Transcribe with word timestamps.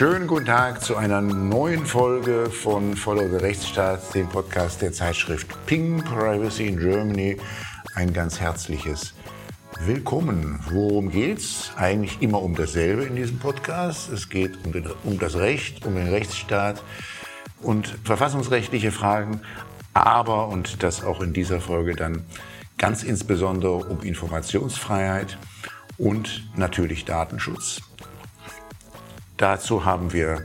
Schönen 0.00 0.26
guten 0.26 0.46
Tag 0.46 0.82
zu 0.82 0.96
einer 0.96 1.20
neuen 1.20 1.84
Folge 1.84 2.48
von 2.48 2.96
Follow 2.96 3.28
the 3.28 3.36
Rechtsstaat, 3.36 4.14
dem 4.14 4.30
Podcast 4.30 4.80
der 4.80 4.94
Zeitschrift 4.94 5.54
Ping 5.66 6.02
Privacy 6.02 6.68
in 6.68 6.78
Germany. 6.78 7.36
Ein 7.94 8.14
ganz 8.14 8.40
herzliches 8.40 9.12
Willkommen. 9.84 10.58
Worum 10.70 11.10
geht's? 11.10 11.72
Eigentlich 11.76 12.22
immer 12.22 12.40
um 12.40 12.54
dasselbe 12.54 13.04
in 13.04 13.14
diesem 13.14 13.38
Podcast. 13.40 14.10
Es 14.10 14.30
geht 14.30 14.64
um, 14.64 14.72
den, 14.72 14.88
um 15.04 15.18
das 15.18 15.36
Recht, 15.36 15.84
um 15.84 15.94
den 15.94 16.08
Rechtsstaat 16.08 16.82
und 17.60 17.98
verfassungsrechtliche 18.02 18.92
Fragen, 18.92 19.42
aber, 19.92 20.48
und 20.48 20.82
das 20.82 21.04
auch 21.04 21.20
in 21.20 21.34
dieser 21.34 21.60
Folge 21.60 21.94
dann 21.94 22.24
ganz 22.78 23.02
insbesondere 23.02 23.74
um 23.74 24.00
Informationsfreiheit 24.00 25.36
und 25.98 26.48
natürlich 26.56 27.04
Datenschutz. 27.04 27.82
Dazu 29.40 29.86
haben 29.86 30.12
wir 30.12 30.44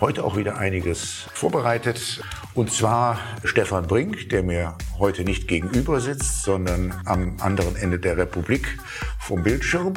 heute 0.00 0.22
auch 0.22 0.36
wieder 0.36 0.58
einiges 0.58 1.24
vorbereitet. 1.32 2.22
Und 2.52 2.70
zwar 2.70 3.18
Stefan 3.42 3.86
Brink, 3.86 4.28
der 4.28 4.42
mir 4.42 4.76
heute 4.98 5.24
nicht 5.24 5.48
gegenüber 5.48 5.98
sitzt, 5.98 6.42
sondern 6.42 6.92
am 7.06 7.38
anderen 7.40 7.74
Ende 7.74 7.98
der 7.98 8.18
Republik 8.18 8.78
vom 9.18 9.42
Bildschirm. 9.42 9.94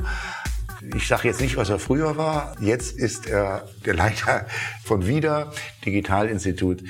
Ich 0.95 1.09
sage 1.09 1.27
jetzt 1.27 1.41
nicht, 1.41 1.57
was 1.57 1.69
er 1.69 1.77
früher 1.77 2.15
war. 2.15 2.55
Jetzt 2.61 2.97
ist 2.97 3.27
er 3.27 3.67
der 3.85 3.95
Leiter 3.95 4.45
von 4.85 5.05
WIDA, 5.05 5.51
Digitalinstitut 5.83 6.85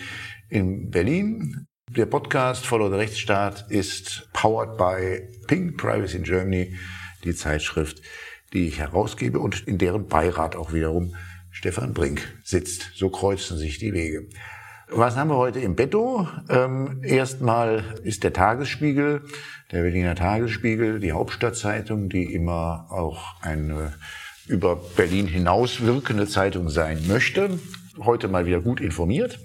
in 0.50 0.92
Berlin. 0.92 1.66
Der 1.90 2.06
Podcast 2.06 2.68
Follow 2.68 2.88
the 2.88 2.98
Rechtsstaat 2.98 3.66
ist 3.72 4.30
powered 4.32 4.78
by 4.78 5.28
Ping 5.48 5.76
Privacy 5.76 6.18
in 6.18 6.24
Germany, 6.24 6.76
die 7.24 7.34
Zeitschrift, 7.34 8.04
die 8.54 8.68
ich 8.68 8.78
herausgebe 8.78 9.40
und 9.40 9.68
in 9.68 9.80
deren 9.80 10.08
Beirat 10.08 10.56
auch 10.56 10.72
wiederum 10.72 11.16
Stefan 11.58 11.94
Brink 11.94 12.22
sitzt. 12.44 12.92
So 12.96 13.10
kreuzen 13.10 13.58
sich 13.58 13.80
die 13.80 13.94
Wege. 13.94 14.28
Was 14.90 15.18
haben 15.18 15.30
wir 15.30 15.38
heute 15.38 15.60
im 15.60 15.76
Betto? 15.76 16.28
Ähm, 16.50 17.02
erstmal 17.04 17.84
ist 18.04 18.24
der 18.24 18.32
Tagesspiegel, 18.32 19.24
der 19.72 19.82
Berliner 19.82 20.16
Tagesspiegel, 20.16 21.00
die 21.00 21.12
Hauptstadtzeitung, 21.12 22.10
die 22.10 22.32
immer 22.34 22.88
auch 22.90 23.42
eine 23.42 23.94
über 24.48 24.78
Berlin 24.78 25.28
hinaus 25.28 25.82
wirkende 25.82 26.28
Zeitung 26.28 26.70
sein 26.70 27.06
möchte. 27.08 27.60
Heute 28.00 28.28
mal 28.30 28.46
wieder 28.46 28.62
gut 28.62 28.80
informiert 28.80 29.40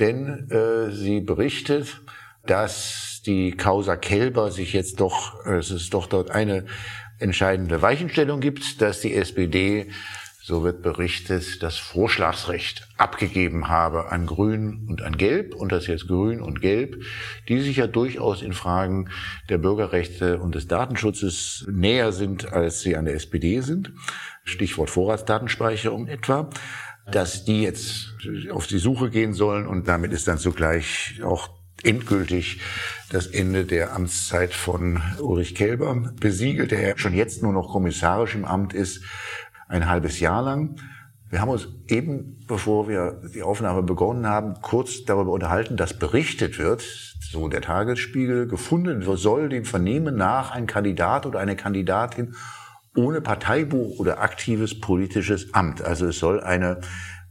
denn 0.00 0.50
äh, 0.50 0.90
sie 0.90 1.20
berichtet, 1.20 2.00
dass 2.46 3.22
die 3.26 3.52
Causa 3.52 3.96
Kelber 3.96 4.50
sich 4.50 4.72
jetzt 4.72 5.00
doch, 5.00 5.44
äh, 5.46 5.58
es 5.58 5.70
ist 5.70 5.94
doch 5.94 6.06
dort 6.06 6.30
eine 6.30 6.66
entscheidende 7.18 7.80
Weichenstellung 7.80 8.40
gibt, 8.40 8.82
dass 8.82 9.00
die 9.00 9.14
SPD, 9.14 9.90
so 10.46 10.62
wird 10.62 10.82
berichtet, 10.82 11.62
das 11.62 11.78
Vorschlagsrecht 11.78 12.86
abgegeben 12.98 13.68
habe 13.68 14.12
an 14.12 14.26
Grün 14.26 14.84
und 14.90 15.00
an 15.00 15.16
Gelb 15.16 15.54
und 15.54 15.72
dass 15.72 15.86
jetzt 15.86 16.06
Grün 16.06 16.42
und 16.42 16.60
Gelb, 16.60 17.02
die 17.48 17.60
sich 17.62 17.78
ja 17.78 17.86
durchaus 17.86 18.42
in 18.42 18.52
Fragen 18.52 19.08
der 19.48 19.56
Bürgerrechte 19.56 20.38
und 20.38 20.54
des 20.54 20.68
Datenschutzes 20.68 21.66
näher 21.70 22.12
sind, 22.12 22.52
als 22.52 22.80
sie 22.80 22.94
an 22.94 23.06
der 23.06 23.14
SPD 23.14 23.60
sind. 23.60 23.92
Stichwort 24.44 24.90
Vorratsdatenspeicherung 24.90 26.08
etwa 26.08 26.50
dass 27.10 27.44
die 27.44 27.62
jetzt 27.62 28.14
auf 28.50 28.66
die 28.66 28.78
Suche 28.78 29.10
gehen 29.10 29.34
sollen 29.34 29.66
und 29.66 29.88
damit 29.88 30.12
ist 30.14 30.26
dann 30.26 30.38
zugleich 30.38 31.20
auch 31.22 31.50
endgültig 31.82 32.60
das 33.10 33.26
Ende 33.26 33.64
der 33.64 33.92
Amtszeit 33.92 34.54
von 34.54 35.02
Ulrich 35.20 35.54
Kelber 35.54 36.12
besiegelt, 36.18 36.70
der 36.70 36.96
schon 36.96 37.14
jetzt 37.14 37.42
nur 37.42 37.52
noch 37.52 37.70
kommissarisch 37.70 38.34
im 38.34 38.44
Amt 38.44 38.72
ist, 38.72 39.02
ein 39.68 39.88
halbes 39.88 40.20
Jahr 40.20 40.42
lang. 40.42 40.76
Wir 41.30 41.40
haben 41.40 41.50
uns 41.50 41.68
eben, 41.88 42.38
bevor 42.46 42.88
wir 42.88 43.20
die 43.34 43.42
Aufnahme 43.42 43.82
begonnen 43.82 44.26
haben, 44.26 44.54
kurz 44.62 45.04
darüber 45.04 45.32
unterhalten, 45.32 45.76
dass 45.76 45.98
berichtet 45.98 46.58
wird, 46.58 46.82
so 46.82 47.48
der 47.48 47.62
Tagesspiegel, 47.62 48.46
gefunden 48.46 49.02
soll 49.16 49.48
dem 49.48 49.64
Vernehmen 49.64 50.16
nach 50.16 50.52
ein 50.52 50.66
Kandidat 50.66 51.26
oder 51.26 51.40
eine 51.40 51.56
Kandidatin 51.56 52.34
ohne 52.96 53.20
Parteibuch 53.20 53.98
oder 53.98 54.20
aktives 54.20 54.80
politisches 54.80 55.52
Amt. 55.52 55.82
Also 55.82 56.06
es 56.06 56.18
soll 56.18 56.40
eine 56.40 56.80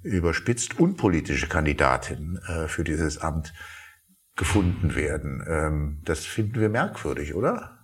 überspitzt 0.02 0.80
unpolitische 0.80 1.48
Kandidatin 1.48 2.38
äh, 2.48 2.68
für 2.68 2.84
dieses 2.84 3.20
Amt 3.20 3.54
gefunden 4.36 4.96
werden. 4.96 5.44
Ähm, 5.48 6.02
das 6.04 6.26
finden 6.26 6.60
wir 6.60 6.70
merkwürdig, 6.70 7.36
oder? 7.36 7.78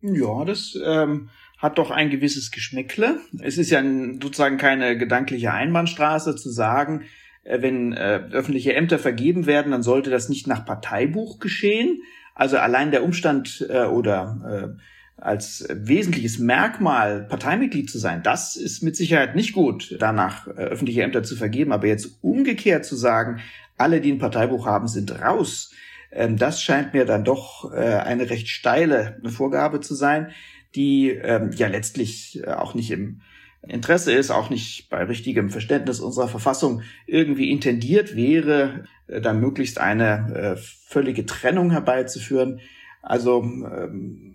Ja, 0.00 0.44
das 0.44 0.78
ähm, 0.82 1.28
hat 1.64 1.78
doch 1.78 1.90
ein 1.90 2.10
gewisses 2.10 2.50
Geschmäckle. 2.50 3.20
Es 3.40 3.56
ist 3.56 3.70
ja 3.70 3.82
sozusagen 3.82 4.58
keine 4.58 4.98
gedankliche 4.98 5.50
Einbahnstraße 5.50 6.36
zu 6.36 6.50
sagen, 6.50 7.04
äh, 7.44 7.62
wenn 7.62 7.94
äh, 7.94 8.20
öffentliche 8.32 8.74
Ämter 8.74 8.98
vergeben 8.98 9.46
werden, 9.46 9.72
dann 9.72 9.82
sollte 9.82 10.10
das 10.10 10.28
nicht 10.28 10.46
nach 10.46 10.66
Parteibuch 10.66 11.38
geschehen. 11.38 12.02
Also 12.34 12.58
allein 12.58 12.90
der 12.90 13.02
Umstand 13.02 13.66
äh, 13.70 13.84
oder 13.84 14.76
als 15.16 15.66
wesentliches 15.72 16.38
Merkmal 16.38 17.22
Parteimitglied 17.30 17.88
zu 17.88 17.98
sein, 17.98 18.22
das 18.22 18.56
ist 18.56 18.82
mit 18.82 18.94
Sicherheit 18.94 19.34
nicht 19.34 19.54
gut, 19.54 19.96
danach 20.00 20.46
öffentliche 20.48 21.02
Ämter 21.02 21.22
zu 21.22 21.34
vergeben. 21.34 21.72
Aber 21.72 21.86
jetzt 21.86 22.18
umgekehrt 22.20 22.84
zu 22.84 22.94
sagen, 22.94 23.40
alle, 23.78 24.02
die 24.02 24.12
ein 24.12 24.18
Parteibuch 24.18 24.66
haben, 24.66 24.86
sind 24.86 25.18
raus, 25.18 25.72
ähm, 26.12 26.36
das 26.36 26.62
scheint 26.62 26.92
mir 26.92 27.06
dann 27.06 27.24
doch 27.24 27.72
eine 27.72 28.28
recht 28.28 28.48
steile 28.48 29.18
Vorgabe 29.24 29.80
zu 29.80 29.94
sein, 29.94 30.32
die 30.74 31.10
ähm, 31.10 31.50
ja 31.56 31.68
letztlich 31.68 32.40
äh, 32.44 32.50
auch 32.50 32.74
nicht 32.74 32.90
im 32.90 33.20
Interesse 33.66 34.12
ist, 34.12 34.30
auch 34.30 34.50
nicht 34.50 34.90
bei 34.90 35.04
richtigem 35.04 35.48
Verständnis 35.48 36.00
unserer 36.00 36.28
Verfassung 36.28 36.82
irgendwie 37.06 37.50
intendiert 37.50 38.14
wäre, 38.14 38.84
da 39.06 39.32
möglichst 39.32 39.78
eine 39.78 40.58
völlige 40.58 41.24
Trennung 41.24 41.70
herbeizuführen. 41.70 42.60
Also 43.00 43.42
ähm, 43.42 44.34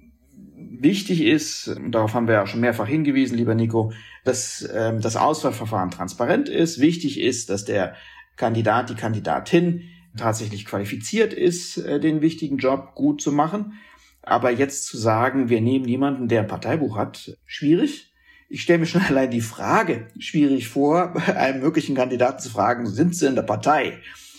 Wichtig 0.82 1.22
ist, 1.22 1.68
und 1.68 1.92
darauf 1.92 2.14
haben 2.14 2.28
wir 2.28 2.36
ja 2.36 2.48
schon 2.48 2.62
mehrfach 2.62 2.88
hingewiesen, 2.88 3.38
lieber 3.38 3.54
Nico, 3.54 3.92
dass 4.24 4.68
ähm, 4.74 5.02
das 5.02 5.18
Auswahlverfahren 5.18 5.92
transparent 5.92 6.48
ist. 6.48 6.80
Wichtig 6.80 7.20
ist, 7.20 7.50
dass 7.50 7.66
der 7.66 7.96
Kandidat, 8.38 8.90
die 8.90 8.96
Kandidatin 8.96 9.90
tatsächlich 10.16 10.66
qualifiziert 10.66 11.34
ist, 11.34 11.78
äh, 11.78 12.00
den 12.00 12.22
wichtigen 12.22 12.58
Job 12.58 12.96
gut 12.96 13.22
zu 13.22 13.34
machen. 13.34 13.74
Aber 14.30 14.52
jetzt 14.52 14.86
zu 14.86 14.98
sagen, 14.98 15.50
wir 15.50 15.60
nehmen 15.60 15.86
jemanden, 15.86 16.28
der 16.28 16.42
ein 16.42 16.48
Parteibuch 16.48 16.96
hat, 16.96 17.36
schwierig. 17.46 18.14
Ich 18.48 18.62
stelle 18.62 18.80
mir 18.80 18.86
schon 18.86 19.02
allein 19.08 19.32
die 19.32 19.42
Frage 19.42 20.08
schwierig 20.20 20.68
vor, 20.68 21.16
einem 21.36 21.62
möglichen 21.62 21.96
Kandidaten 21.96 22.40
zu 22.40 22.50
fragen, 22.50 22.86
sind 22.86 23.16
Sie 23.16 23.28
in 23.28 23.36
der 23.36 23.44
Partei? 23.44 23.98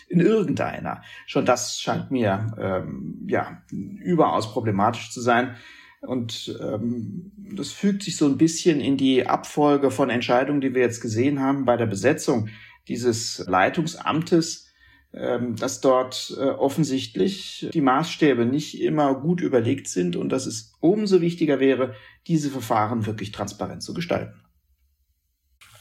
In 0.09 0.21
irgendeiner. 0.21 1.03
Schon 1.27 1.45
das 1.45 1.81
scheint 1.81 2.11
mir 2.11 2.57
ähm, 2.59 3.27
ja 3.29 3.63
überaus 3.71 4.53
problematisch 4.53 5.11
zu 5.11 5.21
sein. 5.21 5.57
Und 6.01 6.57
ähm, 6.61 7.33
das 7.55 7.73
fügt 7.73 8.03
sich 8.03 8.17
so 8.17 8.27
ein 8.27 8.39
bisschen 8.39 8.81
in 8.81 8.97
die 8.97 9.27
Abfolge 9.27 9.91
von 9.91 10.11
Entscheidungen, 10.11 10.61
die 10.61 10.75
wir 10.75 10.83
jetzt 10.83 11.01
gesehen 11.01 11.41
haben 11.41 11.65
bei 11.65 11.77
der 11.77 11.87
Besetzung 11.87 12.49
dieses 12.89 13.45
Leitungsamtes, 13.47 14.70
dass 15.13 15.81
dort 15.81 16.37
äh, 16.39 16.43
offensichtlich 16.43 17.69
die 17.75 17.81
Maßstäbe 17.81 18.47
nicht 18.47 18.81
immer 18.81 19.15
gut 19.15 19.41
überlegt 19.41 19.89
sind 19.89 20.15
und 20.15 20.29
dass 20.31 20.47
es 20.47 20.73
umso 20.81 21.21
wichtiger 21.21 21.59
wäre, 21.59 21.95
diese 22.29 22.51
Verfahren 22.51 23.07
wirklich 23.07 23.33
transparent 23.33 23.83
zu 23.83 23.93
gestalten. 23.93 24.41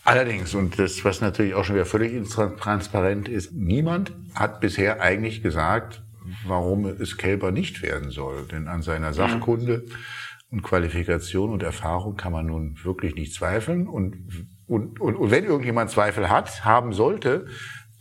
Allerdings, 0.04 0.56
und 0.56 0.80
das, 0.80 1.06
was 1.06 1.22
natürlich 1.22 1.54
auch 1.54 1.64
schon 1.64 1.76
wieder 1.76 1.86
völlig 1.86 2.28
transparent 2.28 3.30
ist, 3.30 3.54
niemand 3.54 4.14
hat 4.34 4.60
bisher 4.62 5.02
eigentlich 5.02 5.44
gesagt, 5.44 6.02
warum 6.48 6.86
es 6.86 7.18
Kälber 7.18 7.52
nicht 7.52 7.84
werden 7.84 8.10
soll. 8.10 8.48
Denn 8.52 8.68
an 8.68 8.82
seiner 8.82 9.14
Sachkunde 9.14 9.86
und 10.50 10.64
Qualifikation 10.64 11.52
und 11.52 11.62
Erfahrung 11.62 12.16
kann 12.16 12.32
man 12.32 12.48
nun 12.48 12.78
wirklich 12.84 13.14
nicht 13.14 13.36
zweifeln. 13.36 13.88
Und, 13.88 14.48
und, 14.66 15.00
und, 15.00 15.16
und 15.16 15.30
wenn 15.30 15.46
irgendjemand 15.46 15.92
Zweifel 15.92 16.30
hat, 16.30 16.66
haben 16.66 16.94
sollte, 16.94 17.46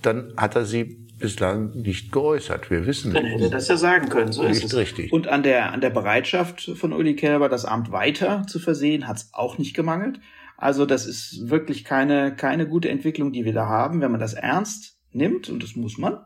dann 0.01 0.33
hat 0.39 0.57
er 0.57 0.65
sie 0.65 1.08
bislang 1.19 1.71
nicht 1.71 2.13
geäußert. 2.13 2.71
Wir 2.71 2.87
wissen 2.87 3.13
Dann 3.13 3.25
hätte 3.25 3.45
er 3.45 3.51
das 3.51 3.69
ja 3.69 3.77
sagen 3.77 4.09
können, 4.09 4.33
so 4.33 4.45
ist 4.45 4.65
es. 4.65 4.77
richtig. 4.77 5.13
Und 5.13 5.29
an 5.29 5.43
der, 5.43 5.73
an 5.73 5.81
der 5.81 5.91
Bereitschaft 5.91 6.71
von 6.75 6.93
Uli 6.93 7.17
Kälber, 7.17 7.49
das 7.49 7.65
Amt 7.65 7.93
weiter 7.93 8.45
zu 8.47 8.59
versehen, 8.59 9.07
hat 9.07 9.17
es 9.19 9.31
auch 9.33 9.59
nicht 9.59 9.75
gemangelt. 9.75 10.21
Also 10.57 10.87
das 10.87 11.07
ist 11.07 11.49
wirklich 11.49 11.85
keine, 11.85 12.35
keine 12.35 12.67
gute 12.67 12.89
Entwicklung, 12.89 13.33
die 13.33 13.45
wir 13.45 13.53
da 13.53 13.67
haben. 13.67 14.01
Wenn 14.01 14.11
man 14.11 14.21
das 14.21 14.35
ernst 14.35 14.99
nimmt, 15.13 15.49
und 15.49 15.63
das 15.63 15.77
muss 15.77 15.99
man, 15.99 16.19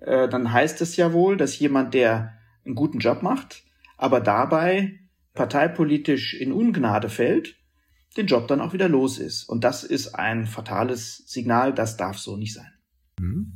äh, 0.00 0.28
dann 0.28 0.52
heißt 0.52 0.80
es 0.80 0.96
ja 0.96 1.12
wohl, 1.12 1.36
dass 1.36 1.58
jemand, 1.58 1.94
der 1.94 2.34
einen 2.64 2.74
guten 2.74 2.98
Job 2.98 3.22
macht, 3.22 3.64
aber 3.96 4.20
dabei 4.20 5.00
parteipolitisch 5.34 6.34
in 6.34 6.52
Ungnade 6.52 7.08
fällt, 7.08 7.56
den 8.16 8.26
Job 8.26 8.46
dann 8.48 8.60
auch 8.60 8.72
wieder 8.72 8.88
los 8.88 9.18
ist. 9.18 9.44
Und 9.44 9.64
das 9.64 9.84
ist 9.84 10.14
ein 10.14 10.46
fatales 10.46 11.22
Signal, 11.26 11.72
das 11.72 11.96
darf 11.96 12.18
so 12.18 12.36
nicht 12.36 12.54
sein. 12.54 12.72
Mhm. 13.18 13.54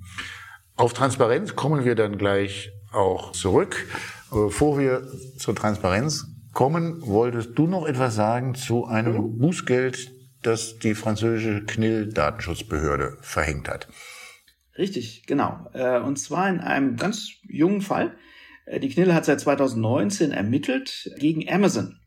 Auf 0.77 0.93
Transparenz 0.93 1.57
kommen 1.57 1.85
wir 1.85 1.95
dann 1.95 2.19
gleich 2.19 2.71
auch 2.93 3.33
zurück. 3.33 3.87
Aber 4.31 4.47
bevor 4.47 4.79
wir 4.79 5.07
zur 5.39 5.55
Transparenz 5.55 6.27
kommen, 6.53 7.01
wolltest 7.07 7.59
du 7.59 7.67
noch 7.67 7.87
etwas 7.87 8.15
sagen 8.15 8.55
zu 8.55 8.87
einem 8.87 9.39
Bußgeld 9.39 10.13
das 10.43 10.79
die 10.79 10.95
französische 10.95 11.65
CNIL-Datenschutzbehörde 11.67 13.19
verhängt 13.21 13.69
hat. 13.69 13.89
Richtig, 14.79 15.25
genau. 15.27 15.69
Äh, 15.73 16.01
und 16.01 16.19
zwar 16.19 16.49
in 16.49 16.61
einem 16.61 16.97
ganz 16.97 17.31
jungen 17.49 17.81
Fall. 17.81 18.17
Äh, 18.67 18.79
die 18.79 18.91
CNIL 18.91 19.15
hat 19.15 19.25
seit 19.25 19.41
2019 19.41 20.31
ermittelt 20.31 21.11
gegen 21.19 21.49
Amazon. 21.51 21.99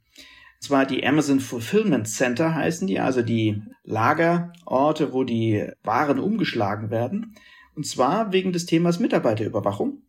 Und 0.58 0.64
zwar 0.64 0.86
die 0.86 1.06
Amazon 1.06 1.40
Fulfillment 1.40 2.08
Center 2.08 2.54
heißen 2.56 2.88
die, 2.88 3.00
also 3.00 3.22
die 3.24 3.62
Lagerorte, 3.84 5.12
wo 5.12 5.24
die 5.24 5.68
Waren 5.84 6.20
umgeschlagen 6.20 6.92
werden. 6.92 7.36
Und 7.80 7.86
zwar 7.86 8.34
wegen 8.34 8.52
des 8.52 8.66
Themas 8.66 9.00
Mitarbeiterüberwachung. 9.00 10.02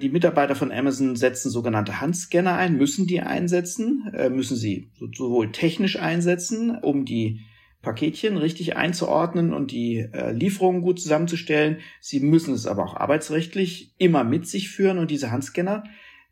Die 0.00 0.08
Mitarbeiter 0.08 0.56
von 0.56 0.72
Amazon 0.72 1.14
setzen 1.14 1.48
sogenannte 1.48 2.00
Handscanner 2.00 2.56
ein, 2.56 2.76
müssen 2.76 3.06
die 3.06 3.20
einsetzen, 3.20 4.12
äh, 4.12 4.30
müssen 4.30 4.56
sie 4.56 4.90
sowohl 5.16 5.52
technisch 5.52 5.96
einsetzen, 5.96 6.76
um 6.76 7.04
die 7.04 7.42
Paketchen 7.82 8.36
richtig 8.36 8.76
einzuordnen 8.76 9.52
und 9.52 9.70
die 9.70 9.98
äh, 9.98 10.32
Lieferungen 10.32 10.82
gut 10.82 10.98
zusammenzustellen. 10.98 11.78
Sie 12.00 12.18
müssen 12.18 12.52
es 12.52 12.66
aber 12.66 12.84
auch 12.84 12.96
arbeitsrechtlich 12.96 13.94
immer 13.98 14.24
mit 14.24 14.48
sich 14.48 14.70
führen 14.70 14.98
und 14.98 15.12
diese 15.12 15.30
Handscanner 15.30 15.84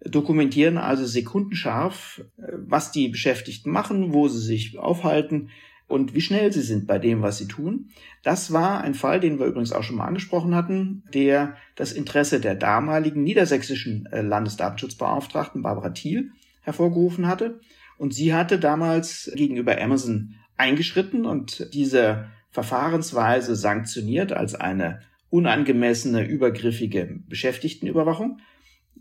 dokumentieren 0.05 0.79
also 0.79 1.07
sekundenscharf, 1.07 2.25
äh, 2.39 2.43
was 2.57 2.91
die 2.91 3.07
Beschäftigten 3.07 3.71
machen, 3.71 4.13
wo 4.13 4.27
sie 4.27 4.41
sich 4.41 4.77
aufhalten 4.81 5.51
und 5.89 6.15
wie 6.15 6.21
schnell 6.21 6.53
sie 6.53 6.63
sind 6.63 6.87
bei 6.87 6.99
dem, 6.99 7.23
was 7.23 7.39
sie 7.39 7.49
tun. 7.49 7.91
Das 8.23 8.53
war 8.53 8.81
ein 8.81 8.95
Fall, 8.95 9.21
den 9.21 9.39
wir 9.39 9.47
übrigens 9.47 9.73
auch 9.73 9.83
schon 9.83 9.97
mal 9.97 10.07
angesprochen 10.07 10.55
hatten, 10.55 11.05
der 11.13 11.57
das 11.77 11.93
Interesse 11.93 12.41
der 12.41 12.55
damaligen 12.55 13.23
niedersächsischen 13.23 14.07
äh, 14.07 14.23
Landesdatenschutzbeauftragten 14.23 15.63
Barbara 15.63 15.91
Thiel 15.91 16.33
hervorgerufen 16.63 17.27
hatte. 17.27 17.61
Und 17.99 18.15
sie 18.15 18.35
hatte 18.35 18.59
damals 18.59 19.31
gegenüber 19.35 19.81
Amazon 19.81 20.35
eingeschritten 20.57 21.27
und 21.27 21.69
diese 21.75 22.27
Verfahrensweise 22.51 23.57
sanktioniert 23.57 24.33
als 24.33 24.55
eine 24.55 25.01
unangemessene, 25.31 26.27
übergriffige 26.27 27.21
Beschäftigtenüberwachung. 27.29 28.41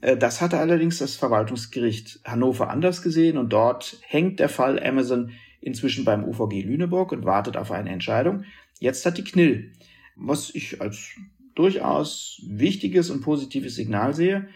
Äh, 0.02 0.18
das 0.18 0.42
hatte 0.42 0.58
allerdings 0.58 0.98
das 0.98 1.16
Verwaltungsgericht 1.16 2.22
Hannover 2.24 2.70
anders 2.70 3.02
gesehen 3.02 3.38
und 3.38 3.54
dort 3.54 3.98
hängt 4.02 4.40
der 4.40 4.50
Fall 4.50 4.82
Amazon 4.82 5.32
inzwischen 5.62 6.04
beim 6.04 6.24
UVG 6.24 6.64
Lüneburg 6.64 7.12
und 7.12 7.26
wartet 7.26 7.56
auf 7.56 7.72
eine 7.72 7.92
Entscheidung. 7.92 8.44
Jetzt 8.80 9.06
hat 9.06 9.18
die 9.18 9.24
KNIL, 9.24 9.74
was 10.16 10.54
ich 10.54 10.82
als 10.82 11.12
durchaus 11.56 12.42
wichtiges 12.48 13.10
und 13.10 13.22
positives 13.22 13.76
Signal 13.76 14.14
sehe, 14.14 14.48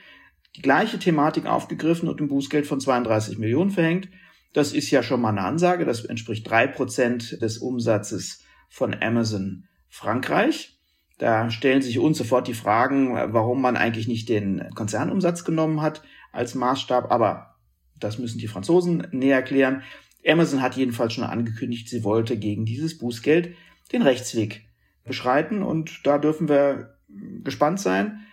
die 0.56 0.62
gleiche 0.62 1.00
Thematik 1.00 1.46
aufgegriffen 1.46 2.10
und 2.10 2.22
ein 2.22 2.28
Bußgeld 2.28 2.66
von 2.66 2.80
32 2.80 3.38
Millionen 3.38 3.72
verhängt. 3.72 4.10
Das 4.54 4.72
ist 4.72 4.90
ja 4.90 5.04
schon 5.04 5.22
mal 5.22 5.30
eine 5.30 5.42
Ansage. 5.42 5.86
Das 5.86 6.06
entspricht 6.06 6.50
drei 6.50 6.66
Prozent 6.66 7.42
des 7.42 7.58
Umsatzes 7.58 8.44
von 8.70 8.96
Amazon 9.02 9.66
Frankreich. 9.90 10.80
Da 11.18 11.50
stellen 11.50 11.82
sich 11.82 12.00
uns 12.00 12.18
sofort 12.18 12.48
die 12.48 12.54
Fragen, 12.54 13.14
warum 13.34 13.62
man 13.62 13.78
eigentlich 13.78 14.08
nicht 14.08 14.30
den 14.30 14.70
Konzernumsatz 14.76 15.44
genommen 15.44 15.82
hat 15.82 16.04
als 16.32 16.56
Maßstab. 16.56 17.12
Aber 17.12 17.56
das 18.00 18.18
müssen 18.18 18.40
die 18.40 18.48
Franzosen 18.48 19.08
näher 19.12 19.42
klären. 19.42 19.84
Amazon 20.28 20.62
hat 20.62 20.76
jedenfalls 20.76 21.14
schon 21.14 21.24
angekündigt, 21.24 21.90
sie 21.90 22.04
wollte 22.04 22.38
gegen 22.38 22.66
dieses 22.66 22.98
Bußgeld 22.98 23.56
den 23.92 24.02
Rechtsweg 24.02 24.66
beschreiten 25.04 25.62
und 25.62 26.02
da 26.04 26.18
dürfen 26.18 26.50
wir 26.50 26.98
gespannt 27.44 27.80
sein. 27.80 28.26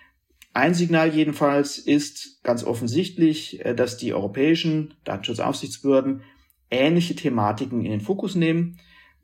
Ein 0.55 0.75
Signal 0.75 1.15
jedenfalls 1.15 1.79
ist 1.79 2.43
ganz 2.43 2.65
offensichtlich, 2.65 3.65
äh, 3.65 3.75
dass 3.75 3.97
die 3.97 4.13
europäischen 4.13 4.95
Datenschutzaufsichtsbehörden 5.05 6.23
ähnliche 6.71 7.15
Thematiken 7.15 7.85
in 7.85 7.91
den 7.91 8.01
Fokus 8.01 8.35
nehmen, 8.35 8.79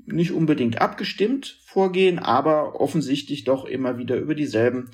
nicht 0.06 0.32
unbedingt 0.32 0.80
abgestimmt 0.80 1.60
vorgehen, 1.64 2.18
aber 2.18 2.80
offensichtlich 2.80 3.44
doch 3.44 3.64
immer 3.64 3.98
wieder 3.98 4.16
über 4.16 4.34
dieselben 4.34 4.90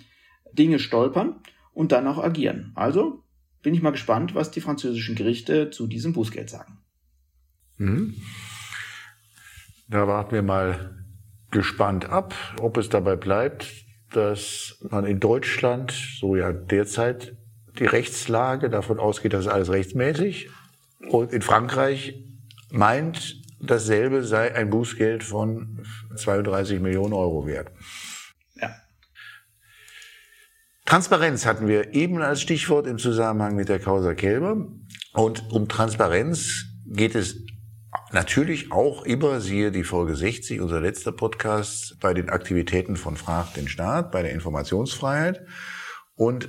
Dinge 0.53 0.79
stolpern 0.79 1.41
und 1.73 1.93
dann 1.93 2.07
auch 2.07 2.19
agieren. 2.19 2.73
Also 2.75 3.23
bin 3.63 3.75
ich 3.75 3.83
mal 3.83 3.91
gespannt, 3.91 4.35
was 4.35 4.51
die 4.51 4.61
französischen 4.61 5.15
Gerichte 5.15 5.71
zu 5.71 5.87
diesem 5.87 6.13
Bußgeld 6.13 6.51
sagen. 6.51 6.79
Mhm. 7.77 8.15
Da 9.89 10.07
warten 10.09 10.33
wir 10.33 10.43
mal 10.43 11.05
gespannt 11.51 12.09
ab, 12.09 12.35
ob 12.61 12.77
es 12.77 12.89
dabei 12.89 13.17
bleibt, 13.17 13.71
dass 14.11 14.79
man 14.91 15.05
in 15.05 15.21
Deutschland, 15.21 15.93
so 16.21 16.37
ja 16.37 16.53
derzeit 16.53 17.37
die 17.79 17.87
Rechtslage 17.87 18.71
davon 18.71 18.99
ausgeht, 18.99 19.33
dass 19.33 19.47
alles 19.47 19.71
rechtsmäßig 19.71 20.49
und 21.09 21.33
in 21.33 21.43
Frankreich 21.43 22.25
meint, 22.71 23.43
dasselbe 23.61 24.25
sei 24.25 24.55
ein 24.55 24.71
Bußgeld 24.71 25.23
von 25.23 25.85
32 26.17 26.81
Millionen 26.81 27.13
Euro 27.13 27.47
wert. 27.47 27.71
Ja. 28.61 28.75
Transparenz 30.85 31.47
hatten 31.47 31.67
wir 31.67 31.95
eben 31.95 32.21
als 32.23 32.41
Stichwort 32.41 32.87
im 32.87 32.99
Zusammenhang 32.99 33.57
mit 33.57 33.69
der 33.69 33.79
Causa 33.79 34.15
Kälber. 34.15 34.69
Und 35.13 35.51
um 35.53 35.69
Transparenz 35.69 36.67
geht 36.87 37.15
es 37.15 37.44
Natürlich 38.15 38.71
auch 38.71 39.05
immer, 39.05 39.41
siehe 39.41 39.73
die 39.73 39.83
Folge 39.83 40.15
60, 40.15 40.61
unser 40.61 40.81
letzter 40.81 41.11
Podcast, 41.11 41.99
bei 41.99 42.15
den 42.15 42.29
Aktivitäten 42.29 42.95
von 42.95 43.17
Frag 43.17 43.55
den 43.55 43.67
Staat, 43.67 44.13
bei 44.13 44.23
der 44.23 44.31
Informationsfreiheit. 44.31 45.45
Und 46.15 46.49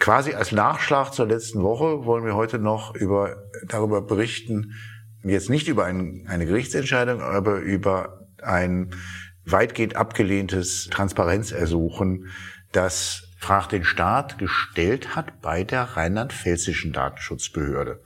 quasi 0.00 0.34
als 0.34 0.50
Nachschlag 0.50 1.14
zur 1.14 1.28
letzten 1.28 1.62
Woche 1.62 2.04
wollen 2.04 2.24
wir 2.24 2.34
heute 2.34 2.58
noch 2.58 2.96
über, 2.96 3.44
darüber 3.68 4.02
berichten, 4.02 4.74
jetzt 5.22 5.50
nicht 5.50 5.68
über 5.68 5.84
ein, 5.84 6.26
eine 6.28 6.46
Gerichtsentscheidung, 6.46 7.22
aber 7.22 7.60
über 7.60 8.26
ein 8.42 8.90
weitgehend 9.44 9.94
abgelehntes 9.94 10.88
Transparenzersuchen, 10.90 12.26
das 12.72 13.28
Frag 13.38 13.68
den 13.68 13.84
Staat 13.84 14.38
gestellt 14.38 15.14
hat 15.14 15.40
bei 15.40 15.62
der 15.62 15.82
rheinland-pfälzischen 15.82 16.92
Datenschutzbehörde. 16.92 18.00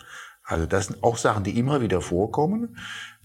Also 0.48 0.64
das 0.64 0.86
sind 0.86 1.04
auch 1.04 1.18
Sachen, 1.18 1.44
die 1.44 1.58
immer 1.58 1.82
wieder 1.82 2.00
vorkommen, 2.00 2.78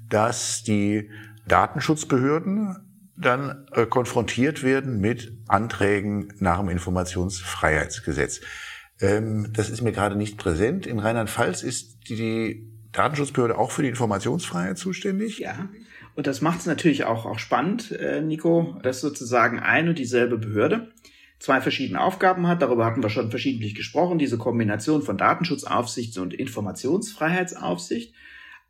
dass 0.10 0.62
die 0.64 1.10
Datenschutzbehörden 1.48 2.76
dann 3.16 3.66
äh, 3.72 3.86
konfrontiert 3.86 4.62
werden 4.62 5.00
mit 5.00 5.32
Anträgen 5.48 6.34
nach 6.40 6.60
dem 6.60 6.68
Informationsfreiheitsgesetz. 6.68 8.42
Ähm, 9.00 9.52
das 9.54 9.70
ist 9.70 9.82
mir 9.82 9.94
gerade 9.94 10.18
nicht 10.18 10.38
präsent. 10.38 10.86
In 10.86 11.00
Rheinland-Pfalz 11.00 11.64
ist 11.64 12.10
die 12.10 12.70
Datenschutzbehörde 12.92 13.58
auch 13.58 13.72
für 13.72 13.84
die 13.84 13.90
Informationsfreiheit 13.90 14.78
zuständig. 14.78 15.40
Ja. 15.40 15.70
Und 16.16 16.28
das 16.28 16.42
macht 16.42 16.60
es 16.60 16.66
natürlich 16.66 17.06
auch, 17.06 17.26
auch 17.26 17.40
spannend, 17.40 17.92
äh, 17.92 18.22
Nico, 18.22 18.78
dass 18.84 19.00
sozusagen 19.00 19.60
ein 19.60 19.88
und 19.88 19.98
dieselbe 19.98 20.38
Behörde 20.38 20.92
zwei 21.44 21.60
verschiedene 21.60 22.00
Aufgaben 22.00 22.48
hat. 22.48 22.62
Darüber 22.62 22.86
hatten 22.86 23.04
wir 23.04 23.10
schon 23.10 23.30
verschiedentlich 23.30 23.76
gesprochen, 23.76 24.18
diese 24.18 24.38
Kombination 24.38 25.02
von 25.02 25.18
Datenschutzaufsicht 25.18 26.18
und 26.18 26.34
Informationsfreiheitsaufsicht. 26.34 28.16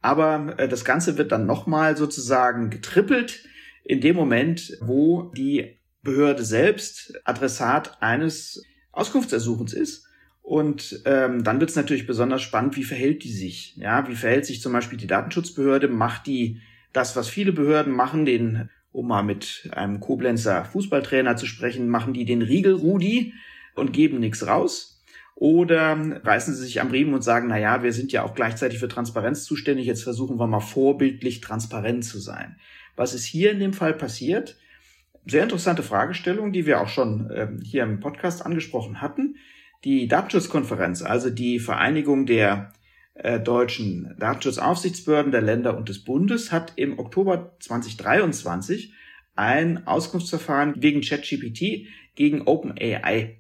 Aber 0.01 0.55
äh, 0.57 0.67
das 0.67 0.83
Ganze 0.83 1.19
wird 1.19 1.31
dann 1.31 1.45
nochmal 1.45 1.95
sozusagen 1.95 2.71
getrippelt 2.71 3.45
in 3.83 4.01
dem 4.01 4.15
Moment, 4.15 4.75
wo 4.81 5.31
die 5.37 5.77
Behörde 6.01 6.43
selbst 6.43 7.13
Adressat 7.25 8.01
eines 8.01 8.63
Auskunftsersuchens 8.91 9.73
ist. 9.73 10.07
Und 10.41 11.03
ähm, 11.05 11.43
dann 11.43 11.59
wird 11.59 11.69
es 11.69 11.75
natürlich 11.75 12.07
besonders 12.07 12.41
spannend, 12.41 12.75
wie 12.75 12.83
verhält 12.83 13.23
die 13.23 13.31
sich? 13.31 13.75
Ja, 13.77 14.07
wie 14.07 14.15
verhält 14.15 14.47
sich 14.47 14.61
zum 14.63 14.73
Beispiel 14.73 14.97
die 14.97 15.07
Datenschutzbehörde? 15.07 15.89
Macht 15.89 16.25
die 16.25 16.59
das, 16.91 17.15
was 17.15 17.29
viele 17.29 17.51
Behörden 17.51 17.93
machen, 17.93 18.25
den 18.25 18.71
um 18.93 19.07
mal 19.07 19.23
mit 19.23 19.69
einem 19.73 19.99
Koblenzer 19.99 20.63
Fußballtrainer 20.65 21.35
zu 21.35 21.45
sprechen, 21.45 21.89
machen 21.89 22.13
die 22.13 22.25
den 22.25 22.41
Riegel 22.41 22.75
Rudi 22.75 23.33
und 23.75 23.91
geben 23.91 24.19
nichts 24.19 24.47
raus? 24.47 25.03
Oder 25.35 25.97
reißen 26.23 26.53
sie 26.53 26.63
sich 26.63 26.79
am 26.79 26.91
Riemen 26.91 27.15
und 27.15 27.23
sagen, 27.23 27.47
na 27.49 27.57
ja, 27.57 27.81
wir 27.81 27.91
sind 27.91 28.11
ja 28.11 28.23
auch 28.23 28.35
gleichzeitig 28.35 28.79
für 28.79 28.87
Transparenz 28.87 29.45
zuständig, 29.45 29.87
jetzt 29.87 30.03
versuchen 30.03 30.39
wir 30.39 30.45
mal 30.45 30.59
vorbildlich 30.59 31.41
transparent 31.41 32.05
zu 32.05 32.19
sein. 32.19 32.55
Was 32.95 33.15
ist 33.15 33.25
hier 33.25 33.51
in 33.51 33.59
dem 33.59 33.73
Fall 33.73 33.93
passiert? 33.93 34.57
Sehr 35.25 35.43
interessante 35.43 35.81
Fragestellung, 35.81 36.53
die 36.53 36.67
wir 36.67 36.79
auch 36.81 36.87
schon 36.87 37.31
äh, 37.31 37.47
hier 37.63 37.83
im 37.83 37.99
Podcast 37.99 38.45
angesprochen 38.45 39.01
hatten. 39.01 39.37
Die 39.83 40.07
Datenschutzkonferenz, 40.07 41.01
also 41.01 41.29
die 41.29 41.59
Vereinigung 41.59 42.25
der 42.25 42.71
äh, 43.15 43.39
deutschen 43.39 44.15
Datenschutzaufsichtsbehörden 44.19 45.31
der 45.31 45.41
Länder 45.41 45.77
und 45.77 45.89
des 45.89 46.03
Bundes 46.03 46.51
hat 46.51 46.73
im 46.75 46.99
Oktober 46.99 47.55
2023 47.59 48.93
ein 49.35 49.87
Auskunftsverfahren 49.87 50.75
wegen 50.77 51.01
ChatGPT 51.01 51.87
gegen 52.15 52.41
OpenAI 52.43 53.37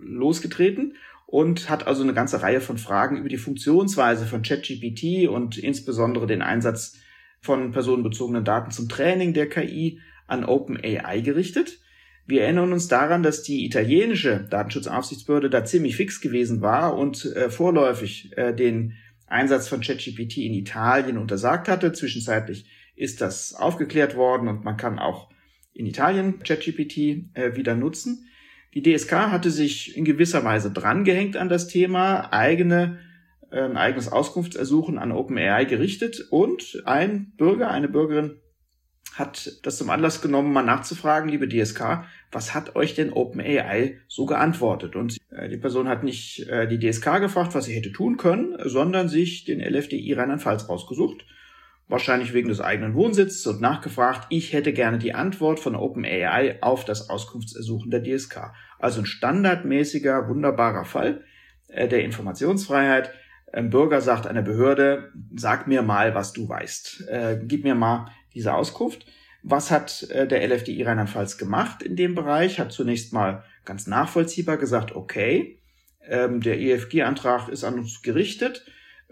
losgetreten 0.00 0.94
und 1.26 1.68
hat 1.68 1.86
also 1.86 2.02
eine 2.02 2.14
ganze 2.14 2.42
Reihe 2.42 2.60
von 2.60 2.78
Fragen 2.78 3.18
über 3.18 3.28
die 3.28 3.36
Funktionsweise 3.36 4.26
von 4.26 4.42
ChatGPT 4.42 5.28
und 5.28 5.58
insbesondere 5.58 6.26
den 6.26 6.42
Einsatz 6.42 6.96
von 7.40 7.70
personenbezogenen 7.70 8.44
Daten 8.44 8.70
zum 8.70 8.88
Training 8.88 9.34
der 9.34 9.48
KI 9.48 10.00
an 10.26 10.44
OpenAI 10.44 11.20
gerichtet. 11.20 11.80
Wir 12.26 12.42
erinnern 12.42 12.72
uns 12.72 12.88
daran, 12.88 13.22
dass 13.22 13.42
die 13.42 13.64
italienische 13.64 14.46
Datenschutzaufsichtsbehörde 14.50 15.48
da 15.48 15.64
ziemlich 15.64 15.96
fix 15.96 16.20
gewesen 16.20 16.60
war 16.60 16.96
und 16.96 17.24
äh, 17.24 17.48
vorläufig 17.48 18.36
äh, 18.36 18.54
den 18.54 18.94
Einsatz 19.28 19.68
von 19.68 19.80
ChatGPT 19.80 20.38
in 20.38 20.54
Italien 20.54 21.18
untersagt 21.18 21.68
hatte. 21.68 21.92
Zwischenzeitlich 21.92 22.66
ist 22.96 23.20
das 23.20 23.54
aufgeklärt 23.54 24.16
worden 24.16 24.48
und 24.48 24.64
man 24.64 24.76
kann 24.76 24.98
auch 24.98 25.30
in 25.72 25.86
Italien 25.86 26.40
ChatGPT 26.40 26.98
äh, 27.34 27.54
wieder 27.54 27.74
nutzen. 27.74 28.26
Die 28.74 28.82
DSK 28.82 29.12
hatte 29.30 29.50
sich 29.50 29.96
in 29.96 30.04
gewisser 30.04 30.44
Weise 30.44 30.70
drangehängt 30.70 31.36
an 31.36 31.48
das 31.48 31.68
Thema, 31.68 32.32
eigene, 32.32 32.98
äh, 33.50 33.60
eigenes 33.60 34.10
Auskunftsersuchen 34.10 34.98
an 34.98 35.12
OpenAI 35.12 35.64
gerichtet 35.64 36.26
und 36.30 36.82
ein 36.84 37.32
Bürger, 37.36 37.70
eine 37.70 37.88
Bürgerin 37.88 38.40
hat 39.14 39.60
das 39.64 39.78
zum 39.78 39.90
Anlass 39.90 40.20
genommen, 40.20 40.52
mal 40.52 40.62
nachzufragen, 40.62 41.28
liebe 41.28 41.48
DSK, 41.48 42.04
was 42.30 42.54
hat 42.54 42.76
euch 42.76 42.94
denn 42.94 43.12
OpenAI 43.12 43.98
so 44.06 44.26
geantwortet? 44.26 44.94
Und 44.96 45.16
äh, 45.30 45.48
die 45.48 45.56
Person 45.56 45.88
hat 45.88 46.04
nicht 46.04 46.48
äh, 46.48 46.68
die 46.68 46.78
DSK 46.78 47.20
gefragt, 47.20 47.54
was 47.54 47.64
sie 47.64 47.74
hätte 47.74 47.92
tun 47.92 48.16
können, 48.16 48.56
sondern 48.64 49.08
sich 49.08 49.44
den 49.44 49.60
LFDI 49.60 50.12
Rheinland-Pfalz 50.12 50.68
rausgesucht 50.68 51.24
wahrscheinlich 51.88 52.34
wegen 52.34 52.48
des 52.48 52.60
eigenen 52.60 52.94
Wohnsitzes 52.94 53.46
und 53.46 53.60
nachgefragt, 53.60 54.26
ich 54.28 54.52
hätte 54.52 54.72
gerne 54.72 54.98
die 54.98 55.14
Antwort 55.14 55.58
von 55.58 55.74
OpenAI 55.74 56.58
auf 56.60 56.84
das 56.84 57.10
Auskunftsersuchen 57.10 57.90
der 57.90 58.02
DSK. 58.02 58.52
Also 58.78 59.00
ein 59.00 59.06
standardmäßiger, 59.06 60.28
wunderbarer 60.28 60.84
Fall 60.84 61.24
äh, 61.68 61.88
der 61.88 62.04
Informationsfreiheit. 62.04 63.10
Ein 63.52 63.70
Bürger 63.70 64.02
sagt 64.02 64.26
einer 64.26 64.42
Behörde, 64.42 65.10
sag 65.34 65.66
mir 65.66 65.80
mal, 65.82 66.14
was 66.14 66.34
du 66.34 66.48
weißt. 66.48 67.08
Äh, 67.08 67.40
gib 67.42 67.64
mir 67.64 67.74
mal 67.74 68.10
diese 68.34 68.54
Auskunft. 68.54 69.06
Was 69.42 69.70
hat 69.70 70.08
äh, 70.10 70.26
der 70.26 70.46
LFDI 70.46 70.82
Rheinland-Pfalz 70.82 71.38
gemacht 71.38 71.82
in 71.82 71.96
dem 71.96 72.14
Bereich? 72.14 72.58
Hat 72.58 72.72
zunächst 72.72 73.12
mal 73.12 73.44
ganz 73.64 73.86
nachvollziehbar 73.86 74.56
gesagt, 74.56 74.94
okay, 74.94 75.60
ähm, 76.08 76.40
der 76.40 76.60
EFG-Antrag 76.60 77.48
ist 77.48 77.64
an 77.64 77.78
uns 77.78 78.02
gerichtet 78.02 78.64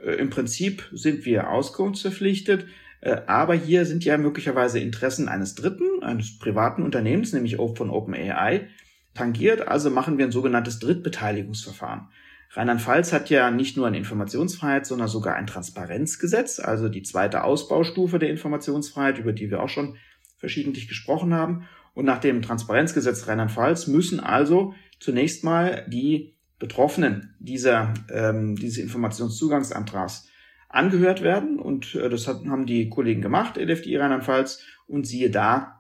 äh, 0.03 0.13
Im 0.13 0.31
Prinzip 0.31 0.89
sind 0.93 1.25
wir 1.25 1.51
auskunftsverpflichtet, 1.51 2.67
äh, 3.01 3.17
aber 3.27 3.55
hier 3.55 3.85
sind 3.87 4.05
ja 4.05 4.19
möglicherweise 4.19 4.79
Interessen 4.79 5.29
eines 5.29 5.55
Dritten, 5.55 6.03
eines 6.03 6.39
privaten 6.39 6.83
Unternehmens, 6.83 7.33
nämlich 7.33 7.57
von 7.57 7.91
OpenAI, 7.91 8.69
tangiert. 9.15 9.67
Also 9.67 9.91
machen 9.91 10.19
wir 10.19 10.27
ein 10.27 10.33
sogenanntes 10.33 10.79
Drittbeteiligungsverfahren. 10.79 12.09
Rheinland-Pfalz 12.53 13.13
hat 13.13 13.29
ja 13.31 13.51
nicht 13.51 13.77
nur 13.77 13.87
eine 13.87 13.99
Informationsfreiheit, 13.99 14.87
sondern 14.87 15.09
sogar 15.09 15.37
ein 15.37 15.47
Transparenzgesetz, 15.47 16.59
also 16.59 16.89
die 16.89 17.03
zweite 17.03 17.45
Ausbaustufe 17.45 18.19
der 18.19 18.31
Informationsfreiheit, 18.31 19.19
über 19.19 19.33
die 19.33 19.51
wir 19.51 19.63
auch 19.63 19.69
schon 19.69 19.97
verschiedentlich 20.39 20.89
gesprochen 20.89 21.35
haben. 21.35 21.69
Und 21.95 22.05
nach 22.05 22.19
dem 22.19 22.43
Transparenzgesetz 22.43 23.27
Rheinland-Pfalz 23.27 23.87
müssen 23.87 24.21
also 24.21 24.75
zunächst 25.01 25.45
mal 25.45 25.87
die 25.89 26.37
Betroffenen 26.59 27.35
dieser, 27.39 27.95
ähm, 28.11 28.57
dieses 28.57 28.79
Informationszugangsantrags 28.79 30.29
angehört 30.69 31.23
werden. 31.23 31.59
Und 31.59 31.95
äh, 31.95 32.09
das 32.09 32.27
hat, 32.29 32.45
haben 32.47 32.67
die 32.67 32.89
Kollegen 32.89 33.23
gemacht, 33.23 33.57
LFDI 33.57 33.97
Rheinland-Pfalz. 33.97 34.63
Und 34.87 35.07
siehe 35.07 35.31
da, 35.31 35.76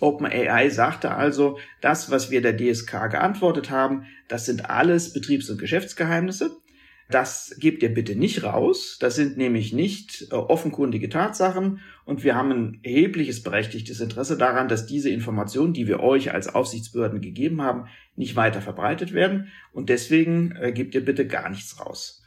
OpenAI 0.00 0.70
sagte 0.70 1.14
also, 1.14 1.58
das, 1.80 2.10
was 2.10 2.30
wir 2.30 2.42
der 2.42 2.56
DSK 2.56 3.10
geantwortet 3.10 3.70
haben, 3.70 4.06
das 4.28 4.46
sind 4.46 4.68
alles 4.70 5.12
Betriebs- 5.12 5.50
und 5.50 5.58
Geschäftsgeheimnisse. 5.58 6.56
Das 7.10 7.56
gebt 7.58 7.82
ihr 7.82 7.92
bitte 7.92 8.14
nicht 8.14 8.44
raus. 8.44 8.96
Das 9.00 9.16
sind 9.16 9.36
nämlich 9.36 9.72
nicht 9.72 10.28
äh, 10.30 10.34
offenkundige 10.34 11.08
Tatsachen. 11.08 11.80
Und 12.04 12.22
wir 12.22 12.36
haben 12.36 12.52
ein 12.52 12.80
erhebliches 12.84 13.42
berechtigtes 13.42 14.00
Interesse 14.00 14.38
daran, 14.38 14.68
dass 14.68 14.86
diese 14.86 15.10
Informationen, 15.10 15.72
die 15.72 15.88
wir 15.88 16.00
euch 16.00 16.32
als 16.32 16.54
Aufsichtsbehörden 16.54 17.20
gegeben 17.20 17.62
haben, 17.62 17.86
nicht 18.14 18.36
weiter 18.36 18.60
verbreitet 18.60 19.12
werden. 19.12 19.48
Und 19.72 19.88
deswegen 19.88 20.52
äh, 20.52 20.72
gebt 20.72 20.94
ihr 20.94 21.04
bitte 21.04 21.26
gar 21.26 21.50
nichts 21.50 21.80
raus. 21.80 22.22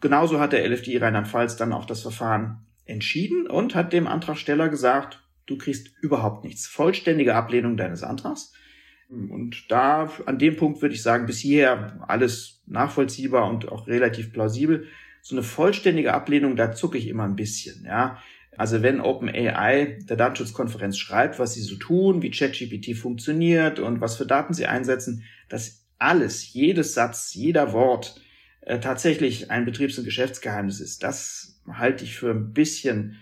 Genauso 0.00 0.38
hat 0.38 0.52
der 0.52 0.68
LFDI 0.68 0.98
Rheinland-Pfalz 0.98 1.56
dann 1.56 1.72
auch 1.72 1.86
das 1.86 2.02
Verfahren 2.02 2.66
entschieden 2.84 3.46
und 3.46 3.74
hat 3.74 3.92
dem 3.92 4.06
Antragsteller 4.06 4.68
gesagt, 4.68 5.22
du 5.50 5.58
kriegst 5.58 5.92
überhaupt 6.00 6.44
nichts. 6.44 6.66
Vollständige 6.66 7.34
Ablehnung 7.34 7.76
deines 7.76 8.02
Antrags. 8.02 8.52
Und 9.08 9.66
da, 9.68 10.10
an 10.26 10.38
dem 10.38 10.56
Punkt 10.56 10.80
würde 10.80 10.94
ich 10.94 11.02
sagen, 11.02 11.26
bis 11.26 11.40
hierher 11.40 12.04
alles 12.06 12.62
nachvollziehbar 12.66 13.50
und 13.50 13.68
auch 13.70 13.88
relativ 13.88 14.32
plausibel. 14.32 14.86
So 15.20 15.34
eine 15.34 15.42
vollständige 15.42 16.14
Ablehnung, 16.14 16.54
da 16.54 16.72
zucke 16.72 16.96
ich 16.96 17.08
immer 17.08 17.24
ein 17.24 17.36
bisschen, 17.36 17.84
ja. 17.84 18.22
Also 18.56 18.82
wenn 18.82 19.00
OpenAI 19.00 19.98
der 20.08 20.16
Datenschutzkonferenz 20.16 20.98
schreibt, 20.98 21.38
was 21.38 21.54
sie 21.54 21.62
so 21.62 21.76
tun, 21.76 22.22
wie 22.22 22.30
ChatGPT 22.30 22.96
funktioniert 22.96 23.78
und 23.78 24.00
was 24.00 24.16
für 24.16 24.26
Daten 24.26 24.54
sie 24.54 24.66
einsetzen, 24.66 25.24
dass 25.48 25.86
alles, 25.98 26.52
jedes 26.52 26.94
Satz, 26.94 27.32
jeder 27.34 27.72
Wort 27.72 28.20
äh, 28.60 28.78
tatsächlich 28.78 29.50
ein 29.50 29.64
Betriebs- 29.64 29.98
und 29.98 30.04
Geschäftsgeheimnis 30.04 30.80
ist, 30.80 31.02
das 31.02 31.60
halte 31.72 32.04
ich 32.04 32.16
für 32.16 32.30
ein 32.30 32.52
bisschen 32.52 33.18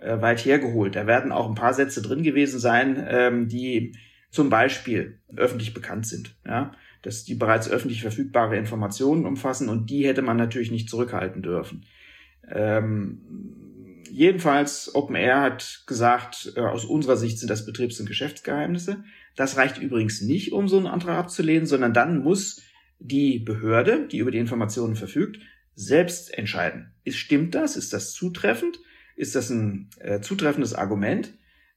äh, 0.00 0.20
weit 0.20 0.44
hergeholt. 0.44 0.96
Da 0.96 1.06
werden 1.06 1.32
auch 1.32 1.48
ein 1.48 1.54
paar 1.54 1.74
Sätze 1.74 2.02
drin 2.02 2.22
gewesen 2.22 2.58
sein, 2.58 3.04
ähm, 3.08 3.48
die 3.48 3.94
zum 4.30 4.50
Beispiel 4.50 5.20
öffentlich 5.34 5.74
bekannt 5.74 6.06
sind, 6.06 6.36
ja, 6.46 6.72
dass 7.02 7.24
die 7.24 7.34
bereits 7.34 7.70
öffentlich 7.70 8.02
verfügbare 8.02 8.56
Informationen 8.56 9.24
umfassen 9.24 9.68
und 9.68 9.88
die 9.90 10.06
hätte 10.06 10.22
man 10.22 10.36
natürlich 10.36 10.70
nicht 10.70 10.90
zurückhalten 10.90 11.42
dürfen. 11.42 11.86
Ähm, 12.50 13.20
jedenfalls, 14.10 14.94
OpenAir 14.94 15.40
hat 15.40 15.84
gesagt, 15.86 16.52
äh, 16.56 16.60
aus 16.60 16.84
unserer 16.84 17.16
Sicht 17.16 17.38
sind 17.38 17.50
das 17.50 17.64
Betriebs- 17.64 18.00
und 18.00 18.06
Geschäftsgeheimnisse. 18.06 19.04
Das 19.36 19.56
reicht 19.56 19.78
übrigens 19.78 20.20
nicht, 20.20 20.52
um 20.52 20.68
so 20.68 20.76
einen 20.76 20.86
Antrag 20.86 21.16
abzulehnen, 21.18 21.66
sondern 21.66 21.94
dann 21.94 22.22
muss 22.22 22.62
die 22.98 23.38
Behörde, 23.38 24.08
die 24.08 24.18
über 24.18 24.30
die 24.30 24.38
Informationen 24.38 24.96
verfügt, 24.96 25.38
selbst 25.74 26.36
entscheiden. 26.36 26.92
Ist, 27.04 27.18
stimmt 27.18 27.54
das? 27.54 27.76
Ist 27.76 27.92
das 27.92 28.12
zutreffend? 28.12 28.80
Ist 29.18 29.34
das 29.34 29.50
ein 29.50 29.90
äh, 30.00 30.20
zutreffendes 30.20 30.74
Argument? 30.74 31.34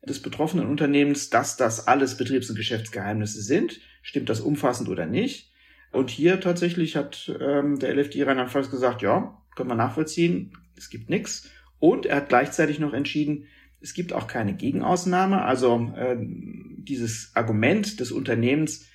des 0.07 0.21
betroffenen 0.21 0.67
Unternehmens, 0.67 1.29
dass 1.29 1.57
das 1.57 1.87
alles 1.87 2.17
Betriebs- 2.17 2.49
und 2.49 2.55
Geschäftsgeheimnisse 2.55 3.41
sind. 3.41 3.79
Stimmt 4.01 4.29
das 4.29 4.41
umfassend 4.41 4.89
oder 4.89 5.05
nicht? 5.05 5.51
Und 5.91 6.09
hier 6.09 6.39
tatsächlich 6.39 6.95
hat 6.95 7.31
ähm, 7.39 7.77
der 7.77 7.93
LFD 7.95 8.23
Rheinland-Pfalz 8.23 8.71
gesagt, 8.71 9.01
ja, 9.01 9.37
können 9.55 9.69
wir 9.69 9.75
nachvollziehen, 9.75 10.57
es 10.75 10.89
gibt 10.89 11.09
nichts. 11.09 11.49
Und 11.79 12.05
er 12.05 12.17
hat 12.17 12.29
gleichzeitig 12.29 12.79
noch 12.79 12.93
entschieden, 12.93 13.45
es 13.79 13.93
gibt 13.93 14.13
auch 14.13 14.27
keine 14.27 14.55
Gegenausnahme. 14.55 15.43
Also 15.43 15.91
äh, 15.95 16.17
dieses 16.19 17.31
Argument 17.35 17.99
des 17.99 18.11
Unternehmens, 18.11 18.87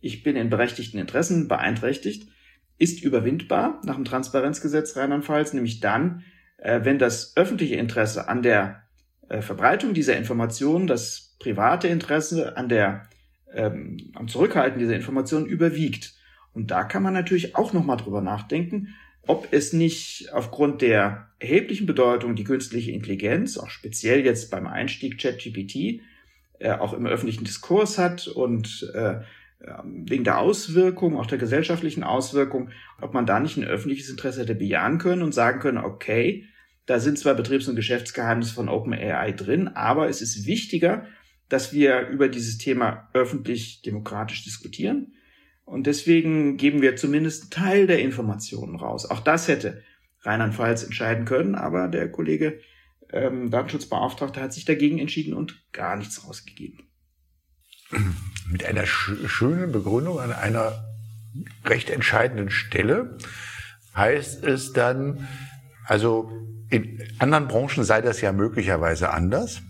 ich 0.00 0.22
bin 0.22 0.36
in 0.36 0.50
berechtigten 0.50 0.98
Interessen 0.98 1.48
beeinträchtigt, 1.48 2.28
ist 2.78 3.02
überwindbar 3.02 3.80
nach 3.84 3.96
dem 3.96 4.04
Transparenzgesetz 4.04 4.96
Rheinland-Pfalz, 4.96 5.52
nämlich 5.52 5.80
dann, 5.80 6.24
wenn 6.62 6.98
das 6.98 7.36
öffentliche 7.36 7.76
Interesse 7.76 8.28
an 8.28 8.42
der 8.42 8.82
äh, 9.28 9.42
Verbreitung 9.42 9.94
dieser 9.94 10.16
Informationen 10.16 10.86
das 10.86 11.36
private 11.38 11.88
Interesse 11.88 12.56
an 12.56 12.68
der 12.68 13.08
ähm, 13.52 14.10
am 14.14 14.28
Zurückhalten 14.28 14.78
dieser 14.78 14.94
Informationen 14.94 15.46
überwiegt. 15.46 16.14
Und 16.52 16.70
da 16.70 16.84
kann 16.84 17.02
man 17.02 17.14
natürlich 17.14 17.56
auch 17.56 17.72
nochmal 17.72 17.96
drüber 17.96 18.20
nachdenken, 18.20 18.94
ob 19.26 19.48
es 19.52 19.72
nicht 19.72 20.32
aufgrund 20.32 20.82
der 20.82 21.28
erheblichen 21.38 21.86
Bedeutung 21.86 22.34
die 22.34 22.44
künstliche 22.44 22.90
Intelligenz, 22.90 23.58
auch 23.58 23.70
speziell 23.70 24.24
jetzt 24.24 24.50
beim 24.50 24.66
Einstieg 24.66 25.18
ChatGPT, 25.18 26.02
äh, 26.58 26.72
auch 26.72 26.92
im 26.92 27.06
öffentlichen 27.06 27.44
Diskurs 27.44 27.98
hat 27.98 28.26
und 28.28 28.90
äh, 28.94 29.20
wegen 29.84 30.24
der 30.24 30.38
Auswirkung, 30.38 31.16
auch 31.16 31.26
der 31.26 31.38
gesellschaftlichen 31.38 32.02
Auswirkung, 32.02 32.70
ob 33.00 33.12
man 33.12 33.26
da 33.26 33.40
nicht 33.40 33.56
ein 33.56 33.64
öffentliches 33.64 34.08
Interesse 34.08 34.40
hätte 34.40 34.54
bejahen 34.54 34.98
können 34.98 35.22
und 35.22 35.34
sagen 35.34 35.60
können, 35.60 35.78
okay, 35.78 36.46
da 36.86 36.98
sind 36.98 37.18
zwar 37.18 37.34
Betriebs- 37.34 37.68
und 37.68 37.76
Geschäftsgeheimnisse 37.76 38.54
von 38.54 38.68
OpenAI 38.68 39.32
drin, 39.32 39.68
aber 39.68 40.08
es 40.08 40.22
ist 40.22 40.46
wichtiger, 40.46 41.06
dass 41.48 41.72
wir 41.72 42.08
über 42.08 42.28
dieses 42.28 42.58
Thema 42.58 43.08
öffentlich 43.12 43.82
demokratisch 43.82 44.44
diskutieren. 44.44 45.14
Und 45.64 45.86
deswegen 45.86 46.56
geben 46.56 46.82
wir 46.82 46.96
zumindest 46.96 47.42
einen 47.42 47.50
Teil 47.50 47.86
der 47.86 48.00
Informationen 48.00 48.76
raus. 48.76 49.08
Auch 49.08 49.20
das 49.20 49.46
hätte 49.46 49.82
Rheinland-Pfalz 50.22 50.84
entscheiden 50.84 51.26
können, 51.26 51.54
aber 51.54 51.88
der 51.88 52.10
Kollege 52.10 52.60
ähm, 53.12 53.50
Datenschutzbeauftragte 53.50 54.40
hat 54.40 54.52
sich 54.52 54.64
dagegen 54.64 54.98
entschieden 54.98 55.34
und 55.34 55.62
gar 55.72 55.96
nichts 55.96 56.26
rausgegeben. 56.26 56.89
Mit 58.48 58.64
einer 58.64 58.86
sch 58.86 59.12
schönen 59.26 59.72
Begründung 59.72 60.20
an 60.20 60.32
einer 60.32 60.84
recht 61.64 61.90
entscheidenden 61.90 62.50
Stelle 62.50 63.18
heißt 63.94 64.44
es 64.44 64.72
dann, 64.72 65.28
also 65.86 66.30
in 66.68 67.02
anderen 67.18 67.48
Branchen 67.48 67.84
sei 67.84 68.00
das 68.00 68.20
ja 68.20 68.32
möglicherweise 68.32 69.10
anders. 69.10 69.62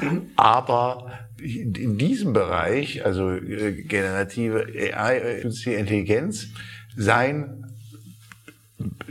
Mhm. 0.00 0.30
Aber 0.36 1.18
in 1.38 1.98
diesem 1.98 2.32
Bereich, 2.32 3.04
also 3.04 3.32
äh, 3.32 3.82
generative 3.82 4.66
AI, 4.94 5.40
künstliche 5.42 5.78
Intelligenz, 5.78 6.48
seien, 6.96 7.66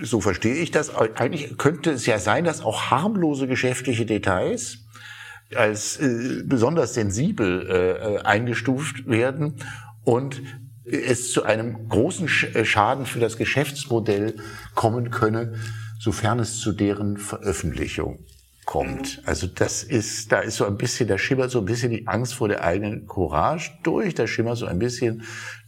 so 0.02 0.22
verstehe 0.22 0.56
ich 0.56 0.72
das, 0.72 0.94
eigentlich 0.96 1.58
könnte 1.58 1.92
es 1.92 2.06
ja 2.06 2.20
sein, 2.20 2.44
dass 2.44 2.62
auch 2.62 2.92
harmlose 2.92 3.48
geschäftliche 3.48 4.06
Details 4.06 4.85
als 5.54 5.98
äh, 5.98 6.44
besonders 6.46 6.94
sensibel 6.94 7.68
äh, 7.70 8.26
eingestuft 8.26 9.08
werden 9.08 9.56
und 10.04 10.42
es 10.86 11.32
zu 11.32 11.44
einem 11.44 11.90
großen 11.90 12.28
Schaden 12.28 13.08
für 13.08 13.20
das 13.20 13.38
Geschäftsmodell 13.38 14.36
kommen 14.76 15.10
könne, 15.10 15.56
sofern 16.00 16.40
es 16.40 16.60
zu 16.60 16.74
deren 16.74 17.18
Veröffentlichung 17.18 18.20
kommt. 18.66 19.22
Also 19.26 19.48
das 19.48 19.84
ist, 19.84 20.32
da 20.32 20.40
ist 20.40 20.58
so 20.58 20.66
ein 20.66 20.78
bisschen, 20.78 21.08
da 21.08 21.18
schimmert 21.18 21.52
so 21.52 21.60
ein 21.60 21.66
bisschen 21.66 21.92
die 21.92 22.08
Angst 22.08 22.34
vor 22.34 22.48
der 22.48 22.64
eigenen 22.64 23.08
Courage 23.08 23.72
durch, 23.84 24.16
da 24.16 24.28
schimmert 24.28 24.58
so 24.58 24.66
ein 24.66 24.80
bisschen 24.80 25.24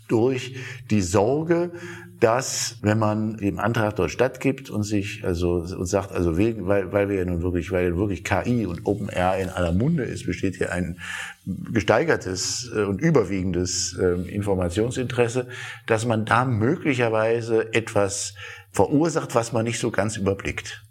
durch 0.07 0.55
die 0.89 1.01
Sorge, 1.01 1.71
dass 2.19 2.77
wenn 2.81 2.97
man 2.97 3.37
dem 3.37 3.59
Antrag 3.59 3.95
dort 3.95 4.09
stattgibt 4.09 4.69
und 4.69 4.83
sich 4.83 5.23
also 5.23 5.57
und 5.57 5.85
sagt 5.85 6.11
also 6.11 6.37
wegen 6.37 6.67
weil 6.67 6.91
weil 6.91 7.09
wir 7.09 7.17
ja 7.17 7.25
nun 7.25 7.43
wirklich 7.43 7.71
weil 7.71 7.95
wirklich 7.95 8.23
KI 8.23 8.65
und 8.65 8.85
OpenR 8.85 9.37
in 9.37 9.49
aller 9.49 9.71
Munde 9.71 10.03
ist 10.03 10.25
besteht 10.25 10.55
hier 10.55 10.71
ein 10.71 10.99
gesteigertes 11.45 12.71
äh, 12.75 12.81
und 12.81 12.99
überwiegendes 13.01 13.97
ähm, 14.01 14.25
Informationsinteresse, 14.25 15.47
dass 15.85 16.05
man 16.05 16.25
da 16.25 16.45
möglicherweise 16.45 17.73
etwas 17.73 18.33
verursacht, 18.71 19.35
was 19.35 19.53
man 19.53 19.65
nicht 19.65 19.79
so 19.79 19.91
ganz 19.91 20.17
überblickt. 20.17 20.86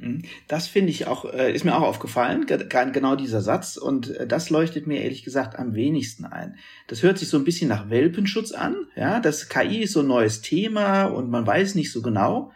Mhm. 0.00 0.22
Das 0.48 0.66
finde 0.66 0.90
ich 0.90 1.06
auch, 1.06 1.30
äh, 1.32 1.52
ist 1.52 1.64
mir 1.64 1.76
auch 1.76 1.82
aufgefallen, 1.82 2.46
genau 2.46 3.16
dieser 3.16 3.40
Satz. 3.40 3.76
Und 3.76 4.16
äh, 4.16 4.26
das 4.26 4.50
leuchtet 4.50 4.86
mir 4.86 5.02
ehrlich 5.02 5.22
gesagt 5.22 5.58
am 5.58 5.74
wenigsten 5.74 6.24
ein. 6.24 6.56
Das 6.88 7.02
hört 7.02 7.18
sich 7.18 7.28
so 7.28 7.36
ein 7.36 7.44
bisschen 7.44 7.68
nach 7.68 7.90
Welpenschutz 7.90 8.52
an. 8.52 8.76
Ja, 8.96 9.20
das 9.20 9.48
KI 9.48 9.82
ist 9.82 9.92
so 9.92 10.00
ein 10.00 10.06
neues 10.06 10.40
Thema 10.40 11.04
und 11.04 11.30
man 11.30 11.46
weiß 11.46 11.74
nicht 11.74 11.92
so 11.92 12.02
genau. 12.02 12.52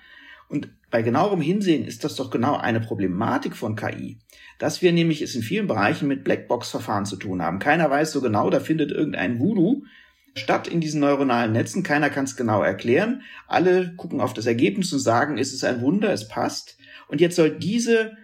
Und 0.48 0.68
bei 0.90 1.02
genauerem 1.02 1.40
Hinsehen 1.40 1.84
ist 1.84 2.04
das 2.04 2.16
doch 2.16 2.30
genau 2.30 2.56
eine 2.56 2.80
Problematik 2.80 3.56
von 3.56 3.76
KI. 3.76 4.18
Dass 4.58 4.80
wir 4.80 4.92
nämlich 4.92 5.20
es 5.22 5.34
in 5.34 5.42
vielen 5.42 5.66
Bereichen 5.66 6.08
mit 6.08 6.24
Blackbox-Verfahren 6.24 7.06
zu 7.06 7.16
tun 7.16 7.42
haben. 7.42 7.58
Keiner 7.58 7.90
weiß 7.90 8.12
so 8.12 8.20
genau, 8.20 8.48
da 8.48 8.60
findet 8.60 8.92
irgendein 8.92 9.38
Voodoo 9.38 9.82
statt 10.36 10.68
in 10.68 10.80
diesen 10.80 11.00
neuronalen 11.00 11.52
Netzen. 11.52 11.82
Keiner 11.82 12.10
kann 12.10 12.24
es 12.24 12.36
genau 12.36 12.62
erklären. 12.62 13.22
Alle 13.48 13.94
gucken 13.96 14.20
auf 14.20 14.34
das 14.34 14.46
Ergebnis 14.46 14.92
und 14.92 15.00
sagen, 15.00 15.38
es 15.38 15.52
ist 15.52 15.64
ein 15.64 15.80
Wunder, 15.80 16.12
es 16.12 16.28
passt. 16.28 16.78
Und 17.08 17.20
jetzt 17.20 17.36
soll 17.36 17.50
diese 17.50 18.16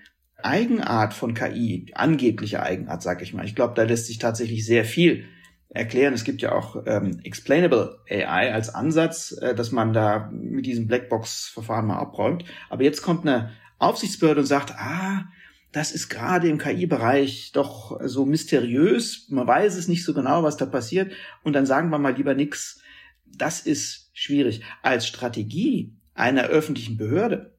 Eigenart 0.43 1.15
von 1.15 1.35
KI, 1.35 1.91
angebliche 1.95 2.63
Eigenart, 2.63 3.03
sag 3.03 3.23
ich 3.23 3.35
mal, 3.35 3.45
ich 3.45 3.55
glaube, 3.55 3.75
da 3.75 3.83
lässt 3.83 4.07
sich 4.07 4.19
tatsächlich 4.19 4.65
sehr 4.65 4.85
viel 4.85 5.25
erklären. 5.69 6.15
Es 6.15 6.25
gibt 6.25 6.43
ja 6.43 6.53
auch 6.53 6.83
ähm, 6.87 7.21
Explainable 7.23 8.01
AI 8.09 8.53
als 8.53 8.75
Ansatz, 8.75 9.33
äh, 9.41 9.55
dass 9.55 9.71
man 9.71 9.93
da 9.93 10.31
mit 10.33 10.67
diesem 10.67 10.87
Blackbox-Verfahren 10.87 11.87
mal 11.87 11.99
abräumt. 11.99 12.45
Aber 12.69 12.83
jetzt 12.83 13.03
kommt 13.03 13.27
eine 13.27 13.53
Aufsichtsbehörde 13.79 14.41
und 14.41 14.47
sagt, 14.47 14.75
ah, 14.77 15.27
das 15.73 15.93
ist 15.93 16.09
gerade 16.09 16.49
im 16.49 16.59
KI-Bereich 16.59 17.53
doch 17.53 18.01
so 18.05 18.27
mysteriös. 18.27 19.27
Man 19.31 19.47
weiß 19.47 19.77
es 19.77 19.87
nicht 19.87 20.05
so 20.05 20.13
genau, 20.13 20.43
was 20.43 20.57
da 20.57 20.67
passiert. 20.67 21.13
Und 21.45 21.53
dann 21.53 21.67
sagen 21.67 21.91
wir 21.91 21.99
mal 21.99 22.15
lieber 22.15 22.35
nix. 22.35 22.83
Das 23.27 23.61
ist 23.61 24.11
schwierig. 24.13 24.63
Als 24.83 25.07
Strategie 25.07 25.95
einer 26.15 26.45
öffentlichen 26.45 26.97
Behörde 26.97 27.55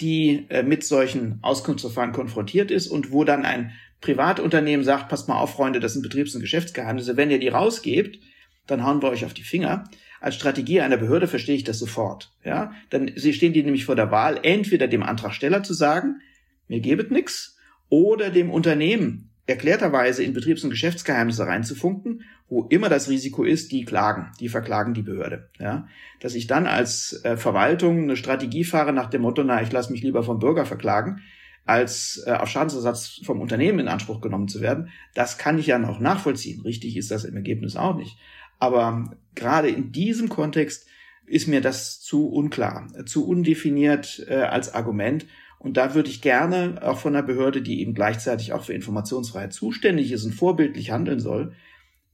die 0.00 0.46
äh, 0.48 0.62
mit 0.62 0.84
solchen 0.84 1.38
Auskunftsverfahren 1.42 2.12
konfrontiert 2.12 2.70
ist 2.70 2.88
und 2.88 3.12
wo 3.12 3.24
dann 3.24 3.44
ein 3.44 3.72
Privatunternehmen 4.00 4.84
sagt, 4.84 5.08
passt 5.08 5.28
mal 5.28 5.38
auf, 5.40 5.54
Freunde, 5.54 5.80
das 5.80 5.94
sind 5.94 6.02
Betriebs- 6.02 6.34
und 6.34 6.42
Geschäftsgeheimnisse, 6.42 7.16
wenn 7.16 7.30
ihr 7.30 7.38
die 7.38 7.48
rausgebt, 7.48 8.18
dann 8.66 8.84
hauen 8.84 9.02
wir 9.02 9.08
euch 9.08 9.24
auf 9.24 9.34
die 9.34 9.42
Finger. 9.42 9.84
Als 10.20 10.34
Strategie 10.34 10.80
einer 10.80 10.96
Behörde 10.96 11.28
verstehe 11.28 11.56
ich 11.56 11.64
das 11.64 11.78
sofort. 11.78 12.32
Ja, 12.44 12.72
dann 12.90 13.12
sie 13.16 13.32
stehen 13.32 13.52
die 13.52 13.62
nämlich 13.62 13.84
vor 13.84 13.96
der 13.96 14.10
Wahl, 14.10 14.40
entweder 14.42 14.88
dem 14.88 15.02
Antragsteller 15.02 15.62
zu 15.62 15.72
sagen, 15.72 16.20
mir 16.68 16.80
gebet 16.80 17.10
nix, 17.10 17.56
oder 17.88 18.30
dem 18.30 18.50
Unternehmen 18.50 19.30
erklärterweise 19.46 20.24
in 20.24 20.32
Betriebs- 20.32 20.64
und 20.64 20.70
Geschäftsgeheimnisse 20.70 21.46
reinzufunken, 21.46 22.24
wo 22.48 22.64
immer 22.64 22.88
das 22.88 23.08
Risiko 23.08 23.42
ist, 23.42 23.72
die 23.72 23.84
klagen, 23.84 24.30
die 24.40 24.48
verklagen 24.48 24.94
die 24.94 25.02
Behörde. 25.02 25.48
Ja, 25.58 25.88
dass 26.20 26.34
ich 26.34 26.46
dann 26.46 26.66
als 26.66 27.20
äh, 27.24 27.36
Verwaltung 27.36 28.04
eine 28.04 28.16
Strategie 28.16 28.64
fahre 28.64 28.92
nach 28.92 29.10
dem 29.10 29.22
Motto, 29.22 29.42
na, 29.42 29.62
ich 29.62 29.72
lasse 29.72 29.92
mich 29.92 30.02
lieber 30.02 30.22
vom 30.22 30.38
Bürger 30.38 30.64
verklagen, 30.64 31.20
als 31.64 32.22
äh, 32.26 32.32
auf 32.32 32.48
Schadensersatz 32.48 33.20
vom 33.24 33.40
Unternehmen 33.40 33.80
in 33.80 33.88
Anspruch 33.88 34.20
genommen 34.20 34.48
zu 34.48 34.60
werden, 34.60 34.90
das 35.14 35.38
kann 35.38 35.58
ich 35.58 35.66
ja 35.66 35.78
noch 35.78 35.98
nachvollziehen. 35.98 36.60
Richtig 36.60 36.96
ist 36.96 37.10
das 37.10 37.24
im 37.24 37.34
Ergebnis 37.34 37.76
auch 37.76 37.96
nicht. 37.96 38.16
Aber 38.58 39.16
gerade 39.34 39.68
in 39.68 39.90
diesem 39.90 40.28
Kontext 40.28 40.86
ist 41.26 41.48
mir 41.48 41.60
das 41.60 42.00
zu 42.00 42.28
unklar, 42.28 42.86
zu 43.04 43.26
undefiniert 43.26 44.24
äh, 44.28 44.36
als 44.36 44.72
Argument 44.72 45.26
und 45.58 45.76
da 45.76 45.94
würde 45.94 46.10
ich 46.10 46.22
gerne 46.22 46.78
auch 46.82 46.98
von 46.98 47.16
einer 47.16 47.26
Behörde, 47.26 47.62
die 47.62 47.80
eben 47.80 47.94
gleichzeitig 47.94 48.52
auch 48.52 48.62
für 48.62 48.74
Informationsfreiheit 48.74 49.52
zuständig 49.52 50.12
ist 50.12 50.24
und 50.24 50.32
vorbildlich 50.32 50.90
handeln 50.90 51.18
soll, 51.18 51.54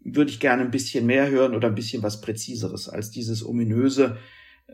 würde 0.05 0.31
ich 0.31 0.41
gerne 0.41 0.63
ein 0.63 0.71
bisschen 0.71 1.07
mehr 1.07 1.31
hören 1.31 1.55
oder 1.55 1.69
ein 1.69 1.75
bisschen 1.75 2.03
was 2.03 2.21
Präziseres 2.21 2.89
als 2.89 3.11
dieses 3.11 3.45
ominöse, 3.45 4.19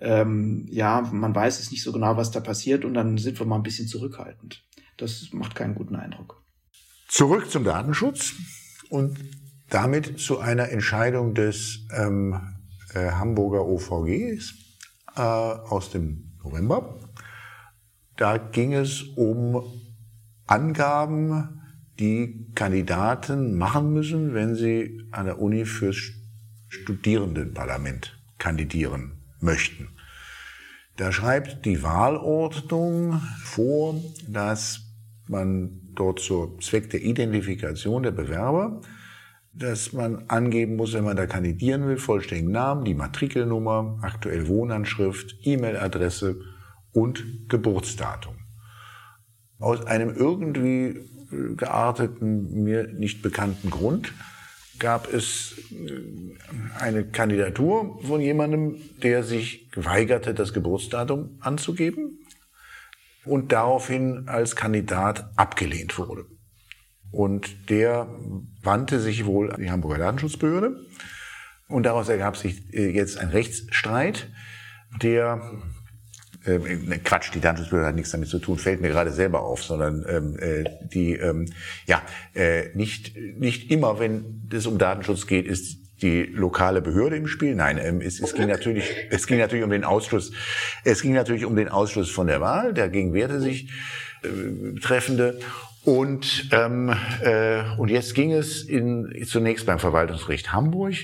ähm, 0.00 0.66
ja, 0.70 1.00
man 1.00 1.34
weiß 1.34 1.60
es 1.60 1.70
nicht 1.70 1.82
so 1.82 1.92
genau, 1.92 2.16
was 2.16 2.30
da 2.30 2.40
passiert 2.40 2.84
und 2.84 2.94
dann 2.94 3.18
sind 3.18 3.38
wir 3.38 3.46
mal 3.46 3.56
ein 3.56 3.62
bisschen 3.62 3.88
zurückhaltend. 3.88 4.64
Das 4.96 5.28
macht 5.32 5.54
keinen 5.54 5.74
guten 5.74 5.96
Eindruck. 5.96 6.42
Zurück 7.08 7.50
zum 7.50 7.64
Datenschutz 7.64 8.34
und 8.90 9.18
damit 9.70 10.20
zu 10.20 10.38
einer 10.38 10.70
Entscheidung 10.70 11.34
des 11.34 11.86
ähm, 11.96 12.40
äh, 12.94 13.10
Hamburger 13.10 13.64
OVGs 13.66 14.54
äh, 15.16 15.20
aus 15.20 15.90
dem 15.90 16.32
November. 16.42 16.98
Da 18.16 18.36
ging 18.36 18.74
es 18.74 19.02
um 19.02 19.62
Angaben, 20.46 21.57
die 21.98 22.46
Kandidaten 22.54 23.56
machen 23.56 23.92
müssen, 23.92 24.34
wenn 24.34 24.54
sie 24.54 25.02
an 25.10 25.26
der 25.26 25.40
Uni 25.40 25.64
fürs 25.64 26.12
Studierendenparlament 26.68 28.18
kandidieren 28.38 29.24
möchten. 29.40 29.88
Da 30.96 31.12
schreibt 31.12 31.64
die 31.64 31.82
Wahlordnung 31.82 33.20
vor, 33.42 33.94
dass 34.26 34.80
man 35.28 35.80
dort 35.94 36.20
zur 36.20 36.58
Zweck 36.60 36.90
der 36.90 37.02
Identifikation 37.02 38.02
der 38.02 38.10
Bewerber, 38.10 38.80
dass 39.52 39.92
man 39.92 40.24
angeben 40.28 40.76
muss, 40.76 40.92
wenn 40.94 41.04
man 41.04 41.16
da 41.16 41.26
kandidieren 41.26 41.86
will, 41.86 41.96
vollständigen 41.96 42.52
Namen, 42.52 42.84
die 42.84 42.94
Matrikelnummer, 42.94 43.98
aktuell 44.02 44.46
Wohnanschrift, 44.46 45.36
E-Mail-Adresse 45.42 46.40
und 46.92 47.48
Geburtsdatum. 47.48 48.34
Aus 49.58 49.84
einem 49.86 50.14
irgendwie 50.14 51.00
gearteten, 51.30 52.62
mir 52.62 52.88
nicht 52.88 53.22
bekannten 53.22 53.70
Grund 53.70 54.12
gab 54.78 55.12
es 55.12 55.56
äh, 55.72 56.02
eine 56.78 57.04
Kandidatur 57.04 58.00
von 58.02 58.20
jemandem, 58.20 58.76
der 59.02 59.22
sich 59.22 59.68
weigerte, 59.74 60.34
das 60.34 60.52
Geburtsdatum 60.52 61.38
anzugeben 61.40 62.20
und 63.24 63.52
daraufhin 63.52 64.28
als 64.28 64.56
Kandidat 64.56 65.30
abgelehnt 65.36 65.98
wurde. 65.98 66.26
Und 67.10 67.70
der 67.70 68.08
wandte 68.62 69.00
sich 69.00 69.24
wohl 69.24 69.50
an 69.50 69.60
die 69.60 69.70
Hamburger 69.70 69.98
Datenschutzbehörde 69.98 70.86
und 71.68 71.84
daraus 71.84 72.08
ergab 72.08 72.36
sich 72.36 72.72
äh, 72.72 72.90
jetzt 72.90 73.18
ein 73.18 73.28
Rechtsstreit, 73.28 74.30
der 75.02 75.40
äh, 76.48 76.98
Quatsch, 77.04 77.30
die 77.34 77.40
Datenschutzbehörde 77.40 77.88
hat 77.88 77.94
nichts 77.94 78.10
damit 78.10 78.28
zu 78.28 78.38
tun, 78.38 78.58
fällt 78.58 78.80
mir 78.80 78.88
gerade 78.88 79.12
selber 79.12 79.42
auf, 79.42 79.62
sondern 79.62 80.04
ähm, 80.08 80.38
äh, 80.38 80.64
die 80.92 81.12
ähm, 81.14 81.46
ja 81.86 82.02
äh, 82.34 82.68
nicht 82.74 83.16
nicht 83.36 83.70
immer, 83.70 83.98
wenn 83.98 84.48
es 84.52 84.66
um 84.66 84.78
Datenschutz 84.78 85.26
geht, 85.26 85.46
ist 85.46 85.78
die 86.02 86.22
lokale 86.22 86.80
Behörde 86.80 87.16
im 87.16 87.26
Spiel. 87.26 87.54
Nein, 87.54 87.78
ähm, 87.82 88.00
es, 88.00 88.20
es 88.20 88.34
ging 88.34 88.46
natürlich 88.46 88.84
es 89.10 89.26
ging 89.26 89.38
natürlich 89.38 89.64
um 89.64 89.70
den 89.70 89.84
Ausschluss. 89.84 90.32
Es 90.84 91.02
ging 91.02 91.12
natürlich 91.12 91.44
um 91.44 91.56
den 91.56 91.68
Ausschluss 91.68 92.10
von 92.10 92.26
der 92.26 92.40
Wahl. 92.40 92.72
Dagegen 92.72 93.12
wehrte 93.12 93.40
sich 93.40 93.70
äh, 94.22 94.78
Treffende. 94.80 95.38
Und, 95.84 96.50
ähm, 96.52 96.94
äh, 97.22 97.62
und 97.78 97.88
jetzt 97.88 98.14
ging 98.14 98.32
es 98.32 98.62
in, 98.62 99.24
zunächst 99.26 99.64
beim 99.64 99.78
Verwaltungsgericht 99.78 100.52
Hamburg 100.52 100.96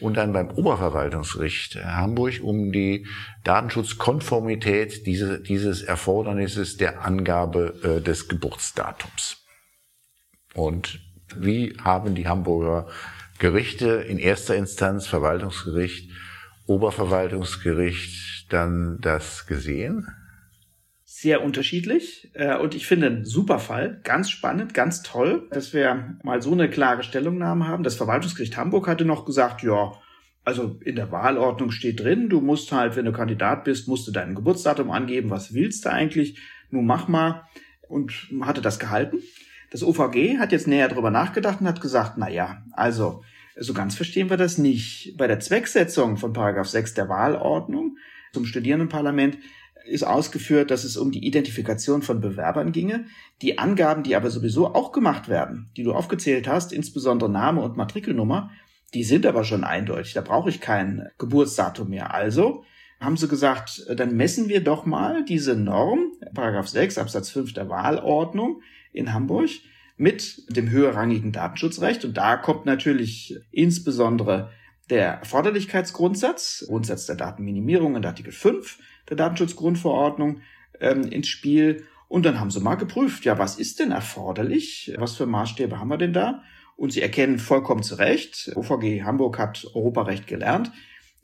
und 0.00 0.16
dann 0.16 0.32
beim 0.32 0.50
Oberverwaltungsgericht 0.50 1.76
Hamburg 1.84 2.40
um 2.42 2.72
die 2.72 3.06
Datenschutzkonformität 3.44 5.06
diese, 5.06 5.40
dieses 5.40 5.82
Erfordernisses 5.82 6.76
der 6.76 7.04
Angabe 7.04 7.74
äh, 7.82 8.00
des 8.00 8.28
Geburtsdatums. 8.28 9.44
Und 10.54 11.00
wie 11.36 11.76
haben 11.82 12.14
die 12.14 12.28
Hamburger 12.28 12.88
Gerichte 13.38 13.88
in 13.88 14.18
erster 14.18 14.56
Instanz, 14.56 15.06
Verwaltungsgericht, 15.06 16.10
Oberverwaltungsgericht, 16.66 18.52
dann 18.52 18.98
das 19.00 19.46
gesehen? 19.46 20.06
Sehr 21.20 21.44
unterschiedlich 21.44 22.30
äh, 22.32 22.56
und 22.56 22.74
ich 22.74 22.86
finde 22.86 23.08
ein 23.08 23.24
super 23.24 23.58
Fall, 23.58 24.00
ganz 24.04 24.30
spannend, 24.30 24.72
ganz 24.72 25.02
toll, 25.02 25.48
dass 25.50 25.74
wir 25.74 26.16
mal 26.22 26.40
so 26.40 26.52
eine 26.52 26.70
klare 26.70 27.02
Stellungnahme 27.02 27.68
haben. 27.68 27.82
Das 27.82 27.96
Verwaltungsgericht 27.96 28.56
Hamburg 28.56 28.88
hatte 28.88 29.04
noch 29.04 29.26
gesagt, 29.26 29.62
ja, 29.62 29.92
also 30.44 30.78
in 30.82 30.96
der 30.96 31.12
Wahlordnung 31.12 31.70
steht 31.70 32.00
drin, 32.00 32.30
du 32.30 32.40
musst 32.40 32.72
halt, 32.72 32.96
wenn 32.96 33.04
du 33.04 33.12
Kandidat 33.12 33.64
bist, 33.64 33.86
musst 33.86 34.08
du 34.08 34.12
dein 34.12 34.34
Geburtsdatum 34.34 34.90
angeben, 34.90 35.28
was 35.28 35.52
willst 35.52 35.84
du 35.84 35.90
eigentlich, 35.90 36.40
nun 36.70 36.86
mach 36.86 37.06
mal 37.06 37.44
und 37.88 38.28
hatte 38.40 38.62
das 38.62 38.78
gehalten. 38.78 39.18
Das 39.70 39.82
OVG 39.82 40.38
hat 40.38 40.52
jetzt 40.52 40.66
näher 40.66 40.88
drüber 40.88 41.10
nachgedacht 41.10 41.60
und 41.60 41.68
hat 41.68 41.82
gesagt, 41.82 42.14
na 42.16 42.30
ja, 42.30 42.64
also 42.72 43.22
so 43.56 43.74
ganz 43.74 43.94
verstehen 43.94 44.30
wir 44.30 44.38
das 44.38 44.56
nicht. 44.56 45.16
Bei 45.18 45.26
der 45.26 45.40
Zwecksetzung 45.40 46.16
von 46.16 46.32
Paragraph 46.32 46.68
6 46.68 46.94
der 46.94 47.10
Wahlordnung 47.10 47.98
zum 48.32 48.46
Studierendenparlament 48.46 49.36
ist 49.84 50.04
ausgeführt, 50.04 50.70
dass 50.70 50.84
es 50.84 50.96
um 50.96 51.10
die 51.10 51.26
Identifikation 51.26 52.02
von 52.02 52.20
Bewerbern 52.20 52.72
ginge. 52.72 53.06
Die 53.42 53.58
Angaben, 53.58 54.02
die 54.02 54.16
aber 54.16 54.30
sowieso 54.30 54.74
auch 54.74 54.92
gemacht 54.92 55.28
werden, 55.28 55.70
die 55.76 55.82
du 55.82 55.92
aufgezählt 55.92 56.48
hast, 56.48 56.72
insbesondere 56.72 57.30
Name 57.30 57.62
und 57.62 57.76
Matrikelnummer, 57.76 58.50
die 58.94 59.04
sind 59.04 59.26
aber 59.26 59.44
schon 59.44 59.64
eindeutig. 59.64 60.12
Da 60.12 60.20
brauche 60.20 60.48
ich 60.48 60.60
kein 60.60 61.08
Geburtsdatum 61.18 61.88
mehr. 61.90 62.12
Also 62.12 62.64
haben 63.00 63.16
sie 63.16 63.28
gesagt, 63.28 63.86
dann 63.94 64.16
messen 64.16 64.48
wir 64.48 64.62
doch 64.62 64.84
mal 64.84 65.24
diese 65.24 65.56
Norm, 65.56 66.12
Paragraph 66.34 66.68
6 66.68 66.98
Absatz 66.98 67.30
5 67.30 67.54
der 67.54 67.68
Wahlordnung 67.68 68.60
in 68.92 69.14
Hamburg, 69.14 69.50
mit 69.96 70.44
dem 70.48 70.70
höherrangigen 70.70 71.30
Datenschutzrecht. 71.30 72.04
Und 72.04 72.16
da 72.16 72.36
kommt 72.36 72.66
natürlich 72.66 73.38
insbesondere 73.50 74.50
der 74.88 75.18
Erforderlichkeitsgrundsatz, 75.18 76.64
Grundsatz 76.66 77.06
der 77.06 77.16
Datenminimierung 77.16 77.96
in 77.96 78.04
Artikel 78.04 78.32
5 78.32 78.78
der 79.10 79.16
Datenschutzgrundverordnung 79.16 80.40
ähm, 80.80 81.02
ins 81.02 81.28
Spiel. 81.28 81.84
Und 82.08 82.24
dann 82.24 82.40
haben 82.40 82.50
sie 82.50 82.60
mal 82.60 82.76
geprüft, 82.76 83.24
ja, 83.24 83.38
was 83.38 83.58
ist 83.58 83.78
denn 83.78 83.90
erforderlich? 83.90 84.94
Was 84.98 85.16
für 85.16 85.26
Maßstäbe 85.26 85.78
haben 85.78 85.88
wir 85.88 85.98
denn 85.98 86.12
da? 86.12 86.42
Und 86.76 86.92
sie 86.92 87.02
erkennen 87.02 87.38
vollkommen 87.38 87.82
zu 87.82 87.96
Recht, 87.96 88.50
OVG 88.56 89.02
Hamburg 89.04 89.38
hat 89.38 89.66
Europarecht 89.74 90.26
gelernt. 90.26 90.72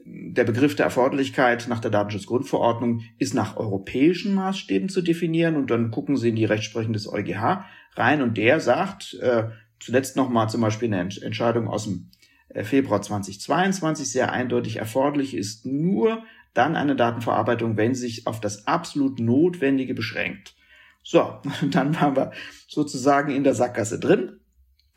Der 0.05 0.45
Begriff 0.45 0.77
der 0.77 0.85
Erforderlichkeit 0.85 1.67
nach 1.69 1.81
der 1.81 1.91
Datenschutzgrundverordnung 1.91 3.01
ist 3.19 3.35
nach 3.35 3.57
europäischen 3.57 4.35
Maßstäben 4.35 4.89
zu 4.89 5.03
definieren. 5.03 5.57
Und 5.57 5.71
dann 5.71 5.91
gucken 5.91 6.17
sie 6.17 6.29
in 6.29 6.37
die 6.37 6.45
Rechtsprechung 6.45 6.93
des 6.93 7.11
EuGH 7.11 7.65
rein 7.95 8.23
und 8.23 8.37
der 8.37 8.61
sagt, 8.61 9.15
äh, 9.15 9.49
zuletzt 9.81 10.17
nochmal 10.17 10.49
zum 10.49 10.61
Beispiel 10.61 10.93
eine 10.93 11.01
Entscheidung 11.01 11.69
aus 11.69 11.85
dem 11.85 12.11
äh, 12.51 12.63
Februar 12.63 13.03
2022 13.03 14.09
sehr 14.09 14.33
eindeutig 14.33 14.77
erforderlich 14.77 15.35
ist 15.35 15.67
nur 15.67 16.23
dann 16.57 16.77
eine 16.77 16.97
Datenverarbeitung, 16.97 17.77
wenn 17.77 17.95
sie 17.95 18.03
sich 18.03 18.27
auf 18.27 18.41
das 18.41 18.67
absolut 18.67 19.19
Notwendige 19.19 19.95
beschränkt. 19.95 20.55
So, 21.03 21.41
dann 21.71 21.95
waren 22.01 22.17
wir 22.17 22.33
sozusagen 22.69 23.31
in 23.33 23.45
der 23.45 23.55
Sackgasse 23.55 23.99
drin. 23.99 24.41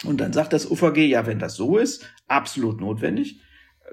Und 0.06 0.22
dann 0.22 0.32
sagt 0.32 0.54
das 0.54 0.70
UVG, 0.70 1.08
ja, 1.08 1.26
wenn 1.26 1.40
das 1.40 1.56
so 1.56 1.78
ist, 1.78 2.10
absolut 2.28 2.80
notwendig, 2.80 3.42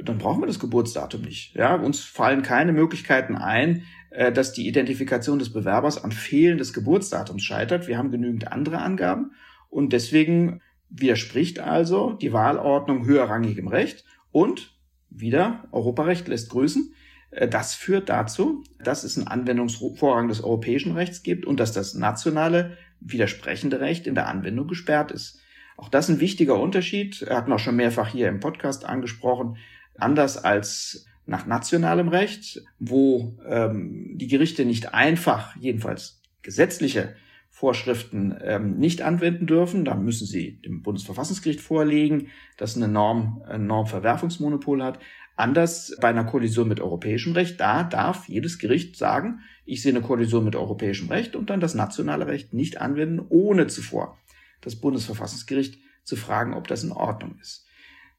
dann 0.03 0.19
brauchen 0.19 0.41
wir 0.41 0.47
das 0.47 0.61
Geburtsdatum 0.61 1.23
nicht. 1.23 1.55
Ja, 1.55 1.75
uns 1.75 2.01
fallen 2.01 2.43
keine 2.43 2.73
Möglichkeiten 2.73 3.35
ein, 3.37 3.83
äh, 4.11 4.31
dass 4.31 4.53
die 4.53 4.69
Identifikation 4.69 5.39
des 5.39 5.53
Bewerbers 5.53 6.03
am 6.03 6.13
Fehlen 6.13 6.59
des 6.59 6.73
Geburtsdatums 6.73 7.43
scheitert. 7.43 7.89
Wir 7.89 7.99
haben 7.99 8.11
genügend 8.11 8.53
andere 8.53 8.79
Angaben 8.79 9.33
und 9.69 9.93
deswegen 9.93 10.61
widerspricht 10.89 11.59
also 11.59 12.13
die 12.13 12.33
Wahlordnung 12.33 13.07
höherrangigem 13.07 13.69
Recht 13.69 14.05
und 14.31 14.75
wieder 15.11 15.65
Europarecht 15.73 16.29
lässt 16.29 16.51
grüßen. 16.51 16.95
Äh, 17.37 17.49
das 17.49 17.75
führt 17.75 18.09
dazu, 18.09 18.65
dass 18.83 19.05
es 19.05 19.17
einen 19.17 19.29
Anwendungsvorrang 19.29 20.29
des 20.29 20.43
europäischen 20.43 20.93
Rechts 20.93 21.23
gibt 21.23 21.47
und 21.47 21.61
dass 21.61 21.73
das 21.73 21.95
nationale 21.95 22.77
widersprechende 23.01 23.81
Recht 23.81 24.07
in 24.07 24.15
der 24.15 24.27
Anwendung 24.27 24.67
gesperrt 24.67 25.13
ist. 25.13 25.39
Auch 25.77 25.91
das 25.91 26.09
ist 26.09 26.17
ein 26.17 26.21
wichtiger 26.21 26.59
Unterschied. 26.59 27.23
Er 27.23 27.37
hat 27.37 27.49
noch 27.49 27.59
schon 27.59 27.77
mehrfach 27.77 28.09
hier 28.09 28.29
im 28.29 28.41
Podcast 28.41 28.87
angesprochen. 28.87 29.59
Anders 29.99 30.43
als 30.43 31.07
nach 31.27 31.47
nationalem 31.47 32.09
Recht, 32.09 32.63
wo 32.79 33.37
ähm, 33.47 34.17
die 34.17 34.29
Gerichte 34.29 34.65
nicht 34.65 34.95
einfach, 34.95 35.55
jedenfalls 35.57 36.23
gesetzliche 36.43 37.15
Vorschriften 37.51 38.37
ähm, 38.43 38.79
nicht 38.79 39.03
anwenden 39.03 39.47
dürfen. 39.47 39.85
Da 39.85 39.95
müssen 39.95 40.27
sie 40.27 40.61
dem 40.63 40.83
Bundesverfassungsgericht 40.83 41.61
vorlegen, 41.61 42.29
dass 42.57 42.77
eine 42.77 42.89
Norm 42.89 43.43
ein 43.47 43.67
Normverwerfungsmonopol 43.67 44.83
hat. 44.83 44.99
Anders 45.37 45.95
bei 46.01 46.09
einer 46.09 46.25
Kollision 46.25 46.67
mit 46.67 46.81
europäischem 46.81 47.35
Recht, 47.35 47.61
da 47.61 47.85
darf 47.85 48.27
jedes 48.27 48.59
Gericht 48.59 48.97
sagen, 48.97 49.41
ich 49.67 49.83
sehe 49.83 49.93
eine 49.93 50.01
Kollision 50.01 50.45
mit 50.45 50.57
europäischem 50.57 51.09
Recht 51.09 51.37
und 51.37 51.51
dann 51.51 51.61
das 51.61 51.75
nationale 51.75 52.27
Recht 52.27 52.55
nicht 52.55 52.81
anwenden, 52.81 53.25
ohne 53.29 53.67
zuvor 53.67 54.17
das 54.63 54.77
Bundesverfassungsgericht 54.77 55.79
zu 56.05 56.17
fragen, 56.17 56.55
ob 56.55 56.69
das 56.69 56.85
in 56.85 56.93
Ordnung 56.93 57.39
ist. 57.41 57.67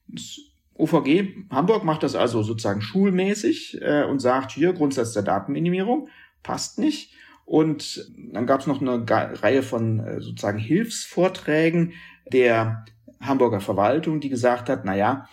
Das 0.06 0.38
OVG 0.74 1.48
Hamburg 1.50 1.82
macht 1.84 2.04
das 2.04 2.14
also 2.14 2.44
sozusagen 2.44 2.82
schulmäßig 2.82 3.82
äh, 3.82 4.04
und 4.04 4.20
sagt, 4.20 4.52
hier 4.52 4.72
Grundsatz 4.72 5.12
der 5.12 5.24
Datenminimierung 5.24 6.08
passt 6.44 6.78
nicht. 6.78 7.12
Und 7.44 8.12
dann 8.32 8.46
gab 8.46 8.60
es 8.60 8.66
noch 8.66 8.80
eine 8.80 9.04
Reihe 9.08 9.62
von 9.64 10.00
äh, 10.00 10.20
sozusagen 10.20 10.58
Hilfsvorträgen 10.58 11.94
der 12.32 12.84
Hamburger 13.20 13.60
Verwaltung, 13.60 14.20
die 14.20 14.28
gesagt 14.28 14.68
hat, 14.68 14.84
na 14.84 14.94
ja, 14.94 15.28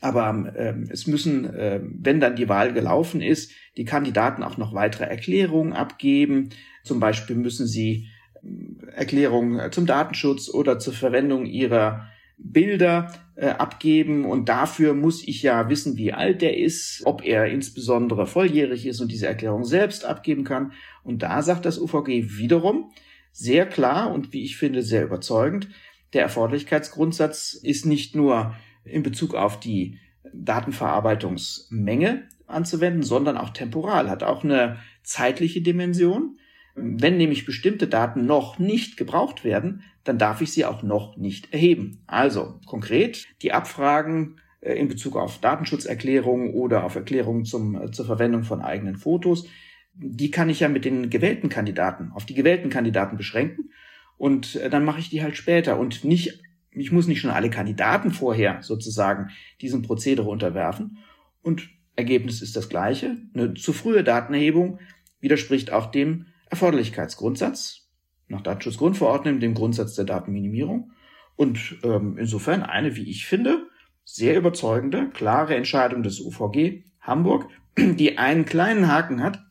aber 0.00 0.52
ähm, 0.56 0.88
es 0.90 1.06
müssen, 1.06 1.52
äh, 1.54 1.80
wenn 1.82 2.20
dann 2.20 2.36
die 2.36 2.48
Wahl 2.48 2.72
gelaufen 2.72 3.20
ist, 3.20 3.52
die 3.76 3.84
Kandidaten 3.84 4.42
auch 4.42 4.56
noch 4.56 4.74
weitere 4.74 5.04
Erklärungen 5.04 5.72
abgeben. 5.72 6.50
Zum 6.84 7.00
Beispiel 7.00 7.36
müssen 7.36 7.66
sie 7.66 8.08
äh, 8.42 8.92
Erklärungen 8.94 9.70
zum 9.72 9.86
Datenschutz 9.86 10.48
oder 10.48 10.78
zur 10.78 10.92
Verwendung 10.92 11.46
ihrer 11.46 12.08
Bilder 12.38 13.12
äh, 13.36 13.46
abgeben 13.48 14.24
und 14.24 14.48
dafür 14.48 14.94
muss 14.94 15.26
ich 15.26 15.42
ja 15.42 15.68
wissen, 15.68 15.96
wie 15.96 16.12
alt 16.12 16.42
er 16.42 16.56
ist, 16.56 17.02
ob 17.04 17.24
er 17.24 17.46
insbesondere 17.46 18.26
volljährig 18.26 18.86
ist 18.86 19.00
und 19.00 19.12
diese 19.12 19.26
Erklärung 19.26 19.64
selbst 19.64 20.04
abgeben 20.04 20.44
kann. 20.44 20.72
Und 21.04 21.22
da 21.22 21.42
sagt 21.42 21.64
das 21.64 21.78
UVG 21.78 22.38
wiederum 22.38 22.90
sehr 23.30 23.66
klar 23.66 24.12
und 24.12 24.32
wie 24.32 24.44
ich 24.44 24.56
finde 24.56 24.82
sehr 24.82 25.04
überzeugend, 25.04 25.68
der 26.12 26.22
Erforderlichkeitsgrundsatz 26.22 27.54
ist 27.54 27.86
nicht 27.86 28.14
nur 28.14 28.54
in 28.84 29.02
Bezug 29.02 29.34
auf 29.34 29.60
die 29.60 29.98
Datenverarbeitungsmenge 30.32 32.28
anzuwenden, 32.46 33.02
sondern 33.02 33.36
auch 33.36 33.50
temporal, 33.50 34.08
hat 34.10 34.22
auch 34.22 34.44
eine 34.44 34.78
zeitliche 35.02 35.62
Dimension. 35.62 36.38
Wenn 36.74 37.16
nämlich 37.16 37.44
bestimmte 37.44 37.86
Daten 37.86 38.24
noch 38.24 38.58
nicht 38.58 38.96
gebraucht 38.96 39.44
werden, 39.44 39.82
dann 40.04 40.18
darf 40.18 40.40
ich 40.40 40.52
sie 40.52 40.64
auch 40.64 40.82
noch 40.82 41.16
nicht 41.16 41.52
erheben. 41.52 42.02
Also 42.06 42.60
konkret 42.66 43.26
die 43.42 43.52
Abfragen 43.52 44.40
äh, 44.60 44.74
in 44.74 44.88
Bezug 44.88 45.16
auf 45.16 45.38
Datenschutzerklärungen 45.38 46.54
oder 46.54 46.84
auf 46.84 46.94
Erklärungen 46.94 47.44
zum, 47.44 47.80
äh, 47.80 47.90
zur 47.90 48.06
Verwendung 48.06 48.44
von 48.44 48.62
eigenen 48.62 48.96
Fotos, 48.96 49.46
die 49.94 50.30
kann 50.30 50.48
ich 50.48 50.60
ja 50.60 50.68
mit 50.68 50.86
den 50.86 51.10
gewählten 51.10 51.50
Kandidaten, 51.50 52.10
auf 52.14 52.24
die 52.24 52.34
gewählten 52.34 52.70
Kandidaten 52.70 53.18
beschränken 53.18 53.70
und 54.16 54.56
äh, 54.56 54.70
dann 54.70 54.84
mache 54.84 55.00
ich 55.00 55.10
die 55.10 55.22
halt 55.22 55.36
später 55.36 55.78
und 55.78 56.04
nicht 56.04 56.40
ich 56.74 56.92
muss 56.92 57.06
nicht 57.06 57.20
schon 57.20 57.30
alle 57.30 57.50
Kandidaten 57.50 58.10
vorher 58.10 58.62
sozusagen 58.62 59.30
diesem 59.60 59.82
Prozedere 59.82 60.28
unterwerfen. 60.28 60.98
Und 61.42 61.68
Ergebnis 61.96 62.40
ist 62.40 62.56
das 62.56 62.68
gleiche. 62.68 63.18
Eine 63.34 63.54
zu 63.54 63.72
frühe 63.72 64.04
Datenerhebung 64.04 64.78
widerspricht 65.20 65.72
auch 65.72 65.90
dem 65.90 66.26
Erforderlichkeitsgrundsatz 66.50 67.88
nach 68.28 68.40
Datenschutzgrundverordnung, 68.40 69.40
dem 69.40 69.54
Grundsatz 69.54 69.94
der 69.94 70.04
Datenminimierung. 70.04 70.92
Und 71.36 71.76
ähm, 71.82 72.16
insofern 72.18 72.62
eine, 72.62 72.96
wie 72.96 73.08
ich 73.08 73.26
finde, 73.26 73.66
sehr 74.04 74.36
überzeugende, 74.36 75.10
klare 75.10 75.54
Entscheidung 75.54 76.02
des 76.02 76.20
UVG 76.20 76.84
Hamburg, 77.00 77.48
die 77.78 78.18
einen 78.18 78.44
kleinen 78.44 78.88
Haken 78.88 79.22
hat. 79.22 79.44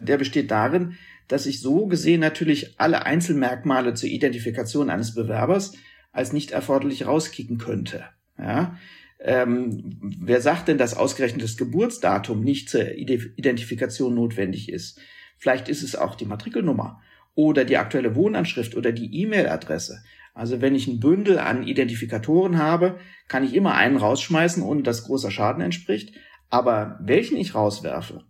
Der 0.00 0.18
besteht 0.18 0.50
darin, 0.50 0.96
dass 1.28 1.46
ich 1.46 1.60
so 1.60 1.86
gesehen 1.86 2.20
natürlich 2.20 2.78
alle 2.80 3.06
Einzelmerkmale 3.06 3.94
zur 3.94 4.08
Identifikation 4.08 4.90
eines 4.90 5.14
Bewerbers 5.14 5.74
als 6.12 6.32
nicht 6.32 6.52
erforderlich 6.52 7.06
rauskicken 7.06 7.58
könnte. 7.58 8.04
Ja? 8.38 8.78
Ähm, 9.18 9.98
wer 10.20 10.40
sagt 10.40 10.68
denn, 10.68 10.78
dass 10.78 10.94
ausgerechnet 10.94 11.42
das 11.42 11.56
Geburtsdatum 11.56 12.42
nicht 12.42 12.68
zur 12.68 12.90
Identifikation 12.92 14.14
notwendig 14.14 14.68
ist? 14.68 15.00
Vielleicht 15.38 15.68
ist 15.68 15.82
es 15.82 15.96
auch 15.96 16.14
die 16.14 16.24
Matrikelnummer 16.24 17.00
oder 17.34 17.64
die 17.64 17.78
aktuelle 17.78 18.14
Wohnanschrift 18.14 18.76
oder 18.76 18.92
die 18.92 19.22
E-Mail-Adresse. 19.22 20.02
Also 20.34 20.60
wenn 20.60 20.74
ich 20.74 20.86
ein 20.86 21.00
Bündel 21.00 21.38
an 21.38 21.66
Identifikatoren 21.66 22.58
habe, 22.58 22.98
kann 23.28 23.44
ich 23.44 23.54
immer 23.54 23.74
einen 23.74 23.96
rausschmeißen, 23.96 24.62
ohne 24.62 24.82
dass 24.82 25.04
großer 25.04 25.30
Schaden 25.30 25.62
entspricht. 25.62 26.14
Aber 26.48 26.98
welchen 27.02 27.36
ich 27.36 27.54
rauswerfe 27.54 28.24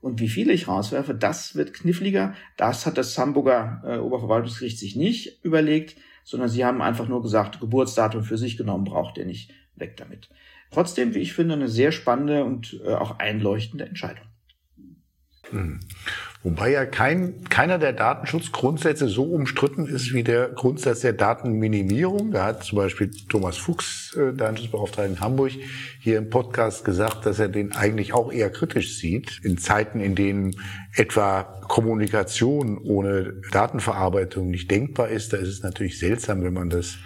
und 0.00 0.20
wie 0.20 0.28
viele 0.28 0.52
ich 0.52 0.68
rauswerfe, 0.68 1.14
das 1.14 1.56
wird 1.56 1.74
kniffliger. 1.74 2.34
Das 2.56 2.86
hat 2.86 2.98
das 2.98 3.16
Hamburger 3.18 3.82
äh, 3.84 3.98
Oberverwaltungsgericht 3.98 4.78
sich 4.78 4.96
nicht 4.96 5.44
überlegt 5.44 5.96
sondern 6.28 6.50
sie 6.50 6.62
haben 6.62 6.82
einfach 6.82 7.08
nur 7.08 7.22
gesagt, 7.22 7.58
Geburtsdatum 7.58 8.22
für 8.22 8.36
sich 8.36 8.58
genommen 8.58 8.84
braucht 8.84 9.16
ihr 9.16 9.24
nicht, 9.24 9.50
weg 9.76 9.96
damit. 9.96 10.28
Trotzdem, 10.70 11.14
wie 11.14 11.20
ich 11.20 11.32
finde, 11.32 11.54
eine 11.54 11.68
sehr 11.68 11.90
spannende 11.90 12.44
und 12.44 12.78
äh, 12.84 12.92
auch 12.92 13.18
einleuchtende 13.18 13.86
Entscheidung. 13.86 14.26
Wobei 16.44 16.70
ja 16.70 16.86
kein, 16.86 17.42
keiner 17.48 17.78
der 17.78 17.92
Datenschutzgrundsätze 17.92 19.08
so 19.08 19.24
umstritten 19.24 19.86
ist 19.86 20.14
wie 20.14 20.22
der 20.22 20.48
Grundsatz 20.50 21.00
der 21.00 21.12
Datenminimierung. 21.12 22.30
Da 22.30 22.44
hat 22.44 22.62
zum 22.62 22.78
Beispiel 22.78 23.10
Thomas 23.28 23.56
Fuchs, 23.56 24.14
äh, 24.14 24.32
Datenschutzbeauftragter 24.32 25.10
in 25.10 25.20
Hamburg, 25.20 25.50
hier 25.98 26.16
im 26.16 26.30
Podcast 26.30 26.84
gesagt, 26.84 27.26
dass 27.26 27.40
er 27.40 27.48
den 27.48 27.72
eigentlich 27.72 28.12
auch 28.14 28.32
eher 28.32 28.50
kritisch 28.50 28.98
sieht. 28.98 29.40
In 29.42 29.58
Zeiten, 29.58 29.98
in 29.98 30.14
denen 30.14 30.54
etwa 30.94 31.42
Kommunikation 31.42 32.78
ohne 32.78 33.34
Datenverarbeitung 33.50 34.48
nicht 34.48 34.70
denkbar 34.70 35.08
ist, 35.08 35.32
da 35.32 35.38
ist 35.38 35.48
es 35.48 35.62
natürlich 35.64 35.98
seltsam, 35.98 36.44
wenn 36.44 36.54
man 36.54 36.70
das 36.70 36.98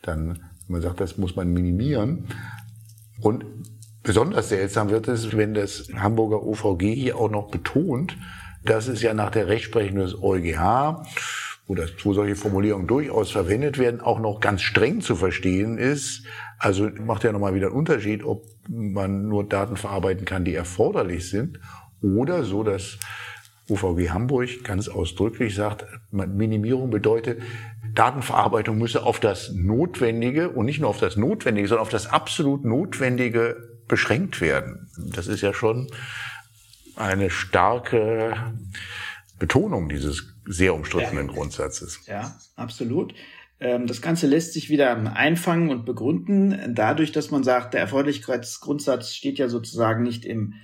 dann, 0.00 0.28
wenn 0.66 0.72
man 0.72 0.82
sagt, 0.82 1.00
das 1.00 1.18
muss 1.18 1.36
man 1.36 1.52
minimieren. 1.52 2.28
Und 3.20 3.44
besonders 4.02 4.48
seltsam 4.48 4.88
wird 4.88 5.08
es, 5.08 5.36
wenn 5.36 5.52
das 5.52 5.88
Hamburger 5.94 6.42
OVG 6.42 6.94
hier 6.94 7.18
auch 7.18 7.30
noch 7.30 7.50
betont, 7.50 8.16
Das 8.64 8.88
ist 8.88 9.02
ja 9.02 9.14
nach 9.14 9.30
der 9.30 9.48
Rechtsprechung 9.48 9.98
des 9.98 10.14
EuGH 10.20 11.02
wo, 11.66 11.74
das, 11.74 11.92
wo 12.02 12.12
solche 12.12 12.36
Formulierungen 12.36 12.86
durchaus 12.86 13.30
verwendet 13.30 13.78
werden, 13.78 14.00
auch 14.00 14.20
noch 14.20 14.40
ganz 14.40 14.62
streng 14.62 15.00
zu 15.00 15.16
verstehen 15.16 15.78
ist. 15.78 16.24
Also 16.58 16.90
macht 17.00 17.24
ja 17.24 17.32
nochmal 17.32 17.54
wieder 17.54 17.68
einen 17.68 17.76
Unterschied, 17.76 18.24
ob 18.24 18.44
man 18.68 19.28
nur 19.28 19.44
Daten 19.44 19.76
verarbeiten 19.76 20.24
kann, 20.24 20.44
die 20.44 20.54
erforderlich 20.54 21.30
sind, 21.30 21.60
oder 22.02 22.42
so, 22.42 22.64
dass 22.64 22.98
UVG 23.70 24.10
Hamburg 24.10 24.64
ganz 24.64 24.88
ausdrücklich 24.88 25.54
sagt, 25.54 25.86
Minimierung 26.10 26.90
bedeutet, 26.90 27.40
Datenverarbeitung 27.94 28.76
müsse 28.76 29.04
auf 29.04 29.20
das 29.20 29.52
Notwendige 29.54 30.50
und 30.50 30.66
nicht 30.66 30.80
nur 30.80 30.90
auf 30.90 30.98
das 30.98 31.16
Notwendige, 31.16 31.68
sondern 31.68 31.82
auf 31.82 31.90
das 31.90 32.08
absolut 32.08 32.64
Notwendige 32.64 33.56
beschränkt 33.86 34.40
werden. 34.40 34.88
Das 34.98 35.28
ist 35.28 35.42
ja 35.42 35.54
schon 35.54 35.88
eine 36.96 37.30
starke 37.30 38.54
Betonung 39.38 39.88
dieses 39.88 40.34
sehr 40.46 40.74
umstrittenen 40.74 41.28
ja. 41.28 41.32
Grundsatzes. 41.32 42.00
Ja, 42.06 42.36
absolut. 42.56 43.14
Ähm, 43.60 43.86
das 43.86 44.02
Ganze 44.02 44.26
lässt 44.26 44.52
sich 44.52 44.70
wieder 44.70 44.96
einfangen 45.14 45.70
und 45.70 45.84
begründen, 45.84 46.74
dadurch, 46.74 47.12
dass 47.12 47.30
man 47.30 47.44
sagt, 47.44 47.74
der 47.74 47.80
Erforderlichkeitsgrundsatz 47.80 49.14
steht 49.14 49.38
ja 49.38 49.48
sozusagen 49.48 50.02
nicht 50.02 50.24
im 50.24 50.54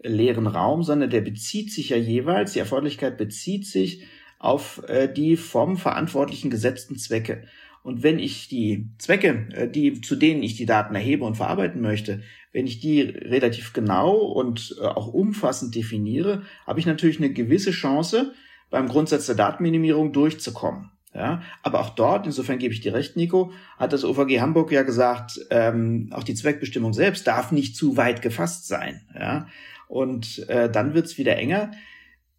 leeren 0.00 0.46
Raum, 0.46 0.82
sondern 0.82 1.10
der 1.10 1.20
bezieht 1.20 1.72
sich 1.72 1.90
ja 1.90 1.96
jeweils, 1.96 2.52
die 2.52 2.58
Erforderlichkeit 2.58 3.18
bezieht 3.18 3.66
sich 3.66 4.04
auf 4.38 4.82
äh, 4.88 5.12
die 5.12 5.36
vom 5.36 5.76
Verantwortlichen 5.76 6.50
gesetzten 6.50 6.96
Zwecke. 6.96 7.44
Und 7.82 8.02
wenn 8.02 8.18
ich 8.18 8.48
die 8.48 8.88
Zwecke, 8.98 9.48
äh, 9.52 9.68
die, 9.68 10.00
zu 10.00 10.16
denen 10.16 10.42
ich 10.42 10.56
die 10.56 10.66
Daten 10.66 10.94
erhebe 10.94 11.24
und 11.24 11.36
verarbeiten 11.36 11.80
möchte, 11.80 12.22
wenn 12.56 12.66
ich 12.66 12.80
die 12.80 13.02
relativ 13.02 13.74
genau 13.74 14.16
und 14.16 14.76
äh, 14.80 14.86
auch 14.86 15.08
umfassend 15.08 15.74
definiere, 15.74 16.40
habe 16.66 16.80
ich 16.80 16.86
natürlich 16.86 17.18
eine 17.18 17.30
gewisse 17.30 17.70
Chance, 17.70 18.32
beim 18.70 18.88
Grundsatz 18.88 19.26
der 19.26 19.34
Datenminimierung 19.34 20.14
durchzukommen. 20.14 20.90
Ja, 21.12 21.42
aber 21.62 21.80
auch 21.80 21.90
dort, 21.90 22.24
insofern 22.24 22.58
gebe 22.58 22.72
ich 22.72 22.80
dir 22.80 22.94
recht, 22.94 23.14
Nico, 23.14 23.52
hat 23.76 23.92
das 23.92 24.04
OVG 24.04 24.40
Hamburg 24.40 24.72
ja 24.72 24.84
gesagt, 24.84 25.38
ähm, 25.50 26.08
auch 26.12 26.24
die 26.24 26.34
Zweckbestimmung 26.34 26.94
selbst 26.94 27.26
darf 27.26 27.52
nicht 27.52 27.76
zu 27.76 27.98
weit 27.98 28.22
gefasst 28.22 28.66
sein. 28.66 29.02
Ja, 29.14 29.48
und 29.86 30.48
äh, 30.48 30.70
dann 30.70 30.94
wird's 30.94 31.18
wieder 31.18 31.36
enger. 31.36 31.72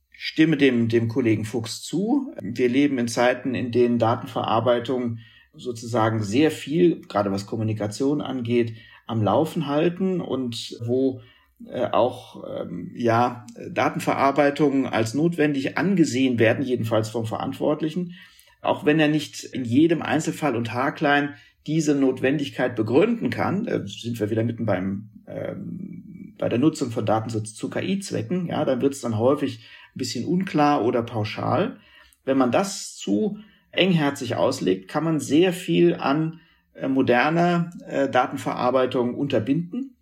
Stimme 0.09 0.57
dem, 0.57 0.89
dem 0.89 1.09
Kollegen 1.09 1.45
Fuchs 1.45 1.83
zu. 1.83 2.33
Wir 2.41 2.69
leben 2.69 2.97
in 2.97 3.07
Zeiten, 3.07 3.53
in 3.53 3.71
denen 3.71 3.99
Datenverarbeitung 3.99 5.19
sozusagen 5.53 6.23
sehr 6.23 6.49
viel, 6.49 7.01
gerade 7.01 7.31
was 7.31 7.45
Kommunikation 7.45 8.21
angeht, 8.21 8.73
am 9.07 9.23
Laufen 9.23 9.67
halten 9.67 10.21
und 10.21 10.77
wo 10.85 11.21
äh, 11.65 11.85
auch 11.85 12.43
ähm, 12.47 12.91
ja 12.95 13.45
Datenverarbeitung 13.71 14.85
als 14.85 15.13
notwendig 15.13 15.77
angesehen 15.77 16.37
werden, 16.37 16.63
jedenfalls 16.63 17.09
vom 17.09 17.25
Verantwortlichen, 17.25 18.13
auch 18.61 18.85
wenn 18.85 18.99
er 18.99 19.07
nicht 19.07 19.43
in 19.43 19.65
jedem 19.65 20.01
Einzelfall 20.01 20.55
und 20.55 20.73
haarklein 20.73 21.33
diese 21.65 21.95
Notwendigkeit 21.95 22.75
begründen 22.75 23.29
kann, 23.29 23.65
äh, 23.65 23.87
sind 23.87 24.19
wir 24.19 24.29
wieder 24.29 24.43
mitten 24.43 24.65
beim 24.65 25.09
ähm, 25.25 26.07
bei 26.37 26.49
der 26.49 26.59
Nutzung 26.59 26.91
von 26.91 27.05
Daten 27.05 27.29
zu 27.29 27.69
KI-Zwecken, 27.69 28.47
ja, 28.47 28.63
dann 28.63 28.81
wird 28.81 28.93
es 28.93 29.01
dann 29.01 29.17
häufig 29.17 29.59
ein 29.95 29.97
bisschen 29.97 30.25
unklar 30.25 30.85
oder 30.85 31.01
pauschal. 31.01 31.79
Wenn 32.25 32.37
man 32.37 32.51
das 32.51 32.95
zu 32.95 33.39
engherzig 33.71 34.35
auslegt, 34.35 34.87
kann 34.87 35.03
man 35.03 35.19
sehr 35.19 35.53
viel 35.53 35.95
an 35.95 36.39
äh, 36.77 36.87
moderner 36.87 37.71
äh, 37.87 38.09
Datenverarbeitung 38.09 39.15
unterbinden 39.15 39.97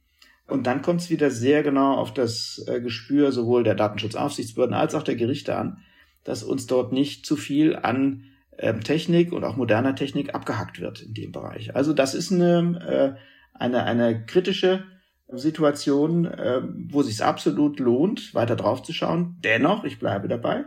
und 0.48 0.68
dann 0.68 0.82
kommt 0.82 1.02
es 1.02 1.10
wieder 1.10 1.32
sehr 1.32 1.64
genau 1.64 1.96
auf 1.96 2.14
das 2.14 2.64
äh, 2.68 2.80
Gespür 2.80 3.32
sowohl 3.32 3.64
der 3.64 3.76
Datenschutzaufsichtsbehörden 3.76 4.76
als 4.76 4.94
auch 4.94 5.04
der 5.04 5.16
Gerichte 5.16 5.58
an, 5.58 5.80
dass 6.24 6.44
uns 6.44 6.68
dort 6.68 6.92
nicht 6.92 7.26
zu 7.26 7.36
viel 7.36 7.76
an 7.76 8.26
ähm, 8.58 8.82
Technik 8.82 9.34
und 9.34 9.44
auch 9.44 9.58
moderner 9.58 9.96
Technik 9.96 10.36
abgehackt 10.36 10.80
wird 10.80 11.02
in 11.02 11.14
dem 11.14 11.32
Bereich. 11.32 11.76
Also 11.76 11.94
das 11.94 12.14
ist 12.14 12.32
eine, 12.32 13.18
äh, 13.18 13.60
eine, 13.60 13.84
eine 13.84 14.26
kritische 14.26 14.86
Situation, 15.28 16.26
äh, 16.26 16.62
wo 16.90 17.02
sich 17.02 17.24
absolut 17.24 17.80
lohnt, 17.80 18.36
weiter 18.36 18.56
drauf 18.56 18.84
zu 18.84 18.94
schauen. 18.94 19.38
Dennoch, 19.44 19.84
ich 19.84 19.98
bleibe 19.98 20.28
dabei, 20.28 20.66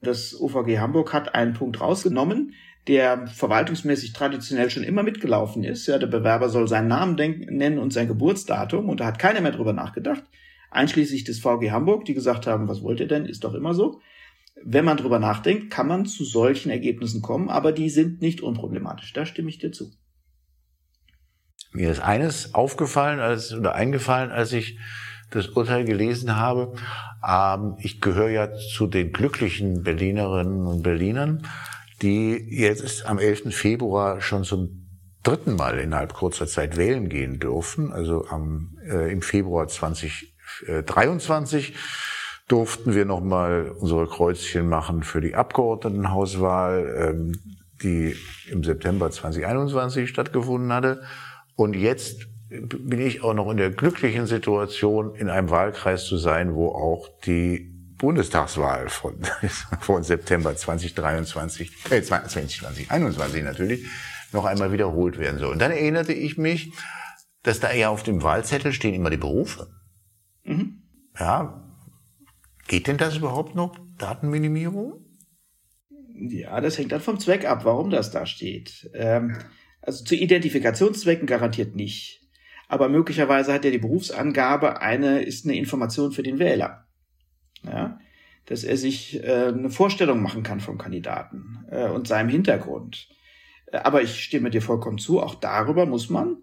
das 0.00 0.40
OVG 0.40 0.78
Hamburg 0.78 1.12
hat 1.12 1.34
einen 1.34 1.54
Punkt 1.54 1.80
rausgenommen, 1.80 2.54
der 2.88 3.26
verwaltungsmäßig 3.26 4.14
traditionell 4.14 4.70
schon 4.70 4.82
immer 4.82 5.02
mitgelaufen 5.02 5.62
ist. 5.62 5.86
Ja, 5.86 5.98
der 5.98 6.06
Bewerber 6.06 6.48
soll 6.48 6.66
seinen 6.66 6.88
Namen 6.88 7.14
nennen 7.14 7.78
und 7.78 7.92
sein 7.92 8.08
Geburtsdatum 8.08 8.88
und 8.88 9.00
da 9.00 9.06
hat 9.06 9.18
keiner 9.18 9.42
mehr 9.42 9.52
drüber 9.52 9.74
nachgedacht. 9.74 10.24
Einschließlich 10.70 11.24
des 11.24 11.38
VG 11.38 11.70
Hamburg, 11.70 12.06
die 12.06 12.14
gesagt 12.14 12.46
haben, 12.46 12.66
was 12.66 12.82
wollt 12.82 13.00
ihr 13.00 13.08
denn? 13.08 13.26
Ist 13.26 13.44
doch 13.44 13.54
immer 13.54 13.74
so. 13.74 14.00
Wenn 14.64 14.84
man 14.84 14.96
drüber 14.96 15.18
nachdenkt, 15.18 15.70
kann 15.70 15.86
man 15.86 16.06
zu 16.06 16.24
solchen 16.24 16.70
Ergebnissen 16.70 17.22
kommen, 17.22 17.48
aber 17.48 17.72
die 17.72 17.90
sind 17.90 18.20
nicht 18.20 18.40
unproblematisch. 18.40 19.12
Da 19.12 19.24
stimme 19.24 19.50
ich 19.50 19.58
dir 19.58 19.70
zu. 19.70 19.92
Mir 21.72 21.90
ist 21.90 22.00
eines 22.00 22.54
aufgefallen 22.54 23.20
als, 23.20 23.52
oder 23.52 23.74
eingefallen, 23.74 24.30
als 24.30 24.52
ich 24.52 24.78
das 25.30 25.48
Urteil 25.48 25.84
gelesen 25.84 26.36
habe. 26.36 26.74
Ähm, 27.26 27.76
ich 27.78 28.00
gehöre 28.00 28.30
ja 28.30 28.52
zu 28.54 28.86
den 28.86 29.12
glücklichen 29.12 29.82
Berlinerinnen 29.82 30.66
und 30.66 30.82
Berlinern, 30.82 31.46
die 32.02 32.36
jetzt 32.50 33.06
am 33.06 33.18
11. 33.18 33.54
Februar 33.54 34.20
schon 34.20 34.44
zum 34.44 34.84
dritten 35.22 35.56
Mal 35.56 35.78
innerhalb 35.78 36.12
kurzer 36.14 36.46
Zeit 36.46 36.76
wählen 36.76 37.08
gehen 37.08 37.40
dürfen. 37.40 37.92
Also 37.92 38.26
am, 38.28 38.76
äh, 38.88 39.10
im 39.12 39.22
Februar 39.22 39.66
2023 39.68 41.74
durften 42.46 42.94
wir 42.94 43.04
nochmal 43.04 43.72
unsere 43.78 44.06
Kreuzchen 44.06 44.68
machen 44.68 45.02
für 45.02 45.20
die 45.20 45.34
Abgeordnetenhauswahl, 45.34 47.10
ähm, 47.10 47.32
die 47.82 48.14
im 48.50 48.62
September 48.64 49.10
2021 49.10 50.08
stattgefunden 50.08 50.72
hatte. 50.72 51.02
Und 51.56 51.76
jetzt 51.76 52.28
bin 52.48 53.00
ich 53.00 53.22
auch 53.22 53.34
noch 53.34 53.50
in 53.50 53.58
der 53.58 53.70
glücklichen 53.70 54.26
Situation, 54.26 55.14
in 55.14 55.28
einem 55.28 55.50
Wahlkreis 55.50 56.06
zu 56.06 56.16
sein, 56.16 56.54
wo 56.54 56.68
auch 56.68 57.08
die 57.26 57.77
Bundestagswahl 57.98 58.88
von, 58.88 59.20
von 59.80 60.02
September 60.02 60.56
2023, 60.56 61.90
äh, 61.90 62.02
2021 62.02 63.42
natürlich, 63.42 63.86
noch 64.32 64.44
einmal 64.44 64.72
wiederholt 64.72 65.18
werden 65.18 65.38
soll. 65.38 65.52
Und 65.52 65.58
dann 65.58 65.70
erinnerte 65.70 66.12
ich 66.12 66.38
mich, 66.38 66.72
dass 67.42 67.60
da 67.60 67.72
ja 67.72 67.88
auf 67.88 68.02
dem 68.02 68.22
Wahlzettel 68.22 68.72
stehen 68.72 68.94
immer 68.94 69.10
die 69.10 69.16
Berufe. 69.16 69.68
Mhm. 70.44 70.82
Ja, 71.18 71.76
geht 72.68 72.86
denn 72.86 72.98
das 72.98 73.16
überhaupt 73.16 73.54
noch, 73.54 73.76
Datenminimierung? 73.98 75.04
Ja, 76.14 76.60
das 76.60 76.78
hängt 76.78 76.92
dann 76.92 77.00
vom 77.00 77.18
Zweck 77.18 77.44
ab, 77.44 77.64
warum 77.64 77.90
das 77.90 78.10
da 78.10 78.26
steht. 78.26 78.90
Ähm, 78.94 79.38
also 79.80 80.04
zu 80.04 80.14
Identifikationszwecken 80.14 81.26
garantiert 81.26 81.74
nicht. 81.74 82.20
Aber 82.68 82.88
möglicherweise 82.88 83.52
hat 83.52 83.64
ja 83.64 83.70
die 83.70 83.78
Berufsangabe 83.78 84.80
eine, 84.82 85.22
ist 85.22 85.46
eine 85.46 85.56
Information 85.56 86.12
für 86.12 86.22
den 86.22 86.38
Wähler 86.38 86.87
ja, 87.64 87.98
dass 88.46 88.64
er 88.64 88.76
sich 88.76 89.22
äh, 89.22 89.48
eine 89.48 89.70
Vorstellung 89.70 90.22
machen 90.22 90.42
kann 90.42 90.60
vom 90.60 90.78
Kandidaten 90.78 91.64
äh, 91.70 91.88
und 91.88 92.08
seinem 92.08 92.28
Hintergrund. 92.28 93.08
Äh, 93.66 93.78
aber 93.78 94.02
ich 94.02 94.22
stimme 94.22 94.50
dir 94.50 94.62
vollkommen 94.62 94.98
zu, 94.98 95.20
auch 95.20 95.34
darüber 95.34 95.86
muss 95.86 96.10
man 96.10 96.38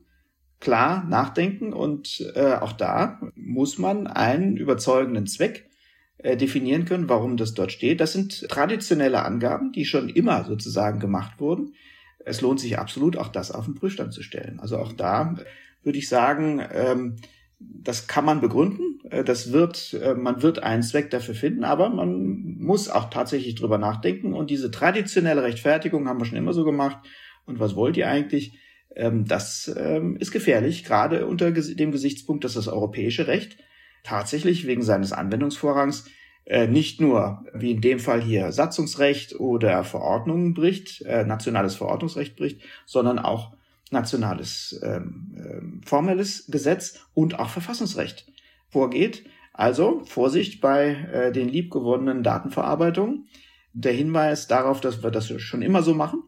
klar 0.60 1.04
nachdenken 1.04 1.74
und 1.74 2.32
äh, 2.36 2.54
auch 2.56 2.74
da 2.74 3.20
muss 3.36 3.78
man 3.78 4.08
einen 4.08 4.58
überzeugenden 4.58 5.28
Zweck 5.28 5.70
äh, 6.18 6.38
definieren 6.38 6.86
können, 6.86 7.10
warum 7.10 7.38
das 7.38 7.54
dort 7.54 7.72
steht. 7.72 8.00
Das 8.00 8.14
sind 8.14 8.48
traditionelle 8.50 9.24
Angaben, 9.24 9.72
die 9.72 9.86
schon 9.86 10.10
immer 10.10 10.46
sozusagen 10.46 11.00
gemacht 11.00 11.40
wurden. 11.40 11.74
Es 12.20 12.42
lohnt 12.42 12.60
sich 12.60 12.80
absolut, 12.80 13.18
auch 13.18 13.28
das 13.28 13.52
auf 13.52 13.66
den 13.66 13.76
Prüfstand 13.76 14.14
zu 14.14 14.24
stellen. 14.24 14.60
Also 14.60 14.78
auch 14.78 14.94
da 14.94 15.36
würde 15.84 16.00
ich 16.00 16.10
sagen, 16.10 16.62
ähm, 16.72 17.18
das 17.60 18.08
kann 18.08 18.26
man 18.26 18.42
begründen. 18.42 19.00
Äh, 19.10 19.24
das 19.24 19.52
wird, 19.52 19.94
äh, 19.94 20.14
man 20.16 20.42
wird 20.42 20.64
einen 20.64 20.84
Zweck 20.84 21.10
dafür 21.10 21.36
finden, 21.36 21.64
aber 21.64 21.90
man 21.90 22.58
muss 22.60 22.90
auch 22.90 23.10
tatsächlich 23.10 23.56
drüber 23.56 23.78
nachdenken. 23.78 24.34
Und 24.34 24.50
diese 24.50 24.72
traditionelle 24.72 25.44
Rechtfertigung 25.44 26.08
haben 26.08 26.20
wir 26.20 26.26
schon 26.26 26.38
immer 26.38 26.54
so 26.54 26.64
gemacht. 26.64 26.98
Und 27.46 27.60
was 27.60 27.76
wollt 27.76 27.98
ihr 27.98 28.08
eigentlich? 28.08 28.58
Ähm, 28.96 29.26
das 29.26 29.74
ähm, 29.78 30.18
ist 30.18 30.32
gefährlich, 30.32 30.84
gerade 30.84 31.28
unter 31.28 31.52
dem 31.52 31.92
Gesichtspunkt, 31.92 32.44
dass 32.44 32.54
das 32.54 32.68
europäische 32.68 33.28
Recht 33.28 33.58
tatsächlich 34.04 34.68
wegen 34.68 34.84
seines 34.84 35.14
Anwendungsvorrangs 35.14 36.06
äh, 36.46 36.68
nicht 36.68 37.02
nur, 37.02 37.44
wie 37.54 37.72
in 37.72 37.82
dem 37.82 38.00
Fall 38.00 38.22
hier, 38.22 38.52
Satzungsrecht 38.52 39.40
oder 39.40 39.84
Verordnungen 39.84 40.54
bricht, 40.54 41.04
nationales 41.04 41.76
Verordnungsrecht 41.76 42.36
bricht, 42.36 42.62
sondern 42.86 43.18
auch 43.18 43.56
nationales 43.92 44.80
ähm, 44.84 45.36
ähm, 45.38 45.82
formelles 45.86 46.48
Gesetz 46.48 47.00
und 47.14 47.40
auch 47.40 47.50
Verfassungsrecht 47.50 48.32
vorgeht. 48.70 49.26
Also 49.54 50.04
Vorsicht 50.06 50.60
bei 50.60 50.96
äh, 51.12 51.32
den 51.32 51.48
liebgewonnenen 51.50 52.24
Datenverarbeitungen. 52.24 53.28
Der 53.74 53.94
Hinweis 53.94 54.48
darauf, 54.48 54.82
dass 54.82 55.04
wir 55.04 55.12
das 55.12 55.30
schon 55.42 55.62
immer 55.62 55.84
so 55.84 55.94
machen, 55.94 56.24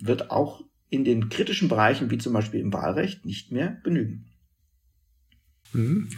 wird 0.00 0.30
auch 0.30 0.62
in 0.90 1.04
den 1.04 1.28
kritischen 1.28 1.68
Bereichen, 1.68 2.10
wie 2.10 2.18
zum 2.18 2.32
Beispiel 2.32 2.60
im 2.60 2.72
Wahlrecht, 2.72 3.26
nicht 3.26 3.52
mehr 3.52 3.78
genügen. 3.82 4.26
Mhm. 5.72 6.08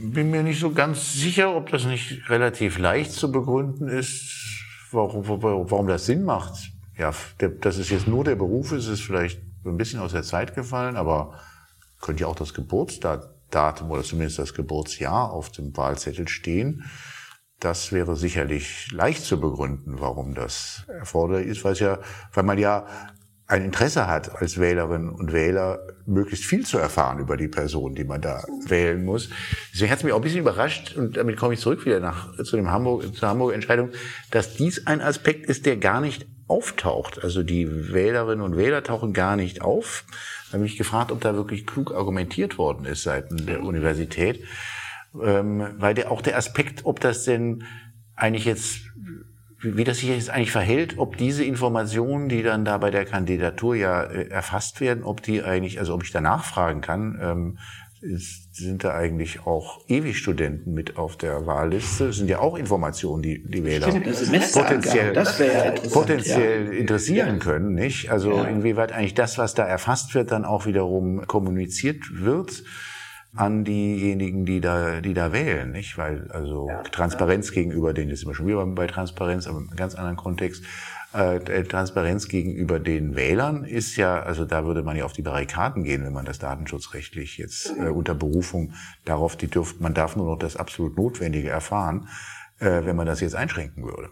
bin 0.00 0.30
mir 0.30 0.42
nicht 0.42 0.58
so 0.58 0.72
ganz 0.72 1.14
sicher, 1.14 1.54
ob 1.54 1.70
das 1.70 1.84
nicht 1.84 2.28
relativ 2.28 2.78
leicht 2.78 3.12
zu 3.12 3.30
begründen 3.30 3.86
ist, 3.88 4.64
warum, 4.90 5.26
warum 5.26 5.86
das 5.86 6.06
Sinn 6.06 6.24
macht. 6.24 6.72
Ja, 6.98 7.14
dass 7.60 7.78
es 7.78 7.90
jetzt 7.90 8.08
nur 8.08 8.24
der 8.24 8.34
Beruf 8.34 8.72
ist, 8.72 8.88
ist 8.88 9.02
vielleicht 9.02 9.40
ein 9.70 9.76
bisschen 9.76 10.00
aus 10.00 10.12
der 10.12 10.22
Zeit 10.22 10.54
gefallen, 10.54 10.96
aber 10.96 11.38
könnte 12.00 12.22
ja 12.22 12.26
auch 12.26 12.36
das 12.36 12.54
Geburtsdatum 12.54 13.90
oder 13.90 14.02
zumindest 14.02 14.38
das 14.38 14.54
Geburtsjahr 14.54 15.30
auf 15.30 15.50
dem 15.50 15.76
Wahlzettel 15.76 16.28
stehen. 16.28 16.84
Das 17.60 17.92
wäre 17.92 18.16
sicherlich 18.16 18.90
leicht 18.90 19.24
zu 19.24 19.40
begründen, 19.40 20.00
warum 20.00 20.34
das 20.34 20.84
erforderlich 20.88 21.46
ist, 21.46 21.64
weil 21.64 21.74
es 21.74 21.80
ja, 21.80 22.00
weil 22.32 22.42
man 22.42 22.58
ja 22.58 22.86
ein 23.46 23.66
Interesse 23.66 24.06
hat, 24.06 24.40
als 24.40 24.58
Wählerin 24.58 25.10
und 25.10 25.32
Wähler 25.32 25.80
möglichst 26.06 26.44
viel 26.44 26.64
zu 26.64 26.78
erfahren 26.78 27.18
über 27.18 27.36
die 27.36 27.48
Person, 27.48 27.94
die 27.94 28.04
man 28.04 28.22
da 28.22 28.42
wählen 28.66 29.04
muss. 29.04 29.28
Deswegen 29.72 29.90
hat 29.90 29.98
es 29.98 30.04
mich 30.04 30.12
auch 30.12 30.18
ein 30.18 30.22
bisschen 30.22 30.40
überrascht, 30.40 30.96
und 30.96 31.18
damit 31.18 31.36
komme 31.36 31.54
ich 31.54 31.60
zurück 31.60 31.84
wieder 31.84 32.00
nach, 32.00 32.34
zu 32.42 32.56
dem 32.56 32.70
Hamburg, 32.70 33.14
zur 33.14 33.28
Hamburger 33.28 33.54
Entscheidung, 33.54 33.90
dass 34.30 34.54
dies 34.54 34.86
ein 34.86 35.02
Aspekt 35.02 35.46
ist, 35.46 35.66
der 35.66 35.76
gar 35.76 36.00
nicht 36.00 36.26
auftaucht. 36.52 37.24
Also 37.24 37.42
die 37.42 37.92
Wählerinnen 37.92 38.44
und 38.44 38.56
Wähler 38.56 38.84
tauchen 38.84 39.14
gar 39.14 39.36
nicht 39.36 39.62
auf. 39.62 40.04
Da 40.50 40.58
habe 40.58 40.66
ich 40.66 40.76
gefragt, 40.76 41.10
ob 41.10 41.20
da 41.20 41.34
wirklich 41.34 41.66
klug 41.66 41.94
argumentiert 41.94 42.58
worden 42.58 42.84
ist 42.84 43.04
seitens 43.04 43.46
der 43.46 43.62
Universität. 43.62 44.44
Ähm, 45.20 45.66
weil 45.78 45.94
der, 45.94 46.10
auch 46.10 46.20
der 46.20 46.36
Aspekt, 46.36 46.84
ob 46.84 47.00
das 47.00 47.24
denn 47.24 47.64
eigentlich 48.14 48.44
jetzt 48.44 48.80
wie 49.64 49.84
das 49.84 49.98
sich 49.98 50.08
jetzt 50.08 50.28
eigentlich 50.28 50.50
verhält, 50.50 50.98
ob 50.98 51.16
diese 51.16 51.44
Informationen, 51.44 52.28
die 52.28 52.42
dann 52.42 52.64
da 52.64 52.78
bei 52.78 52.90
der 52.90 53.04
Kandidatur 53.04 53.76
ja 53.76 54.02
äh, 54.02 54.28
erfasst 54.28 54.80
werden, 54.80 55.04
ob 55.04 55.22
die 55.22 55.42
eigentlich, 55.42 55.78
also 55.78 55.94
ob 55.94 56.02
ich 56.02 56.10
da 56.10 56.20
nachfragen 56.20 56.80
kann, 56.80 57.18
ähm, 57.22 57.58
ist, 58.02 58.54
sind 58.56 58.84
da 58.84 58.94
eigentlich 58.94 59.46
auch 59.46 59.80
Ewig-Studenten 59.88 60.74
mit 60.74 60.96
auf 60.96 61.16
der 61.16 61.46
Wahlliste? 61.46 62.08
Das 62.08 62.16
sind 62.16 62.28
ja 62.28 62.40
auch 62.40 62.56
Informationen, 62.56 63.22
die 63.22 63.42
die 63.42 63.64
Wähler 63.64 63.86
potenziell, 63.86 65.12
das 65.12 65.38
ja 65.38 65.72
potenziell 65.92 66.66
ja. 66.66 66.72
interessieren 66.72 67.34
ja. 67.34 67.44
können, 67.44 67.74
nicht? 67.74 68.10
Also 68.10 68.42
inwieweit 68.42 68.92
eigentlich 68.92 69.14
das, 69.14 69.38
was 69.38 69.54
da 69.54 69.64
erfasst 69.64 70.14
wird, 70.14 70.32
dann 70.32 70.44
auch 70.44 70.66
wiederum 70.66 71.26
kommuniziert 71.26 72.02
wird 72.12 72.64
an 73.34 73.64
diejenigen, 73.64 74.44
die 74.44 74.60
da, 74.60 75.00
die 75.00 75.14
da 75.14 75.32
wählen, 75.32 75.70
nicht? 75.70 75.96
Weil, 75.96 76.30
also 76.30 76.68
ja, 76.68 76.82
Transparenz 76.82 77.48
ja. 77.48 77.54
gegenüber 77.54 77.94
denen, 77.94 78.10
ist 78.10 78.24
immer 78.24 78.34
schon 78.34 78.46
wieder 78.46 78.66
bei 78.66 78.86
Transparenz, 78.86 79.46
aber 79.46 79.58
in 79.58 79.68
einem 79.68 79.76
ganz 79.76 79.94
anderen 79.94 80.16
Kontext. 80.16 80.64
Äh, 81.12 81.64
Transparenz 81.64 82.28
gegenüber 82.28 82.80
den 82.80 83.14
Wählern 83.14 83.64
ist 83.64 83.96
ja, 83.96 84.22
also 84.22 84.46
da 84.46 84.64
würde 84.64 84.82
man 84.82 84.96
ja 84.96 85.04
auf 85.04 85.12
die 85.12 85.22
Barrikaden 85.22 85.84
gehen, 85.84 86.04
wenn 86.04 86.12
man 86.12 86.24
das 86.24 86.38
datenschutzrechtlich 86.38 87.36
jetzt 87.36 87.74
äh, 87.78 87.88
unter 87.88 88.14
Berufung 88.14 88.72
darauf, 89.04 89.36
die 89.36 89.48
dürft, 89.48 89.80
man 89.80 89.92
darf 89.92 90.16
nur 90.16 90.26
noch 90.26 90.38
das 90.38 90.56
absolut 90.56 90.96
Notwendige 90.96 91.50
erfahren, 91.50 92.08
äh, 92.60 92.84
wenn 92.84 92.96
man 92.96 93.06
das 93.06 93.20
jetzt 93.20 93.34
einschränken 93.34 93.84
würde. 93.84 94.08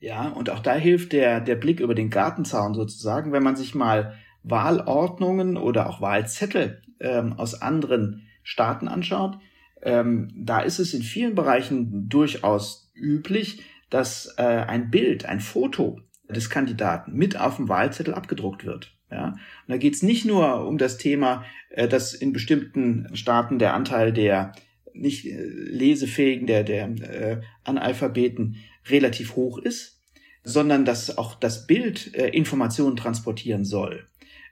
Ja, 0.00 0.28
und 0.28 0.50
auch 0.50 0.60
da 0.60 0.74
hilft 0.74 1.12
der, 1.12 1.40
der 1.40 1.56
Blick 1.56 1.80
über 1.80 1.94
den 1.94 2.10
Gartenzaun 2.10 2.74
sozusagen, 2.74 3.32
wenn 3.32 3.42
man 3.42 3.56
sich 3.56 3.74
mal 3.74 4.14
Wahlordnungen 4.42 5.56
oder 5.56 5.88
auch 5.88 6.00
Wahlzettel 6.00 6.82
ähm, 7.00 7.34
aus 7.34 7.60
anderen 7.60 8.26
Staaten 8.42 8.88
anschaut, 8.88 9.38
ähm, 9.82 10.30
da 10.36 10.60
ist 10.60 10.78
es 10.78 10.94
in 10.94 11.02
vielen 11.02 11.34
Bereichen 11.34 12.08
durchaus 12.08 12.90
üblich, 12.94 13.62
dass 13.90 14.34
äh, 14.38 14.42
ein 14.42 14.90
Bild, 14.90 15.26
ein 15.26 15.40
Foto 15.40 16.00
des 16.28 16.50
Kandidaten 16.50 17.12
mit 17.14 17.38
auf 17.38 17.56
dem 17.56 17.68
Wahlzettel 17.68 18.14
abgedruckt 18.14 18.64
wird. 18.64 18.94
Ja? 19.10 19.28
Und 19.28 19.38
da 19.68 19.76
geht 19.76 19.94
es 19.94 20.02
nicht 20.02 20.24
nur 20.24 20.66
um 20.66 20.78
das 20.78 20.98
Thema, 20.98 21.44
äh, 21.70 21.88
dass 21.88 22.14
in 22.14 22.32
bestimmten 22.32 23.14
Staaten 23.14 23.58
der 23.58 23.74
Anteil 23.74 24.12
der 24.12 24.52
nicht 24.92 25.26
äh, 25.26 25.42
lesefähigen, 25.42 26.46
der, 26.46 26.64
der 26.64 26.86
äh, 26.86 27.40
Analphabeten 27.64 28.56
relativ 28.88 29.36
hoch 29.36 29.58
ist, 29.58 30.00
sondern 30.42 30.84
dass 30.84 31.16
auch 31.16 31.34
das 31.34 31.66
Bild 31.66 32.14
äh, 32.14 32.28
Informationen 32.28 32.96
transportieren 32.96 33.64
soll 33.64 34.06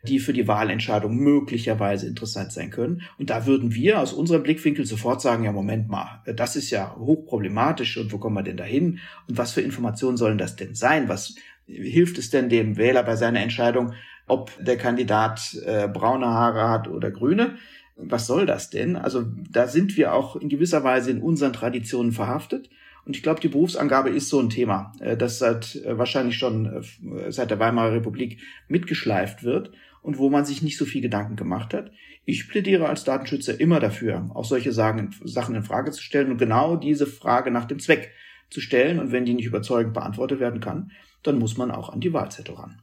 die 0.04 0.18
für 0.18 0.32
die 0.32 0.48
Wahlentscheidung 0.48 1.16
möglicherweise 1.16 2.06
interessant 2.06 2.52
sein 2.52 2.70
können. 2.70 3.02
Und 3.18 3.30
da 3.30 3.46
würden 3.46 3.74
wir 3.74 4.00
aus 4.00 4.12
unserem 4.12 4.42
Blickwinkel 4.42 4.84
sofort 4.84 5.22
sagen, 5.22 5.44
ja, 5.44 5.52
Moment 5.52 5.88
mal, 5.88 6.22
das 6.26 6.56
ist 6.56 6.70
ja 6.70 6.96
hochproblematisch 6.96 7.96
und 7.98 8.12
wo 8.12 8.18
kommen 8.18 8.36
wir 8.36 8.42
denn 8.42 8.56
dahin? 8.56 8.98
Und 9.28 9.38
was 9.38 9.52
für 9.52 9.60
Informationen 9.60 10.16
sollen 10.16 10.38
das 10.38 10.56
denn 10.56 10.74
sein? 10.74 11.08
Was 11.08 11.36
hilft 11.66 12.18
es 12.18 12.30
denn 12.30 12.48
dem 12.48 12.76
Wähler 12.76 13.02
bei 13.02 13.16
seiner 13.16 13.40
Entscheidung, 13.40 13.94
ob 14.26 14.52
der 14.62 14.76
Kandidat 14.76 15.56
äh, 15.64 15.88
braune 15.88 16.26
Haare 16.26 16.68
hat 16.68 16.88
oder 16.88 17.10
grüne? 17.10 17.56
Was 17.96 18.26
soll 18.26 18.46
das 18.46 18.70
denn? 18.70 18.96
Also 18.96 19.24
da 19.50 19.68
sind 19.68 19.96
wir 19.96 20.14
auch 20.14 20.36
in 20.36 20.48
gewisser 20.48 20.82
Weise 20.84 21.10
in 21.10 21.20
unseren 21.20 21.52
Traditionen 21.52 22.12
verhaftet. 22.12 22.70
Und 23.04 23.16
ich 23.16 23.22
glaube, 23.22 23.40
die 23.40 23.48
Berufsangabe 23.48 24.10
ist 24.10 24.28
so 24.28 24.40
ein 24.40 24.48
Thema, 24.48 24.92
äh, 25.00 25.16
das 25.16 25.38
seit 25.38 25.76
äh, 25.76 25.98
wahrscheinlich 25.98 26.38
schon 26.38 26.66
äh, 26.66 27.32
seit 27.32 27.50
der 27.50 27.58
Weimarer 27.58 27.92
Republik 27.92 28.40
mitgeschleift 28.68 29.42
wird 29.42 29.72
und 30.02 30.18
wo 30.18 30.30
man 30.30 30.44
sich 30.44 30.62
nicht 30.62 30.78
so 30.78 30.84
viel 30.84 31.02
Gedanken 31.02 31.36
gemacht 31.36 31.74
hat. 31.74 31.90
Ich 32.24 32.48
plädiere 32.48 32.88
als 32.88 33.02
Datenschützer 33.02 33.58
immer 33.58 33.80
dafür, 33.80 34.30
auch 34.34 34.44
solche 34.44 34.72
Sachen 34.72 35.10
in 35.54 35.62
Frage 35.64 35.90
zu 35.90 36.00
stellen 36.00 36.30
und 36.30 36.38
genau 36.38 36.76
diese 36.76 37.06
Frage 37.06 37.50
nach 37.50 37.64
dem 37.64 37.80
Zweck 37.80 38.12
zu 38.48 38.60
stellen. 38.60 39.00
Und 39.00 39.10
wenn 39.10 39.24
die 39.24 39.34
nicht 39.34 39.46
überzeugend 39.46 39.92
beantwortet 39.92 40.38
werden 40.38 40.60
kann, 40.60 40.92
dann 41.22 41.38
muss 41.38 41.56
man 41.56 41.70
auch 41.70 41.90
an 41.90 42.00
die 42.00 42.12
Wahlzettel 42.12 42.54
ran. 42.54 42.80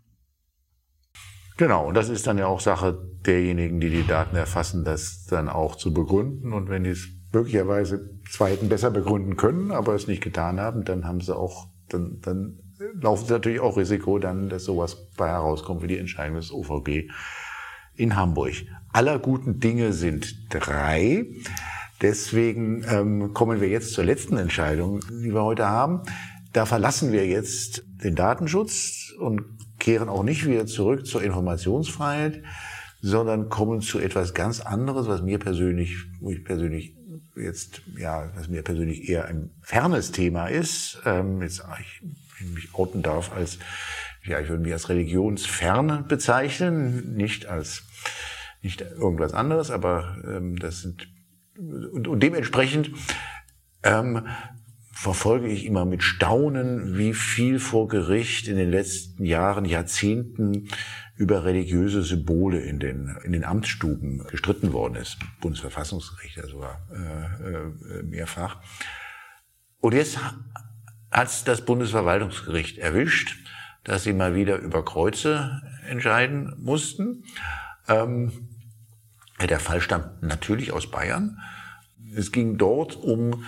Genau, 1.58 1.90
und 1.90 1.94
das 1.96 2.08
ist 2.08 2.26
dann 2.26 2.38
ja 2.38 2.48
auch 2.48 2.62
Sache 2.62 2.98
derjenigen, 3.26 3.82
die 3.82 3.90
die 3.90 4.08
Daten 4.08 4.38
erfassen, 4.38 4.86
das 4.86 5.26
dann 5.26 5.50
auch 5.50 5.76
zu 5.76 5.94
begründen. 5.94 6.54
Und 6.54 6.70
wenn 6.70 6.86
die 6.86 6.92
es 6.92 7.10
möglicherweise 7.34 8.18
zweiten 8.30 8.70
besser 8.70 8.92
begründen 8.92 9.36
können, 9.36 9.72
aber 9.72 9.94
es 9.94 10.08
nicht 10.08 10.24
getan 10.24 10.60
haben, 10.60 10.86
dann 10.86 11.06
haben 11.06 11.20
sie 11.20 11.36
auch, 11.36 11.68
dann, 11.90 12.22
dann 12.22 12.60
laufen 13.02 13.26
sie 13.26 13.34
natürlich 13.34 13.60
auch 13.60 13.76
Risiko, 13.76 14.20
dann, 14.20 14.48
dass 14.48 14.64
sowas 14.64 15.10
bei 15.18 15.28
herauskommt 15.28 15.84
wie 15.84 15.88
die 15.88 15.98
Entscheidung 15.98 16.38
des 16.38 16.54
OVG 16.54 17.10
in 17.96 18.16
Hamburg. 18.16 18.54
Aller 18.94 19.20
guten 19.20 19.60
Dinge 19.60 19.92
sind 19.92 20.54
drei. 20.54 21.26
Deswegen 22.02 22.86
ähm, 22.90 23.34
kommen 23.34 23.60
wir 23.60 23.68
jetzt 23.68 23.92
zur 23.92 24.06
letzten 24.06 24.38
Entscheidung, 24.38 25.02
die 25.10 25.34
wir 25.34 25.44
heute 25.44 25.68
haben. 25.68 26.04
Da 26.52 26.66
verlassen 26.66 27.12
wir 27.12 27.28
jetzt 27.28 27.84
den 28.04 28.16
Datenschutz 28.16 29.14
und 29.20 29.42
kehren 29.80 30.10
auch 30.10 30.24
nicht 30.24 30.46
wieder 30.46 30.66
zurück 30.66 31.06
zur 31.06 31.22
Informationsfreiheit, 31.22 32.44
sondern 33.02 33.50
kommen 33.50 33.82
zu 33.82 34.00
etwas 34.00 34.34
ganz 34.34 34.60
anderes, 34.60 35.08
was 35.08 35.22
mir 35.22 35.40
persönlich, 35.40 35.96
wo 36.20 36.32
ich 36.32 36.44
persönlich 36.44 36.96
jetzt, 37.36 37.82
ja, 37.98 38.32
was 38.36 38.50
mir 38.50 38.64
persönlich 38.64 39.08
eher 39.08 39.26
ein 39.26 39.52
fernes 39.62 40.12
Thema 40.12 40.48
ist. 40.48 41.02
Ähm, 41.06 41.42
jetzt, 41.42 41.64
ich 41.80 42.02
mich 42.48 42.74
outen 42.74 43.02
darf 43.02 43.32
als, 43.34 43.60
ja, 44.26 44.40
ich 44.40 44.50
würde 44.50 44.64
mich 44.64 44.74
als 44.74 44.90
religionsfern 44.90 46.08
bezeichnen, 46.08 47.16
nicht 47.16 47.46
als, 47.46 47.84
nicht 48.62 48.82
irgendwas 48.82 49.34
anderes, 49.34 49.72
aber 49.72 50.18
ähm, 50.26 50.58
das 50.58 50.82
sind, 50.82 51.08
und, 51.58 52.08
und 52.08 52.22
dementsprechend 52.22 52.92
ähm, 53.84 54.28
verfolge 55.00 55.48
ich 55.48 55.66
immer 55.66 55.86
mit 55.86 56.04
Staunen, 56.04 56.98
wie 56.98 57.14
viel 57.14 57.62
vor 57.62 57.88
Gericht 57.88 58.50
in 58.50 58.58
den 58.58 58.70
letzten 58.70 59.24
Jahren, 59.24 59.64
Jahrzehnten 59.64 60.68
über 61.16 61.46
religiöse 61.46 62.04
Symbole 62.04 62.60
in 62.60 62.80
den, 62.80 63.16
in 63.24 63.32
den 63.32 63.46
Amtsstuben 63.46 64.28
gestritten 64.28 64.74
worden 64.74 64.96
ist. 64.96 65.18
Bundesverfassungsgericht 65.40 66.42
sogar 66.50 66.82
äh, 66.92 68.00
äh, 68.00 68.04
mehrfach. 68.04 68.58
Und 69.80 69.94
jetzt 69.94 70.20
hat 71.12 71.48
das 71.48 71.64
Bundesverwaltungsgericht 71.64 72.78
erwischt, 72.78 73.38
dass 73.86 74.04
sie 74.04 74.12
mal 74.12 74.36
wieder 74.36 74.58
über 74.58 74.84
Kreuze 74.84 75.62
entscheiden 75.88 76.54
mussten. 76.60 77.24
Ähm, 77.88 78.50
der 79.40 79.62
Fall 79.62 79.80
stammt 79.80 80.24
natürlich 80.24 80.74
aus 80.74 80.92
Bayern. 80.92 81.40
Es 82.14 82.34
ging 82.34 82.58
dort 82.58 82.98
um 82.98 83.46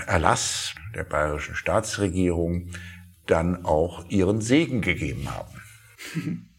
Erlass 0.07 0.73
der 0.95 1.03
bayerischen 1.03 1.55
Staatsregierung 1.55 2.69
dann 3.27 3.63
auch 3.65 4.09
ihren 4.09 4.41
Segen 4.41 4.81
gegeben 4.81 5.29
haben. 5.29 6.47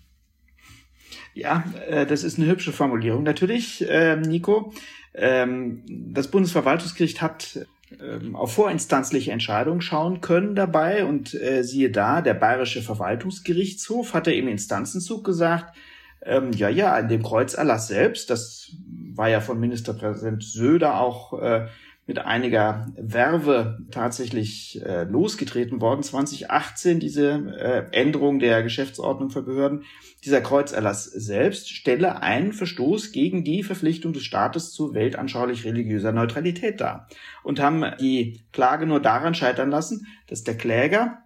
Ja, 1.36 1.64
äh, 1.88 2.06
das 2.06 2.22
ist 2.22 2.38
eine 2.38 2.46
hübsche 2.46 2.72
Formulierung. 2.72 3.24
Natürlich, 3.24 3.84
äh, 3.88 4.14
Nico, 4.14 4.72
ähm, 5.14 5.82
das 5.88 6.30
Bundesverwaltungsgericht 6.30 7.22
hat 7.22 7.66
ähm, 8.00 8.34
auf 8.34 8.54
vorinstanzliche 8.54 9.32
Entscheidungen 9.32 9.80
schauen 9.80 10.20
können 10.20 10.54
dabei. 10.54 11.04
Und 11.04 11.34
äh, 11.34 11.62
siehe 11.62 11.90
da, 11.90 12.20
der 12.20 12.34
Bayerische 12.34 12.82
Verwaltungsgerichtshof 12.82 14.14
hat 14.14 14.26
er 14.26 14.34
im 14.34 14.48
Instanzenzug 14.48 15.24
gesagt, 15.24 15.76
ähm, 16.22 16.52
ja, 16.52 16.68
ja, 16.68 16.98
in 16.98 17.08
dem 17.08 17.22
Kreuzerlass 17.22 17.88
selbst, 17.88 18.30
das 18.30 18.72
war 19.14 19.28
ja 19.28 19.40
von 19.40 19.60
Ministerpräsident 19.60 20.42
Söder 20.42 21.00
auch 21.00 21.40
äh, 21.40 21.66
mit 22.06 22.18
einiger 22.18 22.86
Werbe 22.96 23.78
tatsächlich 23.90 24.82
äh, 24.84 25.04
losgetreten 25.04 25.80
worden. 25.80 26.02
2018 26.02 27.00
diese 27.00 27.30
äh, 27.58 27.84
Änderung 27.92 28.38
der 28.38 28.62
Geschäftsordnung 28.62 29.30
für 29.30 29.42
Behörden. 29.42 29.84
Dieser 30.22 30.42
Kreuzerlass 30.42 31.04
selbst 31.04 31.70
stelle 31.70 32.22
einen 32.22 32.52
Verstoß 32.52 33.12
gegen 33.12 33.42
die 33.42 33.62
Verpflichtung 33.62 34.12
des 34.12 34.24
Staates 34.24 34.72
zu 34.72 34.92
weltanschaulich-religiöser 34.94 36.12
Neutralität 36.12 36.80
dar 36.80 37.08
und 37.42 37.60
haben 37.60 37.84
die 38.00 38.44
Klage 38.52 38.86
nur 38.86 39.00
daran 39.00 39.34
scheitern 39.34 39.70
lassen, 39.70 40.06
dass 40.26 40.44
der 40.44 40.56
Kläger 40.56 41.18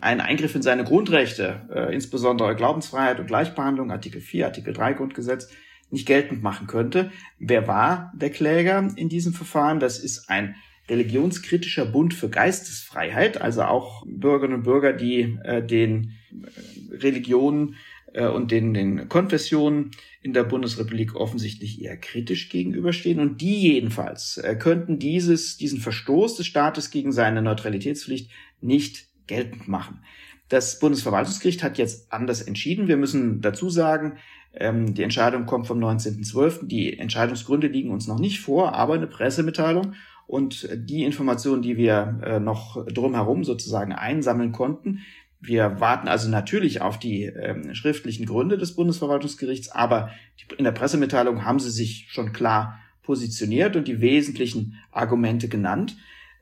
einen 0.00 0.20
Eingriff 0.20 0.54
in 0.54 0.62
seine 0.62 0.84
Grundrechte, 0.84 1.68
äh, 1.74 1.94
insbesondere 1.94 2.54
Glaubensfreiheit 2.54 3.20
und 3.20 3.26
Gleichbehandlung, 3.26 3.90
Artikel 3.90 4.20
4, 4.20 4.46
Artikel 4.46 4.72
3 4.72 4.94
Grundgesetz, 4.94 5.50
nicht 5.90 6.06
geltend 6.06 6.42
machen 6.42 6.66
könnte. 6.66 7.10
Wer 7.38 7.66
war 7.66 8.12
der 8.14 8.30
Kläger 8.30 8.92
in 8.96 9.08
diesem 9.08 9.32
Verfahren? 9.32 9.80
Das 9.80 9.98
ist 9.98 10.28
ein 10.28 10.54
religionskritischer 10.88 11.86
Bund 11.86 12.14
für 12.14 12.28
Geistesfreiheit, 12.28 13.40
also 13.40 13.62
auch 13.62 14.04
Bürgerinnen 14.06 14.58
und 14.58 14.62
Bürger, 14.62 14.92
die 14.92 15.38
äh, 15.44 15.62
den 15.62 16.12
äh, 16.30 16.96
Religionen 16.96 17.76
äh, 18.14 18.26
und 18.26 18.50
den, 18.50 18.74
den 18.74 19.08
Konfessionen 19.08 19.90
in 20.22 20.32
der 20.32 20.44
Bundesrepublik 20.44 21.14
offensichtlich 21.14 21.82
eher 21.82 21.96
kritisch 21.96 22.48
gegenüberstehen. 22.48 23.20
Und 23.20 23.40
die 23.40 23.60
jedenfalls 23.60 24.38
äh, 24.38 24.56
könnten 24.56 24.98
dieses, 24.98 25.56
diesen 25.56 25.80
Verstoß 25.80 26.36
des 26.36 26.46
Staates 26.46 26.90
gegen 26.90 27.12
seine 27.12 27.42
Neutralitätspflicht 27.42 28.30
nicht 28.60 29.06
geltend 29.26 29.68
machen. 29.68 30.00
Das 30.48 30.78
Bundesverwaltungsgericht 30.78 31.62
hat 31.62 31.76
jetzt 31.76 32.10
anders 32.10 32.40
entschieden. 32.40 32.88
Wir 32.88 32.96
müssen 32.96 33.42
dazu 33.42 33.68
sagen, 33.68 34.16
ähm, 34.58 34.94
die 34.94 35.02
Entscheidung 35.02 35.46
kommt 35.46 35.66
vom 35.66 35.78
19.12. 35.78 36.66
Die 36.66 36.98
Entscheidungsgründe 36.98 37.68
liegen 37.68 37.90
uns 37.90 38.08
noch 38.08 38.18
nicht 38.18 38.40
vor, 38.40 38.74
aber 38.74 38.94
eine 38.94 39.06
Pressemitteilung 39.06 39.94
und 40.26 40.68
die 40.74 41.04
Informationen, 41.04 41.62
die 41.62 41.76
wir 41.76 42.20
äh, 42.22 42.40
noch 42.40 42.84
drumherum 42.86 43.44
sozusagen 43.44 43.92
einsammeln 43.92 44.52
konnten. 44.52 45.00
Wir 45.40 45.80
warten 45.80 46.08
also 46.08 46.28
natürlich 46.28 46.80
auf 46.82 46.98
die 46.98 47.24
ähm, 47.24 47.74
schriftlichen 47.74 48.26
Gründe 48.26 48.58
des 48.58 48.74
Bundesverwaltungsgerichts, 48.74 49.70
aber 49.70 50.10
in 50.56 50.64
der 50.64 50.72
Pressemitteilung 50.72 51.44
haben 51.44 51.60
sie 51.60 51.70
sich 51.70 52.08
schon 52.10 52.32
klar 52.32 52.80
positioniert 53.02 53.76
und 53.76 53.86
die 53.86 54.00
wesentlichen 54.00 54.76
Argumente 54.90 55.48
genannt. 55.48 55.96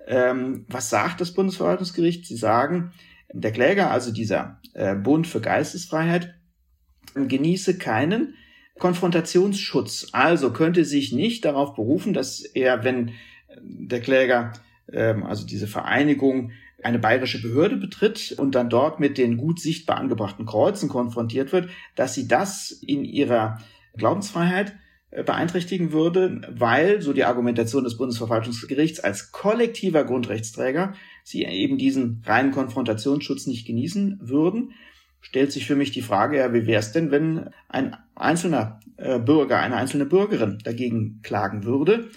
Ähm, 0.07 0.65
was 0.69 0.89
sagt 0.89 1.21
das 1.21 1.33
Bundesverwaltungsgericht? 1.35 2.27
Sie 2.27 2.37
sagen, 2.37 2.93
der 3.33 3.53
Kläger, 3.53 3.91
also 3.91 4.13
dieser 4.13 4.61
äh, 4.73 4.95
Bund 4.95 5.27
für 5.27 5.41
Geistesfreiheit, 5.41 6.36
genieße 7.15 7.79
keinen 7.79 8.35
Konfrontationsschutz. 8.79 10.09
Also 10.13 10.53
könnte 10.53 10.85
sich 10.85 11.13
nicht 11.13 11.45
darauf 11.45 11.75
berufen, 11.75 12.13
dass 12.13 12.41
er, 12.41 12.85
wenn 12.85 13.13
der 13.63 14.01
Kläger, 14.01 14.53
ähm, 14.93 15.25
also 15.25 15.47
diese 15.47 15.67
Vereinigung, 15.67 16.53
eine 16.83 16.99
bayerische 16.99 17.41
Behörde 17.41 17.77
betritt 17.77 18.35
und 18.39 18.55
dann 18.55 18.69
dort 18.69 19.01
mit 19.01 19.19
den 19.19 19.39
gut 19.39 19.61
sichtbar 19.61 19.97
angebrachten 19.97 20.47
Kreuzen 20.47 20.89
konfrontiert 20.89 21.53
wird, 21.53 21.71
dass 21.95 22.15
sie 22.15 22.29
das 22.29 22.71
in 22.71 23.05
ihrer 23.05 23.59
Glaubensfreiheit 23.97 24.77
äh, 25.11 25.25
beeinträchtigen 25.25 25.93
würde, 25.93 26.43
weil, 26.51 27.01
so 27.01 27.13
die 27.15 27.25
Argumentation 27.25 27.85
des 27.85 27.97
Bundesverwaltungsgerichts, 27.97 29.01
als 29.01 29.33
kollektiver 29.33 30.05
Grundrechtsträger 30.05 30.93
sie 31.25 31.45
eben 31.45 31.79
diesen 31.79 32.23
reinen 32.27 32.53
Konfrontationsschutz 32.53 33.47
nicht 33.47 33.67
genießen 33.67 34.19
würden 34.21 34.75
stellt 35.27 35.51
sich 35.51 35.67
für 35.67 35.75
mich 35.75 35.91
die 35.91 36.03
Frage, 36.03 36.39
ja, 36.39 36.55
wie 36.55 36.69
wäre 36.69 36.79
es 36.79 36.93
denn, 36.93 37.11
wenn 37.11 37.51
ein 37.69 37.97
einzelner 38.15 38.79
äh, 38.97 39.19
Bürger, 39.19 39.59
eine 39.59 39.75
einzelne 39.75 40.07
Bürgerin 40.07 40.59
dagegen 40.63 41.19
klagen 41.25 41.65
würde? 41.65 42.11